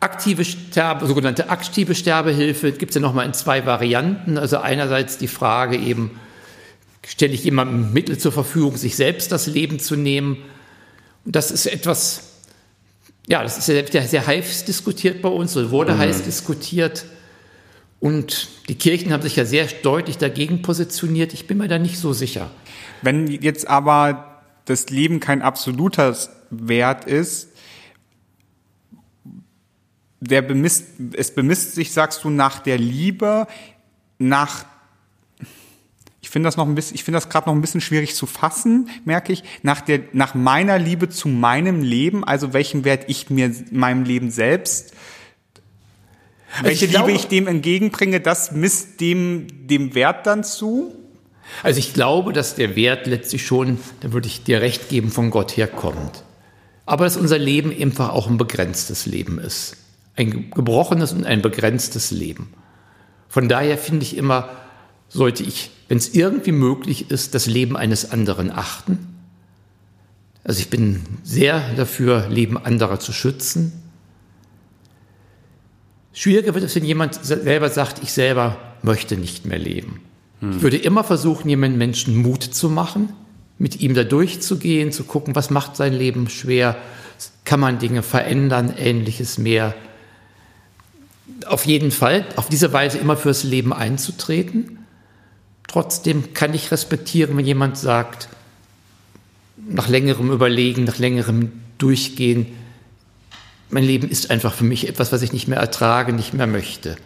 Aktive 0.00 0.44
Sterbe, 0.44 1.06
sogenannte 1.06 1.48
aktive 1.48 1.94
Sterbehilfe 1.94 2.72
gibt 2.72 2.90
es 2.90 2.96
ja 2.96 3.00
nochmal 3.00 3.26
in 3.26 3.32
zwei 3.32 3.64
Varianten. 3.64 4.36
Also 4.36 4.58
einerseits 4.58 5.16
die 5.16 5.28
Frage 5.28 5.76
eben, 5.76 6.18
stelle 7.06 7.32
ich 7.32 7.44
jemandem 7.44 7.92
Mittel 7.92 8.18
zur 8.18 8.32
Verfügung, 8.32 8.76
sich 8.76 8.96
selbst 8.96 9.32
das 9.32 9.46
Leben 9.46 9.78
zu 9.78 9.96
nehmen. 9.96 10.38
Und 11.24 11.34
das 11.34 11.50
ist 11.50 11.66
etwas, 11.66 12.34
ja, 13.26 13.42
das 13.42 13.58
ist 13.58 13.66
sehr, 13.66 13.86
sehr 13.86 14.26
heiß 14.26 14.64
diskutiert 14.64 15.22
bei 15.22 15.28
uns, 15.28 15.56
oder 15.56 15.70
wurde 15.70 15.94
mhm. 15.94 15.98
heiß 15.98 16.22
diskutiert. 16.22 17.06
Und 17.98 18.48
die 18.68 18.74
Kirchen 18.74 19.12
haben 19.12 19.22
sich 19.22 19.36
ja 19.36 19.44
sehr 19.44 19.66
deutlich 19.82 20.18
dagegen 20.18 20.62
positioniert. 20.62 21.32
Ich 21.32 21.46
bin 21.46 21.58
mir 21.58 21.68
da 21.68 21.78
nicht 21.78 21.98
so 21.98 22.12
sicher. 22.12 22.50
Wenn 23.02 23.26
jetzt 23.26 23.66
aber 23.68 24.42
das 24.66 24.90
Leben 24.90 25.20
kein 25.20 25.42
absoluter 25.42 26.16
Wert 26.50 27.04
ist, 27.06 27.48
der 30.20 30.42
bemisst, 30.42 30.86
es 31.14 31.34
bemisst 31.34 31.74
sich, 31.74 31.92
sagst 31.92 32.24
du, 32.24 32.30
nach 32.30 32.58
der 32.58 32.78
Liebe, 32.78 33.46
nach 34.18 34.64
ich 36.20 36.30
finde 36.30 36.48
das 36.48 36.56
noch 36.56 36.66
ein 36.66 36.74
bisschen, 36.74 36.96
ich 36.96 37.04
finde 37.04 37.18
das 37.18 37.28
gerade 37.28 37.48
noch 37.48 37.54
ein 37.54 37.60
bisschen 37.60 37.80
schwierig 37.80 38.16
zu 38.16 38.26
fassen, 38.26 38.88
merke 39.04 39.32
ich, 39.32 39.44
nach 39.62 39.80
der, 39.80 40.00
nach 40.12 40.34
meiner 40.34 40.76
Liebe 40.76 41.08
zu 41.08 41.28
meinem 41.28 41.82
Leben, 41.82 42.24
also 42.24 42.52
welchen 42.52 42.84
Wert 42.84 43.04
ich 43.06 43.30
mir 43.30 43.54
meinem 43.70 44.02
Leben 44.02 44.30
selbst 44.32 44.92
also 46.58 46.68
Welche 46.68 46.88
glaube, 46.88 47.08
Liebe 47.08 47.18
ich 47.20 47.28
dem 47.28 47.46
entgegenbringe, 47.46 48.20
das 48.20 48.52
misst 48.52 49.00
dem, 49.00 49.46
dem 49.66 49.94
Wert 49.94 50.26
dann 50.26 50.42
zu? 50.42 50.94
Also 51.62 51.78
ich 51.78 51.92
glaube, 51.92 52.32
dass 52.32 52.54
der 52.54 52.76
Wert 52.76 53.06
letztlich 53.06 53.44
schon, 53.44 53.78
da 54.00 54.12
würde 54.12 54.26
ich 54.26 54.42
dir 54.42 54.60
recht 54.60 54.88
geben, 54.88 55.10
von 55.10 55.30
Gott 55.30 55.56
herkommt. 55.56 56.24
Aber 56.86 57.04
dass 57.04 57.16
unser 57.16 57.38
Leben 57.38 57.70
einfach 57.78 58.10
auch 58.10 58.28
ein 58.28 58.38
begrenztes 58.38 59.06
Leben 59.06 59.38
ist. 59.38 59.76
Ein 60.16 60.50
gebrochenes 60.50 61.12
und 61.12 61.24
ein 61.24 61.42
begrenztes 61.42 62.10
Leben. 62.10 62.52
Von 63.28 63.48
daher 63.48 63.76
finde 63.76 64.04
ich 64.04 64.16
immer, 64.16 64.48
sollte 65.08 65.42
ich, 65.42 65.70
wenn 65.88 65.98
es 65.98 66.14
irgendwie 66.14 66.52
möglich 66.52 67.10
ist, 67.10 67.34
das 67.34 67.46
Leben 67.46 67.76
eines 67.76 68.10
anderen 68.10 68.50
achten. 68.50 68.98
Also 70.42 70.60
ich 70.60 70.70
bin 70.70 71.02
sehr 71.22 71.62
dafür, 71.76 72.28
Leben 72.28 72.56
anderer 72.56 72.98
zu 73.00 73.12
schützen. 73.12 73.72
Schwieriger 76.12 76.54
wird 76.54 76.64
es, 76.64 76.74
wenn 76.76 76.84
jemand 76.84 77.14
selber 77.22 77.68
sagt, 77.68 78.02
ich 78.02 78.12
selber 78.12 78.56
möchte 78.82 79.16
nicht 79.16 79.44
mehr 79.44 79.58
leben. 79.58 80.00
Hm. 80.40 80.52
Ich 80.52 80.62
würde 80.62 80.78
immer 80.78 81.04
versuchen, 81.04 81.48
jemanden 81.48 81.78
Menschen 81.78 82.16
Mut 82.16 82.42
zu 82.42 82.70
machen, 82.70 83.12
mit 83.58 83.80
ihm 83.80 83.94
da 83.94 84.04
durchzugehen, 84.04 84.92
zu 84.92 85.04
gucken, 85.04 85.34
was 85.34 85.50
macht 85.50 85.76
sein 85.76 85.92
Leben 85.92 86.28
schwer, 86.28 86.76
kann 87.44 87.60
man 87.60 87.78
Dinge 87.78 88.02
verändern, 88.02 88.72
ähnliches 88.76 89.38
mehr. 89.38 89.74
Auf 91.46 91.66
jeden 91.66 91.90
Fall, 91.90 92.26
auf 92.36 92.48
diese 92.48 92.72
Weise 92.72 92.98
immer 92.98 93.16
fürs 93.16 93.44
Leben 93.44 93.72
einzutreten. 93.72 94.78
Trotzdem 95.68 96.32
kann 96.32 96.54
ich 96.54 96.70
respektieren, 96.70 97.36
wenn 97.36 97.44
jemand 97.44 97.76
sagt, 97.76 98.28
nach 99.56 99.88
längerem 99.88 100.30
Überlegen, 100.30 100.84
nach 100.84 100.98
längerem 100.98 101.52
Durchgehen, 101.78 102.46
mein 103.68 103.84
Leben 103.84 104.08
ist 104.08 104.30
einfach 104.30 104.54
für 104.54 104.64
mich 104.64 104.88
etwas, 104.88 105.12
was 105.12 105.22
ich 105.22 105.32
nicht 105.32 105.48
mehr 105.48 105.58
ertrage, 105.58 106.12
nicht 106.12 106.34
mehr 106.34 106.46
möchte. 106.46 106.96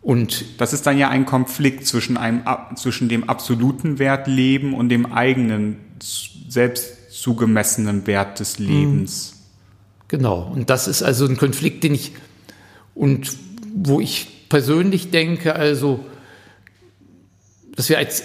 Und 0.00 0.44
das 0.58 0.72
ist 0.72 0.86
dann 0.86 0.98
ja 0.98 1.08
ein 1.08 1.26
Konflikt 1.26 1.86
zwischen, 1.86 2.16
einem, 2.16 2.42
zwischen 2.76 3.08
dem 3.08 3.28
absoluten 3.28 3.98
Wert 3.98 4.28
Leben 4.28 4.72
und 4.72 4.88
dem 4.88 5.12
eigenen 5.12 5.78
selbst 6.48 7.12
zugemessenen 7.12 8.06
Wert 8.06 8.40
des 8.40 8.58
mhm. 8.58 8.66
Lebens. 8.66 9.34
Genau. 10.08 10.50
Und 10.54 10.70
das 10.70 10.86
ist 10.86 11.02
also 11.02 11.26
ein 11.26 11.36
Konflikt, 11.36 11.82
den 11.82 11.94
ich 11.94 12.12
und 12.96 13.36
wo 13.74 14.00
ich 14.00 14.48
persönlich 14.48 15.10
denke, 15.10 15.54
also, 15.54 16.04
dass 17.76 17.88
wir 17.88 17.98
als 17.98 18.24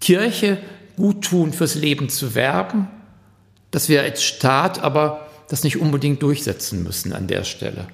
Kirche 0.00 0.58
gut 0.96 1.24
tun, 1.24 1.52
fürs 1.52 1.76
Leben 1.76 2.08
zu 2.08 2.34
werben, 2.34 2.88
dass 3.70 3.88
wir 3.88 4.02
als 4.02 4.22
Staat 4.22 4.82
aber 4.82 5.28
das 5.48 5.64
nicht 5.64 5.80
unbedingt 5.80 6.22
durchsetzen 6.22 6.82
müssen 6.82 7.12
an 7.12 7.26
der 7.26 7.44
Stelle. 7.44 7.86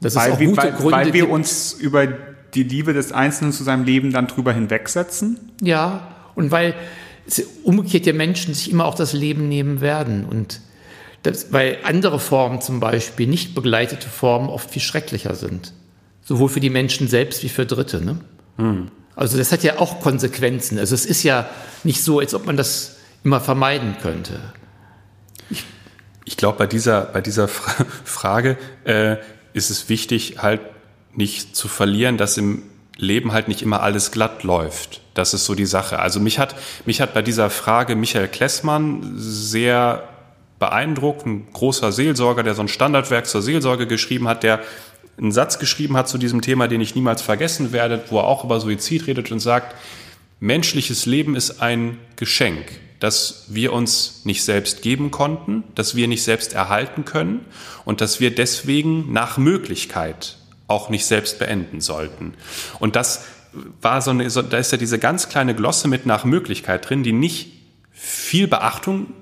Das 0.00 0.14
weil, 0.14 0.28
ist 0.28 0.34
auch 0.34 0.38
gute 0.38 0.56
weil, 0.56 0.72
Gründe 0.72 0.92
weil 0.92 1.12
wir 1.12 1.30
uns 1.30 1.72
über 1.72 2.06
die 2.06 2.62
Liebe 2.62 2.92
des 2.92 3.12
Einzelnen 3.12 3.52
zu 3.52 3.64
seinem 3.64 3.84
Leben 3.84 4.12
dann 4.12 4.26
drüber 4.26 4.52
hinwegsetzen? 4.52 5.38
Ja, 5.60 6.14
und 6.34 6.50
weil 6.50 6.74
umgekehrt 7.62 8.06
ja 8.06 8.12
Menschen 8.12 8.54
sich 8.54 8.70
immer 8.70 8.84
auch 8.84 8.94
das 8.94 9.12
Leben 9.12 9.48
nehmen 9.48 9.80
werden 9.80 10.24
und 10.24 10.60
das, 11.22 11.52
weil 11.52 11.78
andere 11.82 12.20
Formen 12.20 12.60
zum 12.60 12.80
Beispiel, 12.80 13.26
nicht 13.26 13.54
begleitete 13.54 14.08
Formen, 14.08 14.48
oft 14.48 14.70
viel 14.70 14.82
schrecklicher 14.82 15.34
sind. 15.34 15.72
Sowohl 16.22 16.48
für 16.48 16.60
die 16.60 16.70
Menschen 16.70 17.08
selbst 17.08 17.42
wie 17.42 17.48
für 17.48 17.66
Dritte. 17.66 18.04
Ne? 18.04 18.20
Hm. 18.56 18.90
Also 19.16 19.36
das 19.36 19.50
hat 19.50 19.62
ja 19.62 19.78
auch 19.78 20.00
Konsequenzen. 20.00 20.78
Also 20.78 20.94
es 20.94 21.06
ist 21.06 21.22
ja 21.22 21.48
nicht 21.84 22.02
so, 22.02 22.20
als 22.20 22.34
ob 22.34 22.46
man 22.46 22.56
das 22.56 22.96
immer 23.24 23.40
vermeiden 23.40 23.96
könnte. 24.00 24.38
Ich 25.50 25.64
ich 26.28 26.36
glaube, 26.36 26.58
bei 26.58 26.66
dieser, 26.66 27.02
bei 27.02 27.22
dieser 27.22 27.48
Frage 28.04 28.58
äh, 28.84 29.16
ist 29.54 29.70
es 29.70 29.88
wichtig, 29.88 30.36
halt 30.38 30.60
nicht 31.14 31.56
zu 31.56 31.68
verlieren, 31.68 32.18
dass 32.18 32.36
im 32.36 32.62
Leben 32.96 33.32
halt 33.32 33.48
nicht 33.48 33.62
immer 33.62 33.82
alles 33.82 34.10
glatt 34.10 34.42
läuft. 34.42 35.00
Das 35.14 35.32
ist 35.32 35.46
so 35.46 35.54
die 35.54 35.66
Sache. 35.66 36.00
Also 36.00 36.20
mich 36.20 36.38
hat, 36.38 36.54
mich 36.84 37.00
hat 37.00 37.14
bei 37.14 37.22
dieser 37.22 37.48
Frage 37.48 37.96
Michael 37.96 38.28
Klessmann 38.28 39.14
sehr 39.16 40.06
beeindruckt, 40.58 41.26
ein 41.26 41.46
großer 41.52 41.92
Seelsorger, 41.92 42.42
der 42.42 42.54
so 42.54 42.62
ein 42.62 42.68
Standardwerk 42.68 43.26
zur 43.26 43.42
Seelsorge 43.42 43.86
geschrieben 43.86 44.28
hat, 44.28 44.42
der 44.42 44.60
einen 45.18 45.32
Satz 45.32 45.58
geschrieben 45.58 45.96
hat 45.96 46.08
zu 46.08 46.18
diesem 46.18 46.42
Thema, 46.42 46.68
den 46.68 46.80
ich 46.80 46.94
niemals 46.94 47.22
vergessen 47.22 47.72
werde, 47.72 48.02
wo 48.08 48.18
er 48.18 48.24
auch 48.24 48.44
über 48.44 48.60
Suizid 48.60 49.06
redet 49.06 49.32
und 49.32 49.40
sagt, 49.40 49.74
menschliches 50.40 51.06
Leben 51.06 51.34
ist 51.34 51.60
ein 51.60 51.98
Geschenk, 52.16 52.66
das 53.00 53.46
wir 53.48 53.72
uns 53.72 54.22
nicht 54.24 54.44
selbst 54.44 54.82
geben 54.82 55.10
konnten, 55.10 55.64
das 55.74 55.94
wir 55.94 56.08
nicht 56.08 56.22
selbst 56.22 56.52
erhalten 56.52 57.04
können 57.04 57.44
und 57.84 58.00
das 58.00 58.20
wir 58.20 58.34
deswegen 58.34 59.12
nach 59.12 59.38
Möglichkeit 59.38 60.36
auch 60.68 60.90
nicht 60.90 61.06
selbst 61.06 61.38
beenden 61.38 61.80
sollten. 61.80 62.34
Und 62.78 62.94
das 62.94 63.24
war 63.80 64.02
so 64.02 64.10
eine, 64.10 64.28
so, 64.30 64.42
da 64.42 64.58
ist 64.58 64.70
ja 64.72 64.78
diese 64.78 64.98
ganz 64.98 65.28
kleine 65.28 65.54
Glosse 65.54 65.88
mit 65.88 66.06
nach 66.06 66.24
Möglichkeit 66.24 66.88
drin, 66.88 67.02
die 67.02 67.12
nicht 67.12 67.52
viel 67.90 68.46
Beachtung 68.46 69.12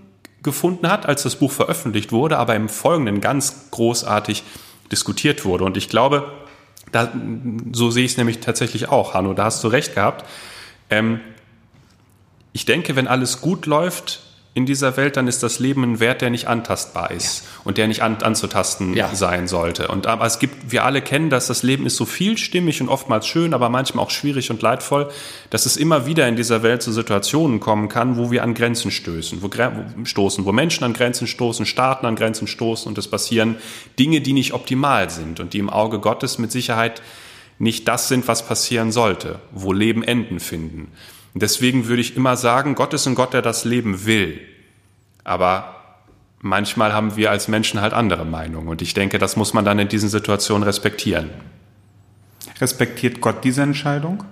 gefunden 0.46 0.88
hat, 0.88 1.04
als 1.04 1.24
das 1.24 1.36
Buch 1.36 1.52
veröffentlicht 1.52 2.12
wurde, 2.12 2.38
aber 2.38 2.54
im 2.54 2.70
Folgenden 2.70 3.20
ganz 3.20 3.70
großartig 3.70 4.42
diskutiert 4.90 5.44
wurde. 5.44 5.64
Und 5.64 5.76
ich 5.76 5.90
glaube, 5.90 6.32
da, 6.92 7.12
so 7.72 7.90
sehe 7.90 8.04
ich 8.04 8.12
es 8.12 8.16
nämlich 8.16 8.38
tatsächlich 8.40 8.88
auch, 8.88 9.12
Hanno, 9.12 9.34
da 9.34 9.44
hast 9.44 9.62
du 9.62 9.68
recht 9.68 9.94
gehabt. 9.94 10.24
Ähm, 10.88 11.20
ich 12.54 12.64
denke, 12.64 12.96
wenn 12.96 13.08
alles 13.08 13.42
gut 13.42 13.66
läuft, 13.66 14.22
in 14.56 14.64
dieser 14.64 14.96
Welt, 14.96 15.18
dann 15.18 15.28
ist 15.28 15.42
das 15.42 15.58
Leben 15.58 15.82
ein 15.82 16.00
Wert, 16.00 16.22
der 16.22 16.30
nicht 16.30 16.48
antastbar 16.48 17.10
ist 17.10 17.44
ja. 17.44 17.50
und 17.64 17.76
der 17.76 17.88
nicht 17.88 18.00
an, 18.00 18.16
anzutasten 18.22 18.94
ja. 18.94 19.14
sein 19.14 19.48
sollte. 19.48 19.88
Und 19.88 20.06
aber 20.06 20.24
es 20.24 20.38
gibt, 20.38 20.72
wir 20.72 20.86
alle 20.86 21.02
kennen 21.02 21.28
das, 21.28 21.48
das 21.48 21.62
Leben 21.62 21.84
ist 21.84 21.96
so 21.96 22.06
vielstimmig 22.06 22.80
und 22.80 22.88
oftmals 22.88 23.26
schön, 23.26 23.52
aber 23.52 23.68
manchmal 23.68 24.02
auch 24.02 24.08
schwierig 24.08 24.50
und 24.50 24.62
leidvoll, 24.62 25.10
dass 25.50 25.66
es 25.66 25.76
immer 25.76 26.06
wieder 26.06 26.26
in 26.26 26.36
dieser 26.36 26.62
Welt 26.62 26.80
zu 26.80 26.90
Situationen 26.90 27.60
kommen 27.60 27.90
kann, 27.90 28.16
wo 28.16 28.30
wir 28.30 28.42
an 28.42 28.54
Grenzen 28.54 28.90
stößen, 28.90 29.42
wo, 29.42 29.50
stoßen, 30.04 30.46
wo 30.46 30.52
Menschen 30.52 30.84
an 30.84 30.94
Grenzen 30.94 31.26
stoßen, 31.26 31.66
Staaten 31.66 32.06
an 32.06 32.16
Grenzen 32.16 32.46
stoßen 32.46 32.88
und 32.88 32.96
es 32.96 33.08
passieren 33.08 33.56
Dinge, 33.98 34.22
die 34.22 34.32
nicht 34.32 34.54
optimal 34.54 35.10
sind 35.10 35.38
und 35.38 35.52
die 35.52 35.58
im 35.58 35.68
Auge 35.68 35.98
Gottes 35.98 36.38
mit 36.38 36.50
Sicherheit 36.50 37.02
nicht 37.58 37.86
das 37.88 38.08
sind, 38.08 38.26
was 38.26 38.46
passieren 38.46 38.90
sollte, 38.90 39.38
wo 39.52 39.74
Leben 39.74 40.02
Enden 40.02 40.40
finden. 40.40 40.92
Und 41.36 41.42
deswegen 41.42 41.86
würde 41.86 42.00
ich 42.00 42.16
immer 42.16 42.34
sagen, 42.34 42.74
Gott 42.74 42.94
ist 42.94 43.06
ein 43.06 43.14
Gott, 43.14 43.34
der 43.34 43.42
das 43.42 43.66
Leben 43.66 44.06
will. 44.06 44.40
Aber 45.22 45.84
manchmal 46.38 46.94
haben 46.94 47.16
wir 47.16 47.30
als 47.30 47.46
Menschen 47.46 47.82
halt 47.82 47.92
andere 47.92 48.24
Meinungen. 48.24 48.68
Und 48.68 48.80
ich 48.80 48.94
denke, 48.94 49.18
das 49.18 49.36
muss 49.36 49.52
man 49.52 49.62
dann 49.62 49.78
in 49.78 49.88
diesen 49.88 50.08
Situationen 50.08 50.62
respektieren. 50.62 51.28
Respektiert 52.58 53.20
Gott 53.20 53.44
diese 53.44 53.60
Entscheidung? 53.60 54.24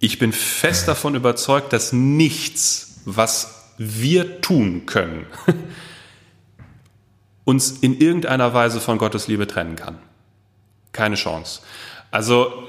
Ich 0.00 0.18
bin 0.18 0.34
fest 0.34 0.86
davon 0.86 1.14
überzeugt, 1.14 1.72
dass 1.72 1.94
nichts, 1.94 3.00
was 3.06 3.72
wir 3.78 4.42
tun 4.42 4.84
können, 4.84 5.24
uns 7.44 7.70
in 7.70 7.98
irgendeiner 7.98 8.52
Weise 8.52 8.80
von 8.82 8.98
Gottes 8.98 9.28
Liebe 9.28 9.46
trennen 9.46 9.76
kann. 9.76 9.96
Keine 10.92 11.14
Chance. 11.14 11.62
Also 12.10 12.67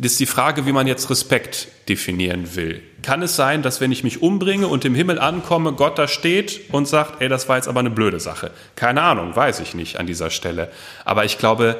ist 0.00 0.20
die 0.20 0.26
Frage, 0.26 0.66
wie 0.66 0.72
man 0.72 0.86
jetzt 0.86 1.10
Respekt 1.10 1.68
definieren 1.88 2.54
will. 2.54 2.82
Kann 3.02 3.22
es 3.22 3.36
sein, 3.36 3.62
dass 3.62 3.80
wenn 3.80 3.92
ich 3.92 4.04
mich 4.04 4.22
umbringe 4.22 4.68
und 4.68 4.84
im 4.84 4.94
Himmel 4.94 5.18
ankomme, 5.18 5.72
Gott 5.72 5.98
da 5.98 6.06
steht 6.06 6.72
und 6.72 6.86
sagt, 6.86 7.20
ey, 7.20 7.28
das 7.28 7.48
war 7.48 7.56
jetzt 7.56 7.68
aber 7.68 7.80
eine 7.80 7.90
blöde 7.90 8.20
Sache? 8.20 8.52
Keine 8.76 9.02
Ahnung, 9.02 9.34
weiß 9.34 9.60
ich 9.60 9.74
nicht 9.74 9.98
an 9.98 10.06
dieser 10.06 10.30
Stelle. 10.30 10.70
Aber 11.04 11.24
ich 11.24 11.38
glaube, 11.38 11.78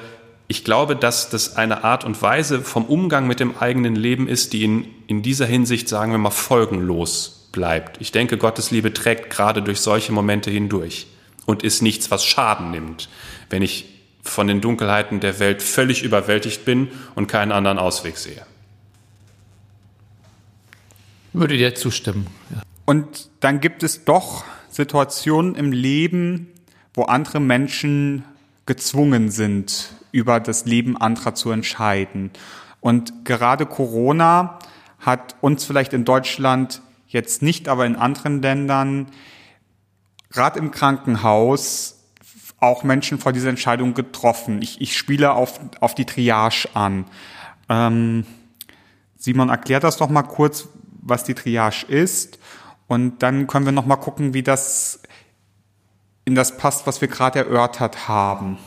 ich 0.48 0.64
glaube, 0.64 0.96
dass 0.96 1.30
das 1.30 1.56
eine 1.56 1.84
Art 1.84 2.04
und 2.04 2.20
Weise 2.20 2.60
vom 2.60 2.84
Umgang 2.84 3.26
mit 3.26 3.40
dem 3.40 3.56
eigenen 3.58 3.94
Leben 3.94 4.28
ist, 4.28 4.52
die 4.52 4.64
in, 4.64 4.86
in 5.06 5.22
dieser 5.22 5.46
Hinsicht, 5.46 5.88
sagen 5.88 6.12
wir 6.12 6.18
mal, 6.18 6.30
folgenlos 6.30 7.48
bleibt. 7.52 8.00
Ich 8.00 8.12
denke, 8.12 8.36
Gottes 8.36 8.70
Liebe 8.70 8.92
trägt 8.92 9.30
gerade 9.30 9.62
durch 9.62 9.80
solche 9.80 10.12
Momente 10.12 10.50
hindurch 10.50 11.06
und 11.46 11.62
ist 11.62 11.82
nichts, 11.82 12.10
was 12.10 12.24
Schaden 12.24 12.70
nimmt. 12.70 13.08
Wenn 13.50 13.62
ich 13.62 13.91
von 14.22 14.46
den 14.46 14.60
Dunkelheiten 14.60 15.20
der 15.20 15.38
Welt 15.38 15.62
völlig 15.62 16.02
überwältigt 16.02 16.64
bin 16.64 16.88
und 17.14 17.26
keinen 17.26 17.52
anderen 17.52 17.78
Ausweg 17.78 18.16
sehe. 18.16 18.46
Würde 21.32 21.56
dir 21.56 21.74
zustimmen. 21.74 22.26
Ja. 22.50 22.62
Und 22.84 23.30
dann 23.40 23.60
gibt 23.60 23.82
es 23.82 24.04
doch 24.04 24.44
Situationen 24.70 25.54
im 25.54 25.72
Leben, 25.72 26.48
wo 26.94 27.04
andere 27.04 27.40
Menschen 27.40 28.24
gezwungen 28.66 29.30
sind, 29.30 29.94
über 30.12 30.40
das 30.40 30.66
Leben 30.66 30.96
anderer 30.96 31.34
zu 31.34 31.50
entscheiden. 31.50 32.30
Und 32.80 33.24
gerade 33.24 33.66
Corona 33.66 34.58
hat 34.98 35.36
uns 35.40 35.64
vielleicht 35.64 35.94
in 35.94 36.04
Deutschland 36.04 36.82
jetzt 37.08 37.42
nicht, 37.42 37.68
aber 37.68 37.86
in 37.86 37.96
anderen 37.96 38.42
Ländern, 38.42 39.06
gerade 40.30 40.58
im 40.58 40.70
Krankenhaus, 40.70 42.01
auch 42.62 42.84
Menschen 42.84 43.18
vor 43.18 43.32
dieser 43.32 43.48
Entscheidung 43.48 43.92
getroffen. 43.92 44.62
Ich, 44.62 44.80
ich 44.80 44.96
spiele 44.96 45.32
auf, 45.32 45.58
auf 45.80 45.94
die 45.94 46.06
Triage 46.06 46.68
an. 46.74 47.06
Ähm, 47.68 48.24
Simon, 49.18 49.48
erklär 49.48 49.80
das 49.80 49.96
doch 49.96 50.08
mal 50.08 50.22
kurz, 50.22 50.68
was 51.00 51.24
die 51.24 51.34
Triage 51.34 51.86
ist. 51.88 52.38
Und 52.86 53.22
dann 53.22 53.48
können 53.48 53.64
wir 53.64 53.72
noch 53.72 53.86
mal 53.86 53.96
gucken, 53.96 54.32
wie 54.32 54.42
das 54.42 55.02
in 56.24 56.36
das 56.36 56.56
passt, 56.56 56.86
was 56.86 57.00
wir 57.00 57.08
gerade 57.08 57.40
erörtert 57.40 58.06
haben. 58.06 58.58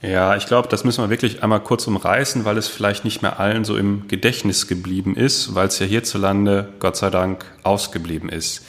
Ja, 0.00 0.36
ich 0.36 0.46
glaube, 0.46 0.68
das 0.68 0.84
müssen 0.84 1.02
wir 1.02 1.10
wirklich 1.10 1.42
einmal 1.42 1.60
kurz 1.60 1.86
umreißen, 1.86 2.44
weil 2.44 2.58
es 2.58 2.68
vielleicht 2.68 3.04
nicht 3.04 3.22
mehr 3.22 3.40
allen 3.40 3.64
so 3.64 3.76
im 3.76 4.06
Gedächtnis 4.06 4.68
geblieben 4.68 5.16
ist, 5.16 5.54
weil 5.54 5.68
es 5.68 5.78
ja 5.78 5.86
hierzulande 5.86 6.74
Gott 6.78 6.96
sei 6.96 7.10
Dank 7.10 7.46
ausgeblieben 7.62 8.28
ist. 8.28 8.64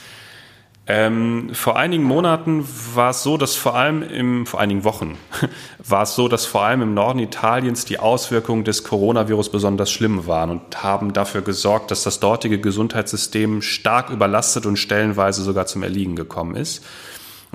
Ähm, 0.88 1.50
vor 1.52 1.76
einigen 1.76 2.04
Monaten 2.04 2.64
war 2.94 3.10
es 3.10 3.24
so, 3.24 3.36
dass 3.36 3.56
vor 3.56 3.74
allem 3.74 4.02
im, 4.02 4.46
vor 4.46 4.60
einigen 4.60 4.84
Wochen 4.84 5.18
war 5.78 6.02
es 6.02 6.14
so, 6.14 6.28
dass 6.28 6.46
vor 6.46 6.62
allem 6.62 6.80
im 6.82 6.94
Norden 6.94 7.18
Italiens 7.18 7.84
die 7.84 7.98
Auswirkungen 7.98 8.62
des 8.62 8.84
Coronavirus 8.84 9.50
besonders 9.50 9.90
schlimm 9.90 10.28
waren 10.28 10.50
und 10.50 10.84
haben 10.84 11.12
dafür 11.12 11.42
gesorgt, 11.42 11.90
dass 11.90 12.04
das 12.04 12.20
dortige 12.20 12.60
Gesundheitssystem 12.60 13.62
stark 13.62 14.10
überlastet 14.10 14.64
und 14.64 14.76
stellenweise 14.76 15.42
sogar 15.42 15.66
zum 15.66 15.82
Erliegen 15.82 16.14
gekommen 16.14 16.54
ist. 16.54 16.84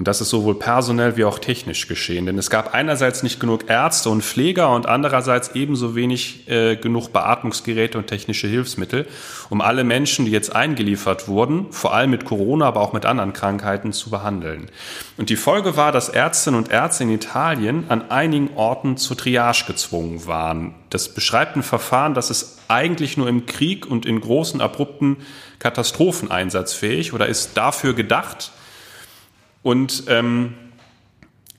Und 0.01 0.07
das 0.07 0.19
ist 0.19 0.31
sowohl 0.31 0.55
personell 0.55 1.15
wie 1.15 1.25
auch 1.25 1.37
technisch 1.37 1.87
geschehen. 1.87 2.25
Denn 2.25 2.39
es 2.39 2.49
gab 2.49 2.73
einerseits 2.73 3.21
nicht 3.21 3.39
genug 3.39 3.69
Ärzte 3.69 4.09
und 4.09 4.23
Pfleger 4.23 4.71
und 4.71 4.87
andererseits 4.87 5.51
ebenso 5.53 5.93
wenig 5.93 6.49
äh, 6.49 6.75
genug 6.75 7.13
Beatmungsgeräte 7.13 7.99
und 7.99 8.07
technische 8.07 8.47
Hilfsmittel, 8.47 9.05
um 9.51 9.61
alle 9.61 9.83
Menschen, 9.83 10.25
die 10.25 10.31
jetzt 10.31 10.55
eingeliefert 10.55 11.27
wurden, 11.27 11.67
vor 11.69 11.93
allem 11.93 12.09
mit 12.09 12.25
Corona, 12.25 12.65
aber 12.65 12.81
auch 12.81 12.93
mit 12.93 13.05
anderen 13.05 13.33
Krankheiten, 13.33 13.93
zu 13.93 14.09
behandeln. 14.09 14.71
Und 15.17 15.29
die 15.29 15.35
Folge 15.35 15.77
war, 15.77 15.91
dass 15.91 16.09
Ärztinnen 16.09 16.59
und 16.59 16.71
Ärzte 16.71 17.03
in 17.03 17.11
Italien 17.11 17.83
an 17.89 18.09
einigen 18.09 18.55
Orten 18.55 18.97
zur 18.97 19.17
Triage 19.17 19.65
gezwungen 19.67 20.25
waren. 20.25 20.73
Das 20.89 21.13
beschreibt 21.13 21.55
ein 21.55 21.61
Verfahren, 21.61 22.15
das 22.15 22.31
ist 22.31 22.57
eigentlich 22.69 23.17
nur 23.17 23.27
im 23.27 23.45
Krieg 23.45 23.85
und 23.85 24.07
in 24.07 24.19
großen, 24.19 24.61
abrupten 24.61 25.17
Katastrophen 25.59 26.31
einsatzfähig 26.31 27.13
oder 27.13 27.27
ist 27.27 27.55
dafür 27.55 27.93
gedacht, 27.93 28.51
und 29.63 30.03
ähm, 30.07 30.53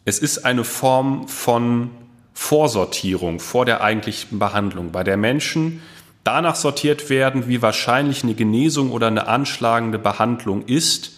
es 0.05 0.19
ist 0.19 0.45
eine 0.45 0.65
Form 0.65 1.29
von 1.29 1.91
Vorsortierung 2.35 3.39
vor 3.39 3.65
der 3.65 3.83
eigentlichen 3.83 4.39
Behandlung, 4.39 4.91
bei 4.91 5.05
der 5.05 5.17
Menschen 5.17 5.83
danach 6.25 6.55
sortiert 6.55 7.11
werden, 7.11 7.49
wie 7.49 7.63
wahrscheinlich 7.63 8.23
eine 8.23 8.35
Genesung 8.35 8.91
oder 8.91 9.09
eine 9.09 9.27
anschlagende 9.27 9.99
Behandlung 9.99 10.65
ist 10.67 11.13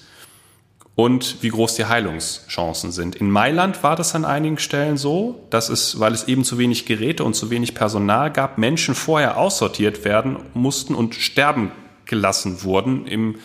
und 0.94 1.42
wie 1.42 1.48
groß 1.48 1.74
die 1.74 1.86
Heilungschancen 1.86 2.92
sind. 2.92 3.16
In 3.16 3.30
Mailand 3.30 3.82
war 3.82 3.96
das 3.96 4.14
an 4.14 4.24
einigen 4.24 4.58
Stellen 4.58 4.96
so, 4.96 5.46
dass 5.50 5.68
es, 5.68 5.98
weil 5.98 6.12
es 6.12 6.28
eben 6.28 6.44
zu 6.44 6.58
wenig 6.58 6.86
Geräte 6.86 7.24
und 7.24 7.34
zu 7.34 7.50
wenig 7.50 7.74
Personal 7.74 8.32
gab, 8.32 8.58
Menschen 8.58 8.94
vorher 8.94 9.36
aussortiert 9.36 10.04
werden 10.04 10.36
mussten 10.54 10.94
und 10.94 11.14
sterben 11.14 11.72
gelassen 12.06 12.62
wurden 12.62 13.06
im 13.06 13.36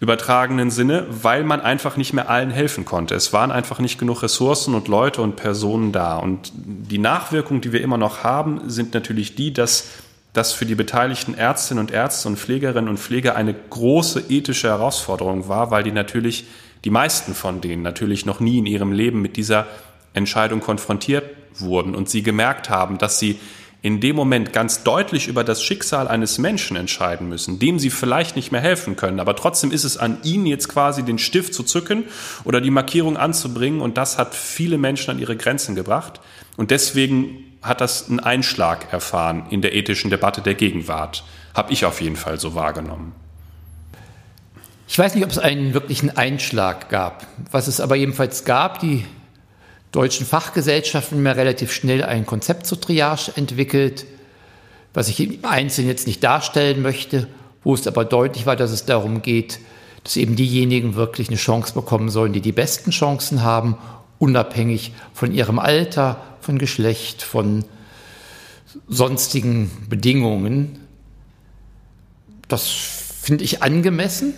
übertragenen 0.00 0.70
Sinne, 0.70 1.06
weil 1.10 1.42
man 1.42 1.60
einfach 1.60 1.96
nicht 1.96 2.12
mehr 2.12 2.30
allen 2.30 2.50
helfen 2.50 2.84
konnte. 2.84 3.14
Es 3.14 3.32
waren 3.32 3.50
einfach 3.50 3.80
nicht 3.80 3.98
genug 3.98 4.22
Ressourcen 4.22 4.74
und 4.74 4.86
Leute 4.86 5.22
und 5.22 5.36
Personen 5.36 5.90
da. 5.90 6.18
Und 6.18 6.52
die 6.54 6.98
Nachwirkungen, 6.98 7.60
die 7.60 7.72
wir 7.72 7.80
immer 7.80 7.98
noch 7.98 8.22
haben, 8.22 8.70
sind 8.70 8.94
natürlich 8.94 9.34
die, 9.34 9.52
dass 9.52 9.88
das 10.32 10.52
für 10.52 10.66
die 10.66 10.76
beteiligten 10.76 11.34
Ärztinnen 11.34 11.80
und 11.80 11.90
Ärzte 11.90 12.28
und 12.28 12.38
Pflegerinnen 12.38 12.88
und 12.88 12.98
Pfleger 12.98 13.34
eine 13.34 13.54
große 13.54 14.24
ethische 14.28 14.68
Herausforderung 14.68 15.48
war, 15.48 15.72
weil 15.72 15.82
die 15.82 15.90
natürlich, 15.90 16.46
die 16.84 16.90
meisten 16.90 17.34
von 17.34 17.60
denen 17.60 17.82
natürlich 17.82 18.24
noch 18.24 18.38
nie 18.38 18.58
in 18.58 18.66
ihrem 18.66 18.92
Leben 18.92 19.20
mit 19.20 19.36
dieser 19.36 19.66
Entscheidung 20.14 20.60
konfrontiert 20.60 21.24
wurden 21.54 21.96
und 21.96 22.08
sie 22.08 22.22
gemerkt 22.22 22.70
haben, 22.70 22.98
dass 22.98 23.18
sie 23.18 23.40
in 23.80 24.00
dem 24.00 24.16
Moment 24.16 24.52
ganz 24.52 24.82
deutlich 24.82 25.28
über 25.28 25.44
das 25.44 25.62
Schicksal 25.62 26.08
eines 26.08 26.38
Menschen 26.38 26.76
entscheiden 26.76 27.28
müssen, 27.28 27.60
dem 27.60 27.78
sie 27.78 27.90
vielleicht 27.90 28.34
nicht 28.34 28.50
mehr 28.50 28.60
helfen 28.60 28.96
können. 28.96 29.20
Aber 29.20 29.36
trotzdem 29.36 29.70
ist 29.70 29.84
es 29.84 29.96
an 29.96 30.18
ihnen 30.24 30.46
jetzt 30.46 30.68
quasi 30.68 31.04
den 31.04 31.18
Stift 31.18 31.54
zu 31.54 31.62
zücken 31.62 32.04
oder 32.44 32.60
die 32.60 32.70
Markierung 32.70 33.16
anzubringen. 33.16 33.80
Und 33.80 33.96
das 33.96 34.18
hat 34.18 34.34
viele 34.34 34.78
Menschen 34.78 35.12
an 35.12 35.20
ihre 35.20 35.36
Grenzen 35.36 35.76
gebracht. 35.76 36.20
Und 36.56 36.72
deswegen 36.72 37.44
hat 37.62 37.80
das 37.80 38.08
einen 38.08 38.20
Einschlag 38.20 38.92
erfahren 38.92 39.46
in 39.50 39.62
der 39.62 39.74
ethischen 39.74 40.10
Debatte 40.10 40.42
der 40.42 40.54
Gegenwart. 40.54 41.24
Habe 41.54 41.72
ich 41.72 41.84
auf 41.84 42.00
jeden 42.00 42.16
Fall 42.16 42.40
so 42.40 42.54
wahrgenommen. 42.54 43.12
Ich 44.88 44.98
weiß 44.98 45.14
nicht, 45.14 45.24
ob 45.24 45.30
es 45.30 45.38
einen 45.38 45.74
wirklichen 45.74 46.16
Einschlag 46.16 46.88
gab. 46.88 47.26
Was 47.50 47.68
es 47.68 47.80
aber 47.80 47.94
jedenfalls 47.94 48.44
gab, 48.44 48.80
die 48.80 49.04
deutschen 49.92 50.26
Fachgesellschaften 50.26 51.24
ja 51.24 51.32
relativ 51.32 51.72
schnell 51.72 52.02
ein 52.02 52.26
Konzept 52.26 52.66
zur 52.66 52.80
Triage 52.80 53.32
entwickelt, 53.36 54.06
was 54.94 55.08
ich 55.08 55.20
im 55.20 55.44
Einzelnen 55.44 55.88
jetzt 55.88 56.06
nicht 56.06 56.22
darstellen 56.22 56.82
möchte, 56.82 57.28
wo 57.64 57.74
es 57.74 57.86
aber 57.86 58.04
deutlich 58.04 58.46
war, 58.46 58.56
dass 58.56 58.70
es 58.70 58.84
darum 58.84 59.22
geht, 59.22 59.60
dass 60.04 60.16
eben 60.16 60.36
diejenigen 60.36 60.94
wirklich 60.94 61.28
eine 61.28 61.36
Chance 61.36 61.74
bekommen 61.74 62.08
sollen, 62.08 62.32
die 62.32 62.40
die 62.40 62.52
besten 62.52 62.90
Chancen 62.90 63.42
haben, 63.42 63.76
unabhängig 64.18 64.92
von 65.12 65.32
ihrem 65.32 65.58
Alter, 65.58 66.20
von 66.40 66.58
Geschlecht, 66.58 67.22
von 67.22 67.64
sonstigen 68.88 69.70
Bedingungen. 69.88 70.78
Das 72.48 72.66
finde 72.66 73.44
ich 73.44 73.62
angemessen. 73.62 74.34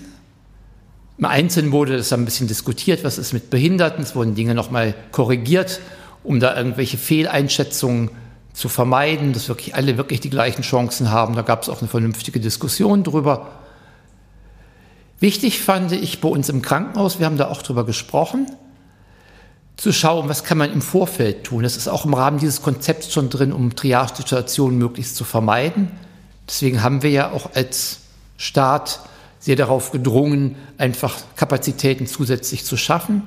Im 1.20 1.26
Einzelnen 1.26 1.70
wurde 1.70 1.98
das 1.98 2.14
ein 2.14 2.24
bisschen 2.24 2.48
diskutiert, 2.48 3.04
was 3.04 3.18
ist 3.18 3.34
mit 3.34 3.50
Behinderten. 3.50 4.02
Es 4.02 4.16
wurden 4.16 4.34
Dinge 4.34 4.54
nochmal 4.54 4.94
korrigiert, 5.12 5.82
um 6.24 6.40
da 6.40 6.56
irgendwelche 6.56 6.96
Fehleinschätzungen 6.96 8.10
zu 8.54 8.70
vermeiden, 8.70 9.34
dass 9.34 9.46
wirklich 9.46 9.74
alle 9.74 9.98
wirklich 9.98 10.20
die 10.20 10.30
gleichen 10.30 10.62
Chancen 10.62 11.10
haben. 11.10 11.36
Da 11.36 11.42
gab 11.42 11.62
es 11.62 11.68
auch 11.68 11.80
eine 11.80 11.88
vernünftige 11.88 12.40
Diskussion 12.40 13.04
drüber. 13.04 13.50
Wichtig 15.18 15.60
fand 15.60 15.92
ich 15.92 16.22
bei 16.22 16.28
uns 16.30 16.48
im 16.48 16.62
Krankenhaus, 16.62 17.18
wir 17.18 17.26
haben 17.26 17.36
da 17.36 17.48
auch 17.48 17.60
drüber 17.60 17.84
gesprochen, 17.84 18.46
zu 19.76 19.92
schauen, 19.92 20.26
was 20.30 20.42
kann 20.42 20.56
man 20.56 20.72
im 20.72 20.80
Vorfeld 20.80 21.44
tun. 21.44 21.64
Das 21.64 21.76
ist 21.76 21.86
auch 21.86 22.06
im 22.06 22.14
Rahmen 22.14 22.38
dieses 22.38 22.62
Konzepts 22.62 23.12
schon 23.12 23.28
drin, 23.28 23.52
um 23.52 23.76
Triage-Situationen 23.76 24.78
möglichst 24.78 25.16
zu 25.16 25.24
vermeiden. 25.24 25.90
Deswegen 26.48 26.82
haben 26.82 27.02
wir 27.02 27.10
ja 27.10 27.30
auch 27.30 27.50
als 27.54 27.98
Staat 28.38 29.00
sehr 29.40 29.56
darauf 29.56 29.90
gedrungen, 29.90 30.54
einfach 30.78 31.18
Kapazitäten 31.34 32.06
zusätzlich 32.06 32.64
zu 32.64 32.76
schaffen. 32.76 33.22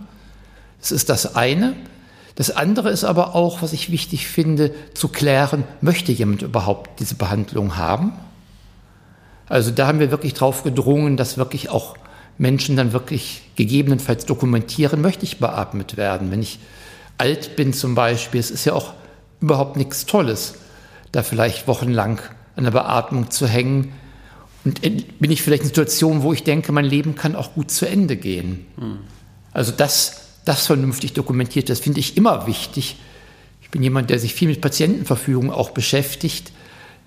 Das 0.80 0.92
ist 0.94 1.10
das 1.10 1.36
eine. 1.36 1.76
Das 2.36 2.50
andere 2.50 2.90
ist 2.90 3.04
aber 3.04 3.36
auch, 3.36 3.62
was 3.62 3.74
ich 3.74 3.92
wichtig 3.92 4.28
finde, 4.28 4.72
zu 4.94 5.10
klären, 5.10 5.66
möchte 5.82 6.12
jemand 6.12 6.42
überhaupt 6.42 7.00
diese 7.00 7.16
Behandlung 7.16 7.76
haben? 7.76 8.14
Also 9.50 9.72
da 9.72 9.88
haben 9.88 10.00
wir 10.00 10.12
wirklich 10.12 10.34
darauf 10.34 10.64
gedrungen, 10.64 11.18
dass 11.18 11.38
wirklich 11.38 11.70
auch 11.70 11.96
Menschen 12.38 12.76
dann 12.76 12.94
wirklich 12.94 13.42
gegebenenfalls 13.56 14.26
dokumentieren, 14.26 15.02
möchte 15.02 15.26
ich 15.26 15.40
beatmet 15.40 15.98
werden. 15.98 16.32
Wenn 16.32 16.42
ich 16.42 16.60
alt 17.18 17.56
bin 17.56 17.74
zum 17.74 17.94
Beispiel, 17.94 18.40
es 18.40 18.52
ist 18.52 18.66
ja 18.66 18.74
auch 18.74 18.94
überhaupt 19.42 19.78
nichts 19.78 20.06
Tolles, 20.06 20.56
da 21.12 21.22
vielleicht 21.22 21.68
wochenlang 21.68 22.20
an 22.56 22.64
der 22.64 22.72
Beatmung 22.72 23.30
zu 23.30 23.48
hängen. 23.48 23.94
Und 24.66 24.82
bin 24.82 25.32
ich 25.32 25.42
vielleicht 25.42 25.64
in 25.64 25.68
Situationen, 25.68 26.24
wo 26.24 26.32
ich 26.34 26.44
denke, 26.44 26.72
mein 26.72 26.86
Leben 26.86 27.16
kann 27.16 27.36
auch 27.36 27.54
gut 27.54 27.70
zu 27.70 27.86
Ende 27.86 28.16
gehen. 28.16 28.66
Hm. 28.78 29.00
Also 29.52 29.72
das 29.72 30.24
das 30.46 30.66
vernünftig 30.66 31.14
dokumentiert, 31.14 31.70
das 31.70 31.80
finde 31.80 32.00
ich 32.00 32.18
immer 32.18 32.48
wichtig. 32.48 32.98
Ich 33.62 33.70
bin 33.70 33.82
jemand, 33.82 34.10
der 34.10 34.20
sich 34.20 34.34
viel 34.34 34.50
mit 34.50 34.62
Patientenverfügung 34.62 35.52
auch 35.52 35.72
beschäftigt. 35.72 36.52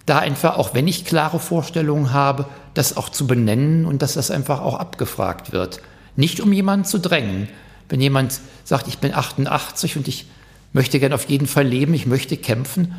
Da 0.07 0.19
einfach, 0.19 0.57
auch 0.57 0.75
wenn 0.75 0.89
ich 0.89 1.05
klare 1.05 1.39
Vorstellungen 1.39 2.13
habe, 2.13 2.47
das 2.75 2.97
auch 2.97 3.09
zu 3.09 3.27
benennen 3.27 3.85
und 3.85 4.03
dass 4.03 4.15
das 4.15 4.31
einfach 4.31 4.61
auch 4.61 4.75
abgefragt 4.75 5.53
wird. 5.53 5.81
Nicht 6.15 6.41
um 6.41 6.53
jemanden 6.53 6.87
zu 6.87 6.99
drängen. 6.99 7.49
Wenn 7.89 8.01
jemand 8.01 8.41
sagt, 8.65 8.89
ich 8.89 8.99
bin 8.99 9.15
88 9.15 9.97
und 9.97 10.09
ich 10.09 10.27
möchte 10.73 10.99
gern 10.99 11.13
auf 11.13 11.29
jeden 11.29 11.47
Fall 11.47 11.67
leben, 11.67 11.95
ich 11.95 12.07
möchte 12.07 12.37
kämpfen 12.37 12.95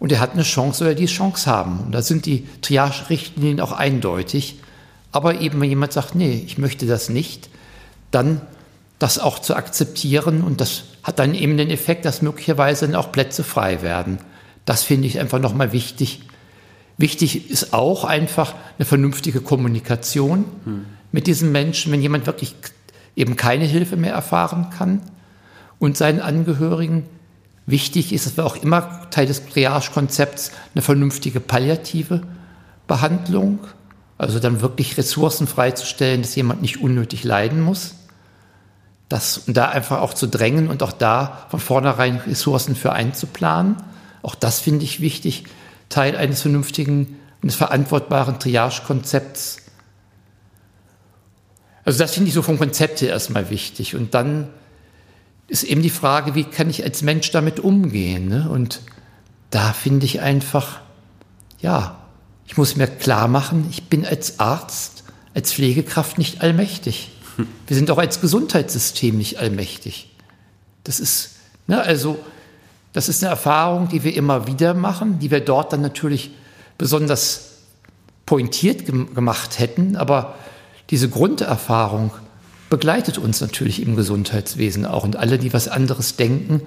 und 0.00 0.10
er 0.10 0.18
hat 0.18 0.32
eine 0.32 0.42
Chance, 0.42 0.78
soll 0.78 0.88
er 0.88 0.94
die 0.96 1.06
Chance 1.06 1.48
haben. 1.48 1.78
Und 1.80 1.92
da 1.92 2.02
sind 2.02 2.26
die 2.26 2.48
Triage-Richtlinien 2.62 3.60
auch 3.60 3.72
eindeutig. 3.72 4.58
Aber 5.12 5.40
eben, 5.40 5.60
wenn 5.60 5.68
jemand 5.68 5.92
sagt, 5.92 6.14
nee, 6.14 6.42
ich 6.44 6.58
möchte 6.58 6.86
das 6.86 7.10
nicht, 7.10 7.50
dann 8.10 8.40
das 8.98 9.18
auch 9.18 9.38
zu 9.38 9.54
akzeptieren 9.54 10.42
und 10.42 10.60
das 10.60 10.84
hat 11.02 11.18
dann 11.18 11.34
eben 11.34 11.56
den 11.56 11.70
Effekt, 11.70 12.04
dass 12.04 12.22
möglicherweise 12.22 12.86
dann 12.86 12.94
auch 12.94 13.12
Plätze 13.12 13.44
frei 13.44 13.82
werden. 13.82 14.18
Das 14.64 14.82
finde 14.82 15.06
ich 15.06 15.18
einfach 15.20 15.38
nochmal 15.38 15.72
wichtig. 15.72 16.22
Wichtig 16.96 17.50
ist 17.50 17.72
auch 17.72 18.04
einfach 18.04 18.54
eine 18.78 18.84
vernünftige 18.84 19.40
Kommunikation 19.40 20.44
hm. 20.64 20.86
mit 21.12 21.26
diesen 21.26 21.52
Menschen, 21.52 21.92
wenn 21.92 22.02
jemand 22.02 22.26
wirklich 22.26 22.54
eben 23.16 23.36
keine 23.36 23.64
Hilfe 23.64 23.96
mehr 23.96 24.12
erfahren 24.12 24.68
kann 24.70 25.02
und 25.78 25.96
seinen 25.96 26.20
Angehörigen. 26.20 27.04
Wichtig 27.70 28.12
ist, 28.12 28.26
dass 28.26 28.36
wir 28.36 28.44
auch 28.44 28.56
immer 28.56 29.10
Teil 29.10 29.26
des 29.26 29.46
Triage-Konzepts 29.46 30.50
eine 30.74 30.82
vernünftige 30.82 31.40
palliative 31.40 32.22
Behandlung, 32.86 33.60
also 34.18 34.38
dann 34.38 34.60
wirklich 34.60 34.98
Ressourcen 34.98 35.46
freizustellen, 35.46 36.22
dass 36.22 36.34
jemand 36.34 36.62
nicht 36.62 36.80
unnötig 36.80 37.24
leiden 37.24 37.60
muss 37.60 37.94
das, 39.10 39.38
und 39.38 39.56
da 39.56 39.68
einfach 39.68 40.00
auch 40.00 40.14
zu 40.14 40.28
drängen 40.28 40.68
und 40.68 40.82
auch 40.82 40.92
da 40.92 41.46
von 41.50 41.58
vornherein 41.58 42.18
Ressourcen 42.18 42.76
für 42.76 42.92
einzuplanen. 42.92 43.76
Auch 44.22 44.36
das 44.36 44.60
finde 44.60 44.84
ich 44.84 45.00
wichtig, 45.00 45.44
Teil 45.88 46.16
eines 46.16 46.42
vernünftigen, 46.42 47.18
eines 47.42 47.56
verantwortbaren 47.56 48.38
Triage-Konzepts. 48.38 49.58
Also 51.84 51.98
das 51.98 52.14
finde 52.14 52.28
ich 52.28 52.34
so 52.34 52.42
vom 52.42 52.56
Konzept 52.56 53.00
her 53.00 53.08
erstmal 53.08 53.50
wichtig. 53.50 53.96
Und 53.96 54.14
dann 54.14 54.48
ist 55.50 55.64
eben 55.64 55.82
die 55.82 55.90
Frage, 55.90 56.36
wie 56.36 56.44
kann 56.44 56.70
ich 56.70 56.84
als 56.84 57.02
Mensch 57.02 57.32
damit 57.32 57.58
umgehen? 57.58 58.28
Ne? 58.28 58.48
Und 58.48 58.80
da 59.50 59.72
finde 59.72 60.06
ich 60.06 60.20
einfach, 60.20 60.80
ja, 61.60 61.98
ich 62.46 62.56
muss 62.56 62.76
mir 62.76 62.86
klar 62.86 63.26
machen, 63.26 63.66
ich 63.68 63.88
bin 63.88 64.06
als 64.06 64.38
Arzt, 64.38 65.02
als 65.34 65.52
Pflegekraft 65.52 66.18
nicht 66.18 66.40
allmächtig. 66.40 67.10
Wir 67.66 67.76
sind 67.76 67.90
auch 67.90 67.98
als 67.98 68.20
Gesundheitssystem 68.20 69.18
nicht 69.18 69.38
allmächtig. 69.38 70.10
Das 70.84 71.00
ist, 71.00 71.36
ne, 71.66 71.82
also, 71.82 72.18
das 72.92 73.08
ist 73.08 73.22
eine 73.22 73.30
Erfahrung, 73.30 73.88
die 73.88 74.04
wir 74.04 74.14
immer 74.14 74.46
wieder 74.46 74.74
machen, 74.74 75.18
die 75.18 75.30
wir 75.30 75.40
dort 75.40 75.72
dann 75.72 75.80
natürlich 75.80 76.30
besonders 76.78 77.50
pointiert 78.24 78.86
gemacht 78.86 79.58
hätten, 79.58 79.96
aber 79.96 80.36
diese 80.90 81.08
Grunderfahrung 81.08 82.12
begleitet 82.70 83.18
uns 83.18 83.40
natürlich 83.40 83.82
im 83.82 83.96
Gesundheitswesen 83.96 84.86
auch. 84.86 85.04
Und 85.04 85.16
alle, 85.16 85.38
die 85.38 85.52
was 85.52 85.68
anderes 85.68 86.16
denken, 86.16 86.62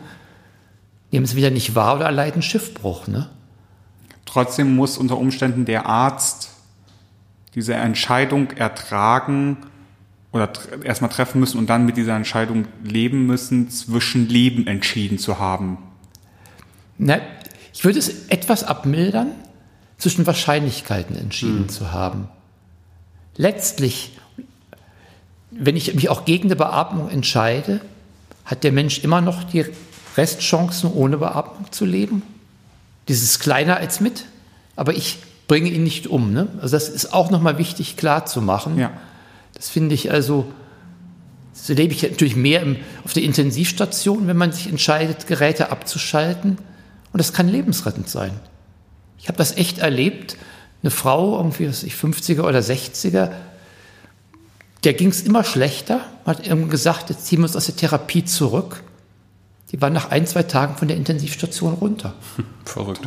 nehmen 1.12 1.26
es 1.26 1.36
wieder 1.36 1.50
nicht 1.50 1.74
wahr 1.74 1.96
oder 1.96 2.06
erleiden 2.06 2.42
Schiffbruch. 2.42 3.08
Ne? 3.08 3.30
Trotzdem 4.26 4.76
muss 4.76 4.98
unter 4.98 5.18
Umständen 5.18 5.66
der 5.66 5.88
Arzt 5.88 6.52
diese 7.56 7.74
Entscheidung 7.74 8.52
ertragen, 8.52 9.58
oder 10.34 10.52
erstmal 10.84 11.12
treffen 11.12 11.40
müssen 11.40 11.60
und 11.60 11.70
dann 11.70 11.86
mit 11.86 11.96
dieser 11.96 12.16
Entscheidung 12.16 12.66
leben 12.84 13.28
müssen, 13.28 13.70
zwischen 13.70 14.28
Leben 14.28 14.66
entschieden 14.66 15.20
zu 15.20 15.38
haben? 15.38 15.78
Na, 16.98 17.20
ich 17.72 17.86
würde 17.86 18.00
es 18.00 18.28
etwas 18.30 18.64
abmildern, 18.64 19.32
zwischen 20.00 20.26
Wahrscheinlichkeiten 20.26 21.16
entschieden 21.16 21.60
hm. 21.60 21.70
zu 21.70 21.92
haben. 21.92 22.28
Letztlich, 23.38 24.18
wenn 25.58 25.76
ich 25.76 25.94
mich 25.94 26.10
auch 26.10 26.26
gegen 26.26 26.46
eine 26.46 26.56
Beatmung 26.56 27.10
entscheide, 27.10 27.82
hat 28.46 28.64
der 28.64 28.72
Mensch 28.72 29.04
immer 29.04 29.22
noch 29.22 29.44
die 29.44 29.66
Restchancen, 30.18 30.92
ohne 30.92 31.18
Beatmung 31.18 31.72
zu 31.72 31.86
leben. 31.86 32.24
Dieses 33.08 33.40
kleiner 33.40 33.78
als 33.78 34.00
mit, 34.00 34.26
aber 34.76 34.94
ich 34.94 35.20
bringe 35.48 35.70
ihn 35.70 35.84
nicht 35.84 36.08
um. 36.08 36.34
Ne? 36.34 36.48
Also 36.62 36.76
das 36.76 36.90
ist 36.90 37.14
auch 37.14 37.32
nochmal 37.32 37.58
wichtig 37.58 37.98
klar 37.98 38.26
zu 38.26 38.42
machen. 38.42 38.78
Ja. 38.78 38.92
Das 39.54 39.70
finde 39.70 39.96
ich 39.96 40.12
also, 40.12 40.46
das 41.54 41.70
erlebe 41.70 41.94
ich 41.94 42.04
natürlich 42.04 42.36
mehr 42.36 42.62
im, 42.62 42.78
auf 43.04 43.14
der 43.14 43.24
Intensivstation, 43.24 44.28
wenn 44.28 44.38
man 44.38 44.52
sich 44.52 44.68
entscheidet, 44.68 45.28
Geräte 45.28 45.72
abzuschalten. 45.72 46.58
Und 47.12 47.18
das 47.18 47.34
kann 47.34 47.48
lebensrettend 47.48 48.10
sein. 48.10 48.32
Ich 49.20 49.28
habe 49.28 49.38
das 49.38 49.56
echt 49.56 49.80
erlebt. 49.80 50.38
Eine 50.82 50.92
Frau, 50.92 51.38
irgendwie, 51.38 51.70
was 51.70 51.84
ich, 51.84 51.94
50er 51.94 52.42
oder 52.42 52.60
60er, 52.60 53.32
der 54.84 54.94
ging 54.94 55.10
es 55.10 55.22
immer 55.22 55.44
schlechter, 55.44 56.02
hat 56.26 56.46
irgendwann 56.46 56.70
gesagt, 56.70 57.10
jetzt 57.10 57.26
ziehen 57.26 57.40
wir 57.40 57.46
uns 57.46 57.56
aus 57.56 57.66
der 57.66 57.76
Therapie 57.76 58.26
zurück. 58.26 58.84
Die 59.72 59.82
war 59.82 59.90
nach 59.90 60.12
ein, 60.12 60.28
zwei 60.28 60.44
Tagen 60.44 60.76
von 60.76 60.88
der 60.88 60.98
Intensivstation 60.98 61.74
runter. 61.74 62.14
Verrückt. 62.66 63.02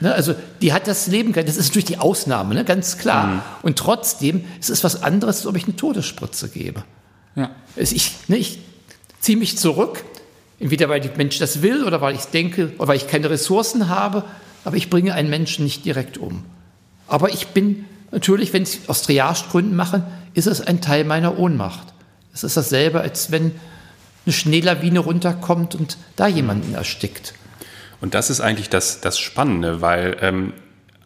Ne, 0.00 0.14
also 0.14 0.34
die 0.60 0.72
hat 0.72 0.86
das 0.86 1.08
Leben, 1.08 1.32
das 1.32 1.56
ist 1.56 1.68
natürlich 1.68 1.86
die 1.86 1.98
Ausnahme, 1.98 2.54
ne, 2.54 2.64
ganz 2.64 2.98
klar. 2.98 3.26
Mhm. 3.26 3.40
Und 3.62 3.78
trotzdem 3.78 4.44
ist 4.60 4.70
es 4.70 4.84
was 4.84 5.02
anderes, 5.02 5.38
als 5.38 5.46
ob 5.46 5.56
ich 5.56 5.64
eine 5.64 5.74
Todesspritze 5.74 6.48
gebe. 6.48 6.84
Ja. 7.34 7.50
Also 7.76 7.96
ich, 7.96 8.12
ne, 8.28 8.36
ich 8.36 8.60
ziehe 9.20 9.38
mich 9.38 9.58
zurück, 9.58 10.04
entweder 10.60 10.88
weil 10.88 11.00
der 11.00 11.16
Mensch 11.16 11.38
das 11.38 11.62
will 11.62 11.84
oder 11.84 12.00
weil 12.00 12.14
ich 12.14 12.26
denke, 12.26 12.72
oder 12.78 12.88
weil 12.88 12.96
ich 12.96 13.08
keine 13.08 13.28
Ressourcen 13.30 13.88
habe, 13.88 14.24
aber 14.64 14.76
ich 14.76 14.90
bringe 14.90 15.14
einen 15.14 15.30
Menschen 15.30 15.64
nicht 15.64 15.84
direkt 15.84 16.18
um. 16.18 16.44
Aber 17.08 17.30
ich 17.30 17.48
bin 17.48 17.84
natürlich, 18.12 18.52
wenn 18.52 18.62
ich 18.62 18.80
es 18.82 18.88
aus 18.88 19.02
Triage-Gründen 19.02 19.74
mache, 19.74 20.04
ist 20.34 20.46
es 20.46 20.60
ein 20.60 20.80
Teil 20.80 21.04
meiner 21.04 21.38
Ohnmacht. 21.38 21.92
Es 22.32 22.44
ist 22.44 22.56
dasselbe, 22.56 23.00
als 23.00 23.30
wenn 23.32 23.52
eine 24.24 24.32
Schneelawine 24.32 25.00
runterkommt 25.00 25.74
und 25.74 25.98
da 26.16 26.28
jemanden 26.28 26.74
erstickt. 26.74 27.34
Und 28.00 28.14
das 28.14 28.30
ist 28.30 28.40
eigentlich 28.40 28.68
das, 28.68 29.00
das 29.00 29.18
Spannende, 29.18 29.80
weil 29.80 30.16
ähm, 30.20 30.52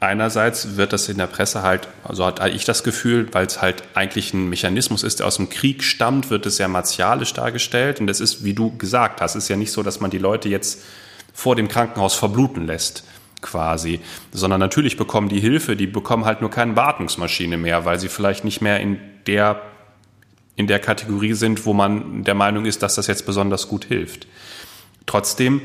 einerseits 0.01 0.77
wird 0.77 0.93
das 0.93 1.09
in 1.09 1.19
der 1.19 1.27
Presse 1.27 1.63
halt, 1.63 1.89
also 2.05 2.27
hat 2.27 2.45
ich 2.55 2.65
das 2.65 2.85
Gefühl, 2.85 3.29
weil 3.33 3.47
es 3.47 3.63
halt 3.63 3.83
eigentlich 3.95 4.35
ein 4.35 4.49
Mechanismus 4.49 5.03
ist, 5.03 5.21
der 5.21 5.27
aus 5.27 5.37
dem 5.37 5.49
Krieg 5.49 5.83
stammt, 5.83 6.31
wird 6.31 6.47
es 6.47 6.57
sehr 6.57 6.69
martialisch 6.69 7.33
dargestellt. 7.33 8.01
Und 8.01 8.07
das 8.07 8.21
ist, 8.21 8.45
wie 8.45 8.55
du 8.55 8.77
gesagt 8.77 9.21
hast, 9.21 9.35
ist 9.35 9.49
ja 9.49 9.57
nicht 9.57 9.73
so, 9.73 9.83
dass 9.83 10.01
man 10.01 10.11
die 10.11 10.19
Leute 10.19 10.49
jetzt 10.49 10.83
vor 11.33 11.57
dem 11.57 11.69
Krankenhaus 11.69 12.15
verbluten 12.15 12.67
lässt 12.67 13.05
quasi, 13.43 14.01
sondern 14.33 14.61
natürlich 14.61 14.97
bekommen 14.97 15.29
die 15.29 15.41
Hilfe, 15.41 15.77
die 15.77 15.87
bekommen 15.87 16.25
halt 16.25 16.41
nur 16.41 16.51
keine 16.51 16.73
Beatmungsmaschine 16.73 17.57
mehr, 17.57 17.85
weil 17.85 18.01
sie 18.01 18.09
vielleicht 18.09 18.45
nicht 18.45 18.61
mehr 18.61 18.81
in 18.81 18.99
der 19.27 19.63
in 20.57 20.67
der 20.67 20.79
Kategorie 20.79 21.35
sind, 21.35 21.67
wo 21.67 21.75
man 21.75 22.25
der 22.25 22.35
Meinung 22.35 22.65
ist, 22.65 22.83
dass 22.83 22.95
das 22.95 23.07
jetzt 23.09 23.27
besonders 23.27 23.69
gut 23.69 23.85
hilft. 23.85 24.27
Trotzdem 25.05 25.61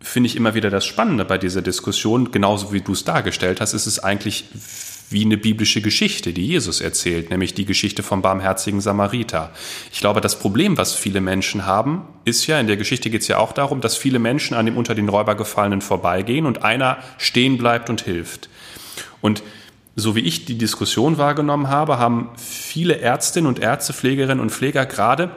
finde 0.00 0.26
ich 0.26 0.36
immer 0.36 0.54
wieder 0.54 0.70
das 0.70 0.84
Spannende 0.84 1.24
bei 1.24 1.38
dieser 1.38 1.62
Diskussion, 1.62 2.32
genauso 2.32 2.72
wie 2.72 2.80
du 2.80 2.92
es 2.92 3.04
dargestellt 3.04 3.60
hast, 3.60 3.74
ist 3.74 3.86
es 3.86 3.98
eigentlich 4.00 4.44
wie 5.10 5.24
eine 5.24 5.38
biblische 5.38 5.80
Geschichte, 5.80 6.32
die 6.32 6.46
Jesus 6.46 6.80
erzählt, 6.80 7.30
nämlich 7.30 7.54
die 7.54 7.64
Geschichte 7.64 8.02
vom 8.02 8.20
barmherzigen 8.20 8.80
Samariter. 8.80 9.52
Ich 9.92 10.00
glaube, 10.00 10.20
das 10.20 10.38
Problem, 10.38 10.76
was 10.76 10.94
viele 10.94 11.20
Menschen 11.20 11.66
haben, 11.66 12.02
ist 12.24 12.46
ja, 12.46 12.60
in 12.60 12.66
der 12.66 12.76
Geschichte 12.76 13.08
geht 13.08 13.22
es 13.22 13.28
ja 13.28 13.38
auch 13.38 13.52
darum, 13.52 13.80
dass 13.80 13.96
viele 13.96 14.18
Menschen 14.18 14.54
an 14.54 14.66
dem 14.66 14.76
unter 14.76 14.94
den 14.94 15.08
Räuber 15.08 15.34
gefallenen 15.34 15.80
vorbeigehen 15.80 16.46
und 16.46 16.62
einer 16.62 16.98
stehen 17.16 17.56
bleibt 17.56 17.88
und 17.88 18.02
hilft. 18.02 18.50
Und 19.20 19.42
so 19.96 20.14
wie 20.14 20.20
ich 20.20 20.44
die 20.44 20.58
Diskussion 20.58 21.18
wahrgenommen 21.18 21.68
habe, 21.68 21.98
haben 21.98 22.30
viele 22.36 22.98
Ärztinnen 22.98 23.48
und 23.48 23.58
Ärzte, 23.58 23.92
Pflegerinnen 23.92 24.40
und 24.40 24.50
Pfleger 24.50 24.86
gerade 24.86 25.30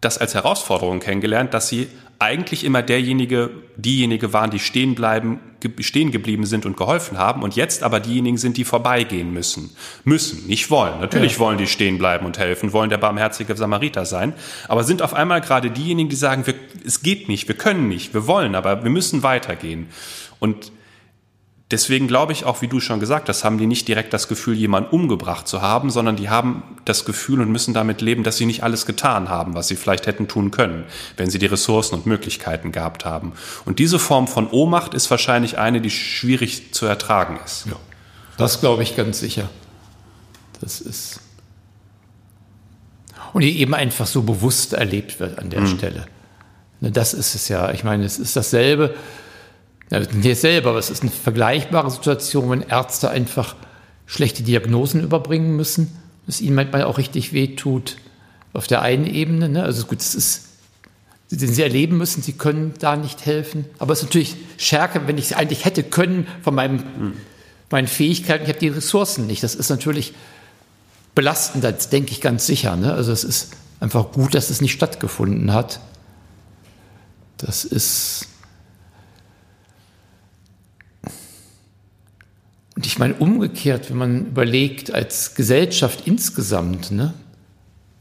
das 0.00 0.18
als 0.18 0.34
Herausforderung 0.34 1.00
kennengelernt, 1.00 1.54
dass 1.54 1.68
sie 1.68 1.88
eigentlich 2.20 2.64
immer 2.64 2.82
derjenige, 2.82 3.50
diejenige 3.76 4.32
waren, 4.32 4.50
die 4.50 4.58
stehen 4.58 4.96
bleiben, 4.96 5.38
stehen 5.80 6.10
geblieben 6.10 6.46
sind 6.46 6.66
und 6.66 6.76
geholfen 6.76 7.16
haben 7.16 7.42
und 7.42 7.54
jetzt 7.54 7.84
aber 7.84 8.00
diejenigen 8.00 8.38
sind, 8.38 8.56
die 8.56 8.64
vorbeigehen 8.64 9.32
müssen. 9.32 9.70
Müssen, 10.04 10.46
nicht 10.48 10.68
wollen. 10.70 11.00
Natürlich 11.00 11.34
ja. 11.34 11.38
wollen 11.38 11.58
die 11.58 11.68
stehen 11.68 11.96
bleiben 11.96 12.26
und 12.26 12.38
helfen, 12.38 12.72
wollen 12.72 12.90
der 12.90 12.98
barmherzige 12.98 13.56
Samariter 13.56 14.04
sein, 14.04 14.32
aber 14.66 14.82
sind 14.82 15.00
auf 15.00 15.14
einmal 15.14 15.40
gerade 15.40 15.70
diejenigen, 15.70 16.08
die 16.08 16.16
sagen, 16.16 16.46
wir, 16.46 16.54
es 16.84 17.02
geht 17.02 17.28
nicht, 17.28 17.46
wir 17.46 17.56
können 17.56 17.88
nicht, 17.88 18.14
wir 18.14 18.26
wollen, 18.26 18.56
aber 18.56 18.82
wir 18.82 18.90
müssen 18.90 19.22
weitergehen. 19.22 19.86
Und 20.40 20.72
Deswegen 21.70 22.08
glaube 22.08 22.32
ich 22.32 22.46
auch, 22.46 22.62
wie 22.62 22.68
du 22.68 22.80
schon 22.80 22.98
gesagt 22.98 23.28
hast, 23.28 23.44
haben 23.44 23.58
die 23.58 23.66
nicht 23.66 23.86
direkt 23.88 24.14
das 24.14 24.26
Gefühl, 24.26 24.56
jemanden 24.56 24.88
umgebracht 24.88 25.46
zu 25.46 25.60
haben, 25.60 25.90
sondern 25.90 26.16
die 26.16 26.30
haben 26.30 26.62
das 26.86 27.04
Gefühl 27.04 27.42
und 27.42 27.50
müssen 27.50 27.74
damit 27.74 28.00
leben, 28.00 28.22
dass 28.22 28.38
sie 28.38 28.46
nicht 28.46 28.62
alles 28.62 28.86
getan 28.86 29.28
haben, 29.28 29.54
was 29.54 29.68
sie 29.68 29.76
vielleicht 29.76 30.06
hätten 30.06 30.28
tun 30.28 30.50
können, 30.50 30.84
wenn 31.18 31.28
sie 31.28 31.38
die 31.38 31.46
Ressourcen 31.46 31.94
und 31.94 32.06
Möglichkeiten 32.06 32.72
gehabt 32.72 33.04
haben. 33.04 33.32
Und 33.66 33.80
diese 33.80 33.98
Form 33.98 34.28
von 34.28 34.48
Ohnmacht 34.48 34.94
ist 34.94 35.10
wahrscheinlich 35.10 35.58
eine, 35.58 35.82
die 35.82 35.90
schwierig 35.90 36.72
zu 36.72 36.86
ertragen 36.86 37.38
ist. 37.44 37.66
Ja, 37.66 37.76
das 38.38 38.60
glaube 38.60 38.82
ich 38.82 38.96
ganz 38.96 39.20
sicher. 39.20 39.50
Das 40.62 40.80
ist. 40.80 41.20
Und 43.34 43.42
die 43.42 43.60
eben 43.60 43.74
einfach 43.74 44.06
so 44.06 44.22
bewusst 44.22 44.72
erlebt 44.72 45.20
wird 45.20 45.38
an 45.38 45.50
der 45.50 45.60
mhm. 45.60 45.76
Stelle. 45.76 46.06
Ne, 46.80 46.90
das 46.90 47.12
ist 47.12 47.34
es 47.34 47.48
ja. 47.48 47.72
Ich 47.72 47.84
meine, 47.84 48.06
es 48.06 48.18
ist 48.18 48.36
dasselbe 48.36 48.94
ja, 49.90 50.00
nicht 50.00 50.40
selber, 50.40 50.70
aber 50.70 50.78
es 50.78 50.90
ist 50.90 51.02
eine 51.02 51.10
vergleichbare 51.10 51.90
Situation, 51.90 52.50
wenn 52.50 52.62
Ärzte 52.62 53.10
einfach 53.10 53.56
schlechte 54.06 54.42
Diagnosen 54.42 55.02
überbringen 55.02 55.56
müssen, 55.56 55.90
es 56.26 56.40
ihnen 56.40 56.54
manchmal 56.54 56.84
auch 56.84 56.98
richtig 56.98 57.32
wehtut 57.32 57.96
auf 58.52 58.66
der 58.66 58.82
einen 58.82 59.06
Ebene. 59.06 59.48
Ne? 59.48 59.62
Also 59.62 59.86
gut, 59.86 60.00
es 60.00 60.14
ist, 60.14 60.48
den 61.30 61.52
sie 61.52 61.62
erleben 61.62 61.96
müssen, 61.96 62.22
sie 62.22 62.34
können 62.34 62.74
da 62.78 62.96
nicht 62.96 63.24
helfen. 63.24 63.64
Aber 63.78 63.92
es 63.92 64.00
ist 64.00 64.06
natürlich 64.06 64.36
Stärke, 64.58 65.06
wenn 65.06 65.18
ich 65.18 65.26
es 65.26 65.32
eigentlich 65.32 65.64
hätte 65.64 65.82
können 65.82 66.26
von 66.42 66.54
meinem, 66.54 66.78
hm. 66.78 67.12
meinen 67.70 67.88
Fähigkeiten, 67.88 68.44
ich 68.44 68.50
habe 68.50 68.58
die 68.58 68.68
Ressourcen 68.68 69.26
nicht. 69.26 69.42
Das 69.42 69.54
ist 69.54 69.70
natürlich 69.70 70.14
belastend, 71.14 71.64
das 71.64 71.88
denke 71.88 72.12
ich 72.12 72.20
ganz 72.20 72.46
sicher. 72.46 72.76
Ne? 72.76 72.92
Also 72.92 73.12
es 73.12 73.24
ist 73.24 73.52
einfach 73.80 74.12
gut, 74.12 74.34
dass 74.34 74.50
es 74.50 74.60
nicht 74.60 74.72
stattgefunden 74.72 75.52
hat. 75.52 75.80
Das 77.38 77.64
ist 77.64 78.26
Und 82.78 82.86
ich 82.86 83.00
meine, 83.00 83.14
umgekehrt, 83.14 83.90
wenn 83.90 83.96
man 83.96 84.26
überlegt, 84.26 84.94
als 84.94 85.34
Gesellschaft 85.34 86.06
insgesamt, 86.06 86.92
ne, 86.92 87.12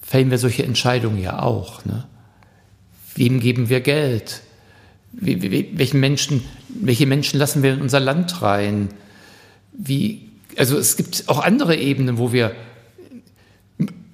fällen 0.03 0.29
wir 0.29 0.37
solche 0.37 0.65
Entscheidungen 0.65 1.19
ja 1.19 1.41
auch. 1.41 1.83
Ne? 1.83 2.05
Wem 3.15 3.39
geben 3.39 3.69
wir 3.69 3.81
Geld? 3.81 4.41
Wie, 5.13 5.41
wie, 5.41 5.71
welchen 5.73 5.99
Menschen, 5.99 6.43
welche 6.69 7.07
Menschen 7.07 7.39
lassen 7.39 7.63
wir 7.63 7.73
in 7.73 7.81
unser 7.81 7.99
Land 7.99 8.43
rein? 8.43 8.89
Wie, 9.71 10.29
also 10.57 10.77
es 10.77 10.95
gibt 10.95 11.23
auch 11.25 11.39
andere 11.39 11.75
Ebenen, 11.75 12.19
wo 12.19 12.31
wir 12.31 12.51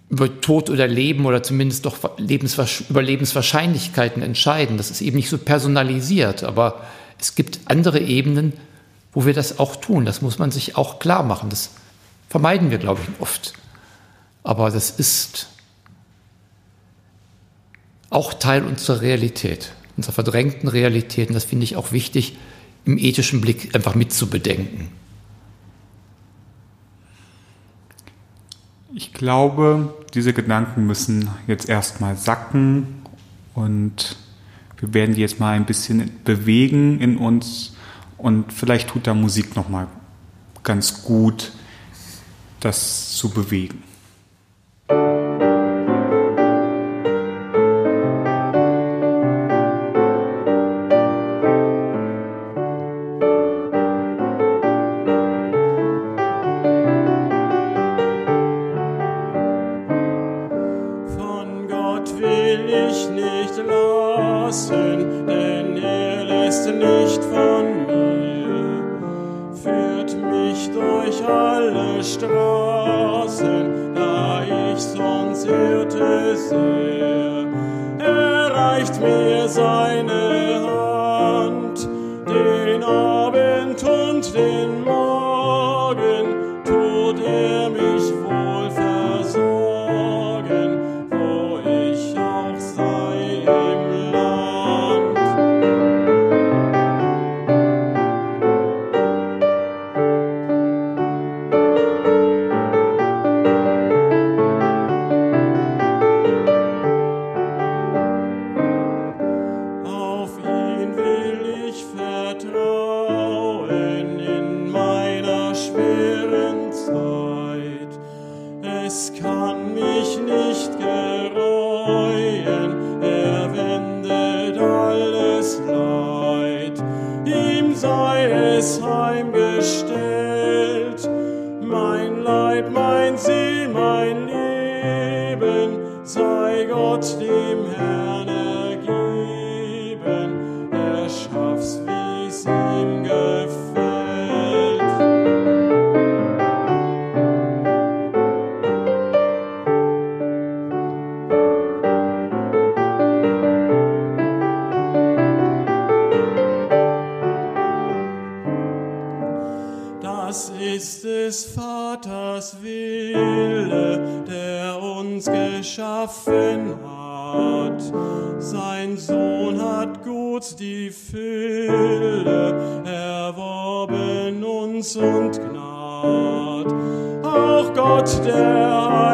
über 0.09 0.39
Tod 0.39 0.69
oder 0.69 0.87
Leben 0.87 1.25
oder 1.25 1.43
zumindest 1.43 1.85
doch 1.85 2.17
Lebenswasch 2.17 2.85
über 2.89 3.01
Lebenswahrscheinlichkeiten 3.01 4.23
entscheiden. 4.23 4.77
Das 4.77 4.91
ist 4.91 5.01
eben 5.01 5.17
nicht 5.17 5.29
so 5.29 5.39
personalisiert, 5.39 6.45
aber 6.45 6.85
es 7.19 7.35
gibt 7.35 7.59
andere 7.65 7.99
Ebenen, 7.99 8.53
wo 9.13 9.25
wir 9.25 9.33
das 9.33 9.59
auch 9.59 9.75
tun. 9.75 10.05
Das 10.05 10.21
muss 10.21 10.39
man 10.39 10.51
sich 10.51 10.75
auch 10.75 10.99
klar 10.99 11.23
machen. 11.23 11.49
Das 11.49 11.71
vermeiden 12.29 12.71
wir, 12.71 12.79
glaube 12.79 13.01
ich, 13.01 13.21
oft. 13.21 13.53
Aber 14.43 14.69
das 14.69 14.89
ist 14.91 15.47
auch 18.09 18.33
Teil 18.33 18.63
unserer 18.63 19.01
Realität, 19.01 19.73
unserer 19.97 20.13
verdrängten 20.13 20.67
Realität. 20.67 21.29
Und 21.29 21.35
das 21.35 21.45
finde 21.45 21.63
ich 21.63 21.75
auch 21.75 21.91
wichtig, 21.91 22.37
im 22.85 22.97
ethischen 22.97 23.41
Blick 23.41 23.75
einfach 23.75 23.95
mitzubedenken. 23.95 24.89
Ich 28.95 29.13
glaube, 29.13 29.93
diese 30.13 30.33
Gedanken 30.33 30.85
müssen 30.85 31.29
jetzt 31.47 31.67
erstmal 31.67 32.15
sacken 32.15 33.01
und 33.55 34.17
wir 34.77 34.93
werden 34.93 35.15
die 35.15 35.21
jetzt 35.21 35.39
mal 35.39 35.55
ein 35.55 35.65
bisschen 35.65 36.11
bewegen 36.23 36.99
in 36.99 37.17
uns 37.17 37.73
und 38.23 38.53
vielleicht 38.53 38.87
tut 38.87 39.05
da 39.05 39.13
Musik 39.13 39.57
nochmal 39.57 39.87
ganz 40.63 41.03
gut, 41.03 41.51
das 42.61 43.17
zu 43.17 43.29
bewegen. 43.29 43.83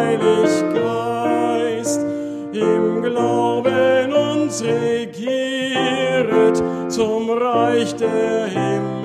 Heilig 0.09 0.49
im 2.51 3.03
Glauben 3.03 4.11
uns 4.11 4.63
regiert, 4.63 6.31
zum 6.91 7.29
Reich 7.29 7.95
der 7.95 8.47
Himmel 8.47 8.98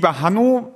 Lieber 0.00 0.22
Hanno, 0.22 0.72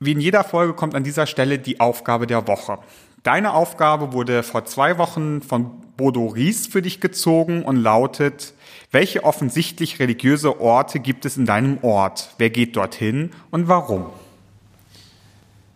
wie 0.00 0.10
in 0.10 0.20
jeder 0.20 0.42
Folge 0.42 0.74
kommt 0.74 0.96
an 0.96 1.04
dieser 1.04 1.28
Stelle 1.28 1.60
die 1.60 1.78
Aufgabe 1.78 2.26
der 2.26 2.48
Woche. 2.48 2.80
Deine 3.22 3.52
Aufgabe 3.52 4.12
wurde 4.12 4.42
vor 4.42 4.64
zwei 4.64 4.98
Wochen 4.98 5.42
von 5.42 5.70
Bodo 5.96 6.26
Ries 6.26 6.66
für 6.66 6.82
dich 6.82 7.00
gezogen 7.00 7.62
und 7.62 7.76
lautet, 7.76 8.54
welche 8.90 9.22
offensichtlich 9.22 10.00
religiöse 10.00 10.60
Orte 10.60 10.98
gibt 10.98 11.24
es 11.24 11.36
in 11.36 11.46
deinem 11.46 11.78
Ort? 11.82 12.34
Wer 12.38 12.50
geht 12.50 12.74
dorthin 12.74 13.30
und 13.52 13.68
warum? 13.68 14.06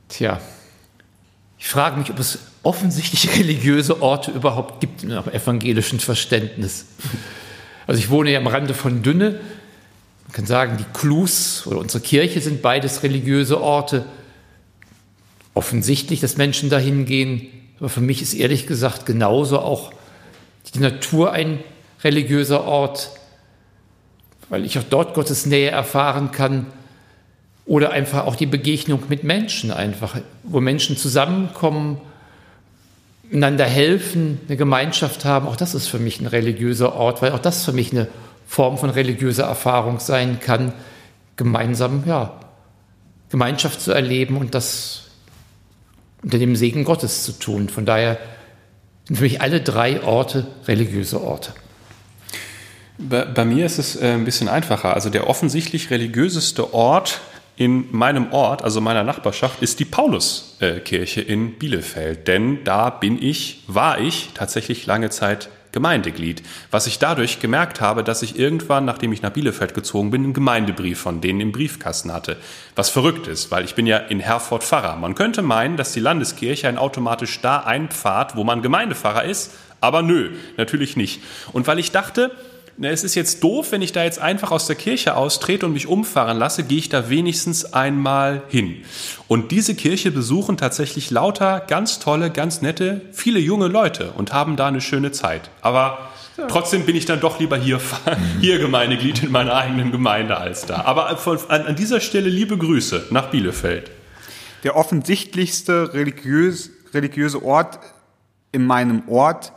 Tja, 0.09 0.41
ich 1.61 1.69
frage 1.69 2.01
mich, 2.01 2.11
ob 2.11 2.19
es 2.19 2.41
offensichtlich 2.65 3.39
religiöse 3.39 4.03
Orte 4.03 4.33
überhaupt 4.33 4.81
gibt 4.81 5.05
im 5.05 5.13
evangelischen 5.13 6.01
Verständnis. 6.01 6.87
Also 7.87 8.01
ich 8.01 8.11
wohne 8.11 8.33
ja 8.33 8.41
am 8.41 8.49
Rande 8.49 8.75
von 8.75 9.05
Dünne. 9.05 9.39
Man 10.33 10.37
kann 10.37 10.47
sagen, 10.47 10.79
die 10.79 10.99
Klus 10.99 11.67
oder 11.67 11.79
unsere 11.79 12.03
Kirche 12.03 12.41
sind 12.41 12.63
beides 12.63 13.03
religiöse 13.03 13.61
Orte. 13.61 14.07
Offensichtlich, 15.53 16.21
dass 16.21 16.39
Menschen 16.39 16.71
dahin 16.71 17.05
gehen. 17.05 17.49
Aber 17.79 17.91
für 17.91 18.01
mich 18.01 18.23
ist 18.23 18.33
ehrlich 18.33 18.67
gesagt 18.67 19.05
genauso 19.05 19.59
auch 19.59 19.93
die 20.75 20.79
Natur 20.79 21.33
ein 21.33 21.59
religiöser 22.03 22.65
Ort, 22.65 23.11
weil 24.49 24.65
ich 24.65 24.79
auch 24.79 24.85
dort 24.89 25.13
Gottes 25.13 25.45
Nähe 25.45 25.69
erfahren 25.69 26.31
kann. 26.31 26.65
Oder 27.67 27.91
einfach 27.91 28.25
auch 28.25 28.35
die 28.35 28.47
Begegnung 28.47 29.03
mit 29.11 29.25
Menschen 29.25 29.71
einfach, 29.71 30.17
wo 30.45 30.61
Menschen 30.61 30.97
zusammenkommen, 30.97 32.01
einander 33.31 33.67
helfen, 33.67 34.41
eine 34.49 34.57
Gemeinschaft 34.57 35.27
haben. 35.27 35.47
Auch 35.47 35.57
das 35.57 35.75
ist 35.75 35.89
für 35.89 35.99
mich 35.99 36.23
ein 36.23 36.27
religiöser 36.27 36.95
Ort, 36.95 37.21
weil 37.21 37.33
auch 37.33 37.39
das 37.39 37.67
für 37.67 37.73
mich 37.73 37.93
eine 37.93 38.09
Form 38.53 38.77
von 38.77 38.91
religiöser 38.91 39.45
Erfahrung 39.45 39.99
sein 39.99 40.39
kann, 40.39 40.75
gemeinsam, 41.37 42.05
ja, 42.05 42.39
Gemeinschaft 43.31 43.81
zu 43.81 43.93
erleben 43.93 44.37
und 44.37 44.55
das 44.55 45.05
unter 46.23 46.37
dem 46.37 46.55
Segen 46.55 46.85
Gottes 46.85 47.25
zu 47.25 47.33
tun. 47.33 47.71
Von 47.71 47.87
daher 47.87 48.19
sind 49.07 49.17
für 49.17 49.23
mich 49.23 49.41
alle 49.41 49.63
drei 49.63 50.03
Orte 50.03 50.47
religiöse 50.69 51.23
Orte. 51.23 51.55
Bei, 52.99 53.25
bei 53.25 53.47
mir 53.47 53.65
ist 53.65 53.79
es 53.79 53.97
äh, 53.97 54.13
ein 54.13 54.27
bisschen 54.27 54.51
einfacher. 54.51 54.93
Also 54.93 55.09
der 55.09 55.31
offensichtlich 55.31 55.89
religiöseste 55.89 56.75
Ort 56.75 57.23
in 57.57 57.87
meinem 57.91 58.35
Ort, 58.35 58.63
also 58.63 58.83
meiner 58.83 59.03
Nachbarschaft, 59.03 59.63
ist 59.63 59.81
die 59.81 59.87
Pauluskirche 59.87 61.23
in 61.23 61.55
Bielefeld. 61.59 62.29
Denn 62.29 62.63
da 62.65 62.91
bin 62.91 63.17
ich, 63.23 63.65
war 63.67 63.99
ich 63.99 64.33
tatsächlich 64.35 64.85
lange 64.85 65.09
Zeit 65.09 65.49
Gemeindeglied. 65.73 66.43
Was 66.71 66.87
ich 66.87 66.99
dadurch 66.99 67.41
gemerkt 67.41 67.81
habe, 67.81 68.05
dass 68.05 68.23
ich 68.23 68.39
irgendwann, 68.39 68.85
nachdem 68.85 69.13
ich 69.13 69.23
nach 69.23 69.31
Bielefeld 69.31 69.75
gezogen 69.75 70.11
bin, 70.11 70.25
einen 70.25 70.35
Gemeindebrief 70.35 71.01
von 71.01 71.21
denen 71.21 71.41
im 71.41 71.53
Briefkasten 71.53 72.13
hatte. 72.13 72.37
Was 72.77 72.91
verrückt 72.91 73.27
ist, 73.27 73.51
weil 73.51 73.65
ich 73.65 73.75
bin 73.75 73.87
ja 73.87 73.97
in 73.97 74.21
Herford 74.21 74.63
Pfarrer. 74.63 74.97
Man 74.97 75.15
könnte 75.15 75.43
meinen, 75.43 75.77
dass 75.77 75.93
die 75.93 76.01
Landeskirche 76.01 76.69
ein 76.69 76.79
automatisch 76.79 77.41
da 77.41 77.59
einpfahrt, 77.59 78.37
wo 78.37 78.45
man 78.45 78.63
Gemeindepfarrer 78.63 79.25
ist, 79.25 79.53
aber 79.81 80.03
nö, 80.03 80.31
natürlich 80.57 80.97
nicht. 80.97 81.23
Und 81.53 81.67
weil 81.67 81.79
ich 81.79 81.91
dachte, 81.91 82.31
es 82.81 83.05
ist 83.05 83.15
jetzt 83.15 83.45
doof, 83.45 83.71
wenn 83.71 83.83
ich 83.83 83.93
da 83.93 84.03
jetzt 84.03 84.19
einfach 84.19 84.51
aus 84.51 84.67
der 84.67 84.77
Kirche 84.77 85.17
austrete 85.17 85.67
und 85.67 85.73
mich 85.73 85.87
umfahren 85.87 86.39
lasse, 86.39 86.65
gehe 86.65 86.79
ich 86.79 86.89
da 86.89 87.11
wenigstens 87.11 87.73
einmal 87.73 88.43
hin. 88.49 88.85
Und 89.29 89.51
diese 89.51 89.75
Kirche 89.75 90.11
besuchen 90.11 90.57
tatsächlich 90.57 91.11
lauter 91.11 91.61
ganz 91.61 91.99
tolle, 91.99 92.31
ganz 92.31 92.63
nette, 92.63 93.03
viele 93.13 93.39
junge 93.39 93.69
Leute 93.69 94.13
und 94.13 94.33
haben 94.33 94.57
da 94.57 94.69
eine 94.69 94.81
schöne 94.81 95.13
Zeit. 95.13 95.51
Aber 95.61 96.11
trotzdem 96.49 96.87
bin 96.87 96.97
ich 96.97 97.05
dann 97.05 97.21
doch 97.21 97.39
lieber 97.39 97.59
hier, 97.59 97.81
hier 98.41 98.59
Gemeindeglied 98.59 99.23
in 99.23 99.33
meiner 99.33 99.55
eigenen 99.55 99.93
Gemeinde 99.93 100.39
als 100.39 100.65
da. 100.65 100.83
Aber 100.85 101.17
von, 101.19 101.39
an, 101.49 101.67
an 101.67 101.77
dieser 101.77 102.01
Stelle 102.01 102.31
liebe 102.31 102.57
Grüße 102.57 103.07
nach 103.11 103.31
Bielefeld. 103.31 103.91
Der 104.65 104.77
offensichtlichste 104.77 105.93
religiös, 105.93 106.71
religiöse 106.95 107.45
Ort 107.45 107.81
in 108.53 108.65
meinem 108.65 109.09
Ort 109.09 109.53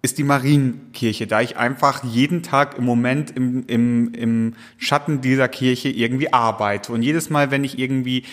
ist 0.00 0.18
die 0.18 0.24
Marienkirche, 0.24 1.26
da 1.26 1.40
ich 1.40 1.56
einfach 1.56 2.04
jeden 2.04 2.42
Tag 2.42 2.78
im 2.78 2.84
Moment 2.84 3.36
im, 3.36 3.64
im, 3.66 4.14
im 4.14 4.54
Schatten 4.76 5.20
dieser 5.20 5.48
Kirche 5.48 5.88
irgendwie 5.88 6.32
arbeite. 6.32 6.92
Und 6.92 7.02
jedes 7.02 7.30
Mal, 7.30 7.50
wenn 7.50 7.64
ich 7.64 7.78
irgendwie 7.78 8.24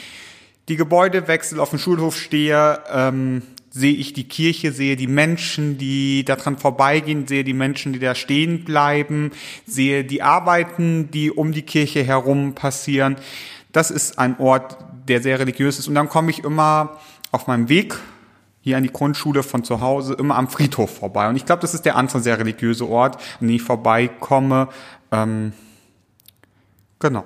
die 0.69 0.75
Gebäude 0.75 1.27
wechsle, 1.27 1.61
auf 1.61 1.71
dem 1.71 1.79
Schulhof 1.79 2.17
stehe, 2.17 2.79
ähm, 2.91 3.41
sehe 3.71 3.93
ich 3.93 4.13
die 4.13 4.27
Kirche, 4.27 4.71
sehe 4.71 4.95
die 4.95 5.07
Menschen, 5.07 5.77
die 5.77 6.23
daran 6.23 6.57
vorbeigehen, 6.57 7.27
sehe 7.27 7.43
die 7.43 7.53
Menschen, 7.53 7.93
die 7.93 7.99
da 7.99 8.15
stehen 8.15 8.63
bleiben, 8.63 9.31
sehe 9.65 10.05
die 10.05 10.21
Arbeiten, 10.21 11.11
die 11.11 11.29
um 11.29 11.51
die 11.51 11.63
Kirche 11.63 12.03
herum 12.03 12.53
passieren. 12.53 13.17
Das 13.71 13.91
ist 13.91 14.17
ein 14.17 14.39
Ort, 14.39 14.77
der 15.07 15.21
sehr 15.21 15.39
religiös 15.39 15.77
ist. 15.77 15.87
Und 15.87 15.95
dann 15.95 16.09
komme 16.09 16.31
ich 16.31 16.43
immer 16.43 16.99
auf 17.31 17.47
meinem 17.47 17.67
Weg 17.69 17.95
hier 18.65 18.77
an 18.77 18.83
die 18.83 18.91
Grundschule 18.91 19.43
von 19.43 19.63
zu 19.63 19.79
Hause 19.79 20.15
immer 20.15 20.37
am 20.37 20.47
Friedhof 20.47 20.97
vorbei. 20.97 21.29
Und 21.29 21.35
ich 21.35 21.45
glaube, 21.45 21.61
das 21.61 21.75
ist 21.75 21.85
der 21.85 21.95
andere 21.95 22.19
sehr 22.19 22.39
religiöse 22.39 22.89
Ort, 22.89 23.17
an 23.39 23.47
den 23.47 23.57
ich 23.57 23.61
vorbeikomme. 23.61 24.69
Ähm, 25.11 25.53
genau. 26.97 27.25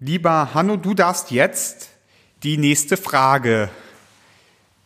Lieber 0.00 0.52
Hanno, 0.52 0.78
du 0.78 0.94
darfst 0.94 1.30
jetzt 1.30 1.90
die 2.42 2.58
nächste 2.58 2.96
Frage 2.96 3.68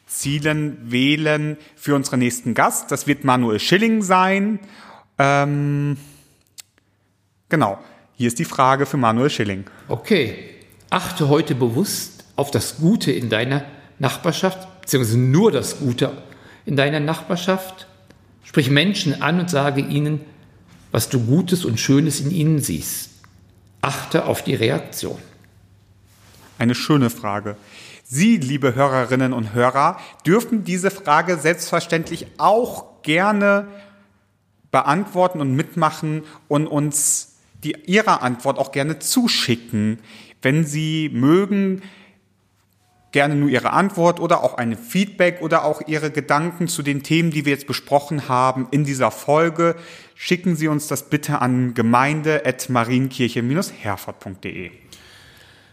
zielen, 0.07 0.77
wählen 0.91 1.57
für 1.75 1.95
unseren 1.95 2.19
nächsten 2.19 2.53
Gast. 2.53 2.91
Das 2.91 3.07
wird 3.07 3.25
Manuel 3.25 3.61
Schilling 3.61 4.03
sein. 4.03 4.61
Ähm, 5.19 5.97
genau. 7.49 7.79
Hier 8.13 8.27
ist 8.27 8.39
die 8.39 8.45
Frage 8.45 8.85
für 8.85 8.99
Manuel 8.99 9.31
Schilling. 9.31 9.65
Okay. 9.89 10.37
Achte 10.91 11.31
heute 11.31 11.55
bewusst 11.55 12.25
auf 12.37 12.51
das 12.51 12.77
Gute 12.77 13.11
in 13.11 13.31
deiner 13.31 13.65
Nachbarschaft 13.99 14.69
beziehungsweise 14.91 15.19
nur 15.21 15.53
das 15.53 15.79
Gute 15.79 16.11
in 16.67 16.75
deiner 16.75 16.99
Nachbarschaft. 16.99 17.87
Sprich 18.43 18.71
Menschen 18.71 19.23
an 19.23 19.39
und 19.39 19.49
sage 19.49 19.83
ihnen, 19.83 20.21
was 20.91 21.09
du 21.09 21.21
Gutes 21.21 21.65
und 21.65 21.79
Schönes 21.79 22.19
in 22.19 22.33
ihnen 22.33 22.59
siehst. 22.59 23.11
Achte 23.83 24.25
auf 24.25 24.43
die 24.43 24.57
Reaktion. 24.57 25.19
Eine 26.59 26.75
schöne 26.75 27.09
Frage. 27.09 27.57
Sie, 28.03 28.39
liebe 28.39 28.75
Hörerinnen 28.75 29.33
und 29.33 29.55
Hörer, 29.55 30.01
dürfen 30.27 30.65
diese 30.65 30.91
Frage 30.91 31.39
selbstverständlich 31.39 32.27
auch 32.39 33.03
gerne 33.03 33.69
beantworten 34.73 35.41
und 35.41 35.55
mitmachen 35.55 36.25
und 36.49 36.67
uns 36.67 37.37
die, 37.63 37.77
Ihre 37.87 38.23
Antwort 38.23 38.59
auch 38.59 38.73
gerne 38.73 38.99
zuschicken. 38.99 40.01
Wenn 40.43 40.65
Sie 40.65 41.11
mögen, 41.13 41.83
gerne 43.13 43.37
nur 43.37 43.49
Ihre 43.49 43.73
Antwort 43.73 44.21
oder 44.21 44.45
auch 44.45 44.55
ein 44.55 44.77
Feedback 44.77 45.41
oder 45.41 45.65
auch 45.65 45.81
Ihre 45.87 46.11
Gedanken 46.11 46.67
zu 46.69 46.83
den 46.83 47.03
Themen, 47.03 47.31
die 47.31 47.45
wir 47.45 47.53
jetzt 47.53 47.67
besprochen 47.67 48.29
haben 48.29 48.69
in 48.71 48.85
dieser 48.85 49.11
Folge. 49.11 49.77
Schicken 50.15 50.57
Sie 50.57 50.69
uns 50.69 50.87
das 50.87 51.11
bitte 51.11 51.41
an 51.41 51.75
gemeinde.marienkirche-herford.de. 51.75 54.71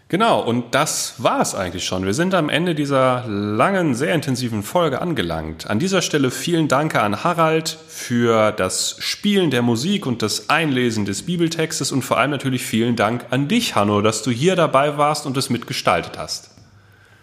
Genau, 0.09 0.39
und 0.39 0.73
das 0.73 1.15
war 1.17 1.41
es 1.41 1.53
eigentlich 1.53 1.83
schon. 1.83 2.05
Wir 2.05 2.13
sind 2.13 2.33
am 2.33 2.47
Ende 2.47 2.75
dieser 2.75 3.25
langen, 3.27 3.93
sehr 3.93 4.15
intensiven 4.15 4.63
Folge 4.63 5.01
angelangt. 5.01 5.69
An 5.69 5.79
dieser 5.79 6.01
Stelle 6.01 6.31
vielen 6.31 6.69
Dank 6.69 6.95
an 6.95 7.25
Harald 7.25 7.77
für 7.89 8.53
das 8.53 8.95
Spielen 8.99 9.51
der 9.51 9.63
Musik 9.63 10.05
und 10.05 10.21
das 10.21 10.49
Einlesen 10.49 11.03
des 11.03 11.25
Bibeltextes 11.25 11.91
und 11.91 12.03
vor 12.03 12.19
allem 12.19 12.31
natürlich 12.31 12.63
vielen 12.63 12.95
Dank 12.95 13.25
an 13.31 13.49
dich, 13.49 13.75
Hanno, 13.75 14.01
dass 14.01 14.23
du 14.23 14.31
hier 14.31 14.55
dabei 14.55 14.97
warst 14.97 15.25
und 15.25 15.35
es 15.35 15.49
mitgestaltet 15.49 16.17
hast. 16.17 16.56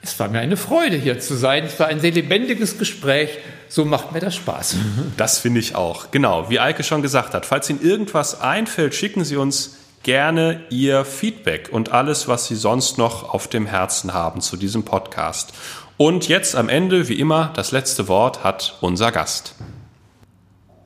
Es 0.04 0.20
war 0.20 0.28
mir 0.28 0.40
eine 0.40 0.58
Freude, 0.58 0.96
hier 0.96 1.18
zu 1.18 1.34
sein. 1.34 1.64
Es 1.64 1.80
war 1.80 1.86
ein 1.86 1.98
sehr 1.98 2.10
lebendiges 2.10 2.78
Gespräch. 2.78 3.30
So 3.70 3.86
macht 3.86 4.12
mir 4.12 4.20
das 4.20 4.36
Spaß. 4.36 4.76
Das 5.16 5.38
finde 5.38 5.60
ich 5.60 5.74
auch. 5.74 6.10
Genau, 6.10 6.50
wie 6.50 6.60
Eike 6.60 6.84
schon 6.84 7.00
gesagt 7.00 7.32
hat, 7.32 7.46
falls 7.46 7.70
Ihnen 7.70 7.80
irgendwas 7.80 8.40
einfällt, 8.40 8.94
schicken 8.94 9.24
Sie 9.24 9.36
uns 9.36 9.78
gerne 10.02 10.60
Ihr 10.68 11.06
Feedback 11.06 11.70
und 11.72 11.92
alles, 11.92 12.28
was 12.28 12.46
Sie 12.48 12.54
sonst 12.54 12.98
noch 12.98 13.32
auf 13.32 13.48
dem 13.48 13.64
Herzen 13.64 14.12
haben 14.12 14.42
zu 14.42 14.58
diesem 14.58 14.84
Podcast. 14.84 15.54
Und 15.96 16.28
jetzt 16.28 16.54
am 16.54 16.68
Ende, 16.68 17.08
wie 17.08 17.18
immer, 17.18 17.52
das 17.56 17.72
letzte 17.72 18.06
Wort 18.06 18.44
hat 18.44 18.76
unser 18.82 19.10
Gast. 19.10 19.54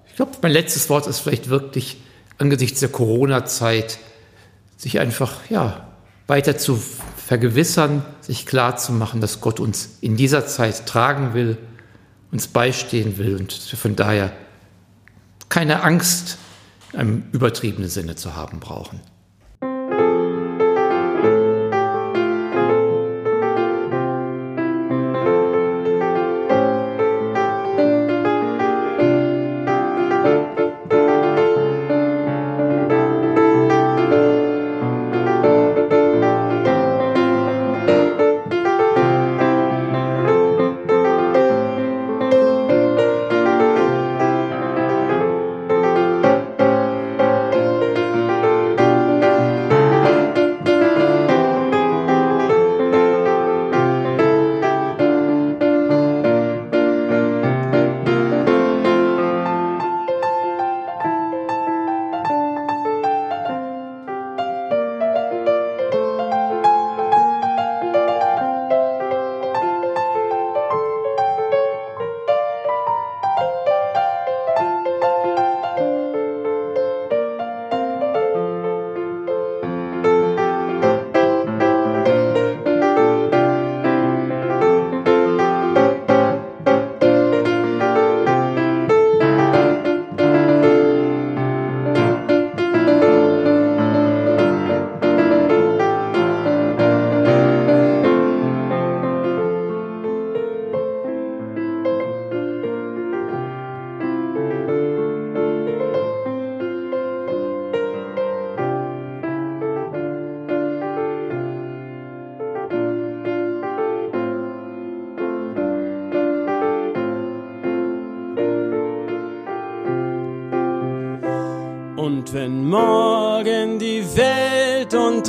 Ich 0.06 0.14
glaube, 0.14 0.32
mein 0.42 0.52
letztes 0.52 0.88
Wort 0.90 1.08
ist 1.08 1.18
vielleicht 1.18 1.48
wirklich 1.48 1.96
angesichts 2.38 2.78
der 2.78 2.90
Corona-Zeit, 2.90 3.98
sich 4.76 5.00
einfach, 5.00 5.32
ja, 5.50 5.88
weiter 6.28 6.56
zu 6.56 6.80
vergewissern, 7.29 8.07
sich 8.22 8.47
klar 8.47 8.79
zu 8.79 8.91
machen, 8.91 9.20
dass 9.20 9.43
Gott 9.43 9.61
uns 9.61 9.99
in 10.01 10.16
dieser 10.16 10.47
Zeit 10.47 10.87
tragen 10.87 11.35
will, 11.35 11.59
uns 12.33 12.49
beistehen 12.49 13.18
will 13.18 13.37
und 13.37 13.53
von 13.53 13.95
daher 13.97 14.33
keine 15.51 15.83
Angst 15.83 16.39
im 16.95 17.24
übertriebenen 17.33 17.91
Sinne 17.91 18.16
zu 18.16 18.35
haben 18.35 18.61
brauchen. 18.61 19.01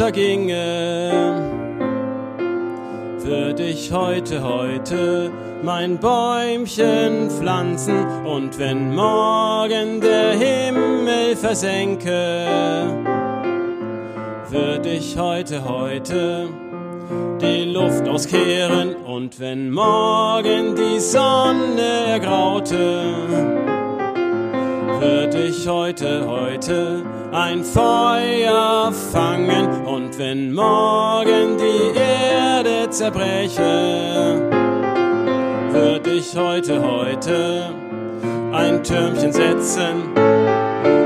Welt 0.10 0.18
unterginge, 0.18 1.12
würde 3.20 3.64
ich 3.64 3.92
heute, 3.92 4.44
heute 4.44 5.32
mein 5.64 5.98
Bäumchen 6.00 7.30
pflanzen. 7.30 8.06
Und 8.26 8.58
wenn 8.58 8.96
morgen 8.96 10.02
der 10.02 10.32
Himmel 10.32 11.36
versenke, 11.36 12.88
würde 14.50 14.90
ich 14.90 15.18
heute, 15.18 15.64
heute 15.68 16.48
die 17.42 17.66
Luft 17.66 18.08
auskehren. 18.08 18.96
Und 18.96 19.40
wenn 19.40 19.70
morgen 19.70 20.76
die 20.76 21.00
Sonne 21.00 22.08
ergraute, 22.08 23.04
würde 25.00 25.44
ich 25.48 25.68
heute, 25.68 26.28
heute 26.28 27.04
ein 27.32 27.64
Feuer 27.64 28.92
fangen 29.12 29.69
und 30.00 30.18
wenn 30.18 30.54
morgen 30.54 31.58
die 31.58 31.98
Erde 32.00 32.90
zerbreche, 32.90 34.50
würde 35.72 36.12
ich 36.12 36.38
heute, 36.38 36.82
heute 36.82 37.70
ein 38.54 38.82
Türmchen 38.82 39.34
setzen. 39.34 40.14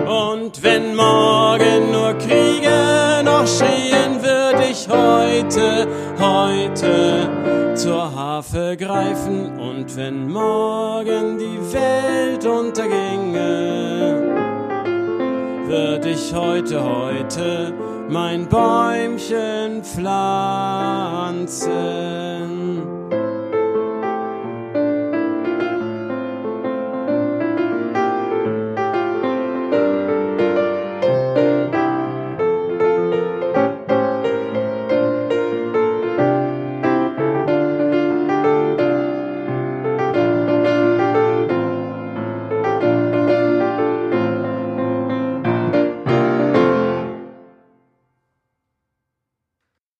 Und 0.05 0.61
wenn 0.61 0.95
morgen 0.95 1.91
nur 1.91 2.13
Kriege 2.19 3.23
noch 3.25 3.47
schrien, 3.47 4.21
würde 4.21 4.65
ich 4.69 4.87
heute, 4.87 5.87
heute 6.19 7.75
zur 7.75 8.13
Harfe 8.13 8.77
greifen. 8.77 9.57
Und 9.57 9.95
wenn 9.97 10.31
morgen 10.31 11.39
die 11.39 11.59
Welt 11.73 12.45
unterginge, 12.45 13.41
würde 15.67 16.09
ich 16.09 16.31
heute, 16.35 16.83
heute 16.83 17.73
mein 18.09 18.47
Bäumchen 18.47 19.83
pflanzen. 19.83 20.13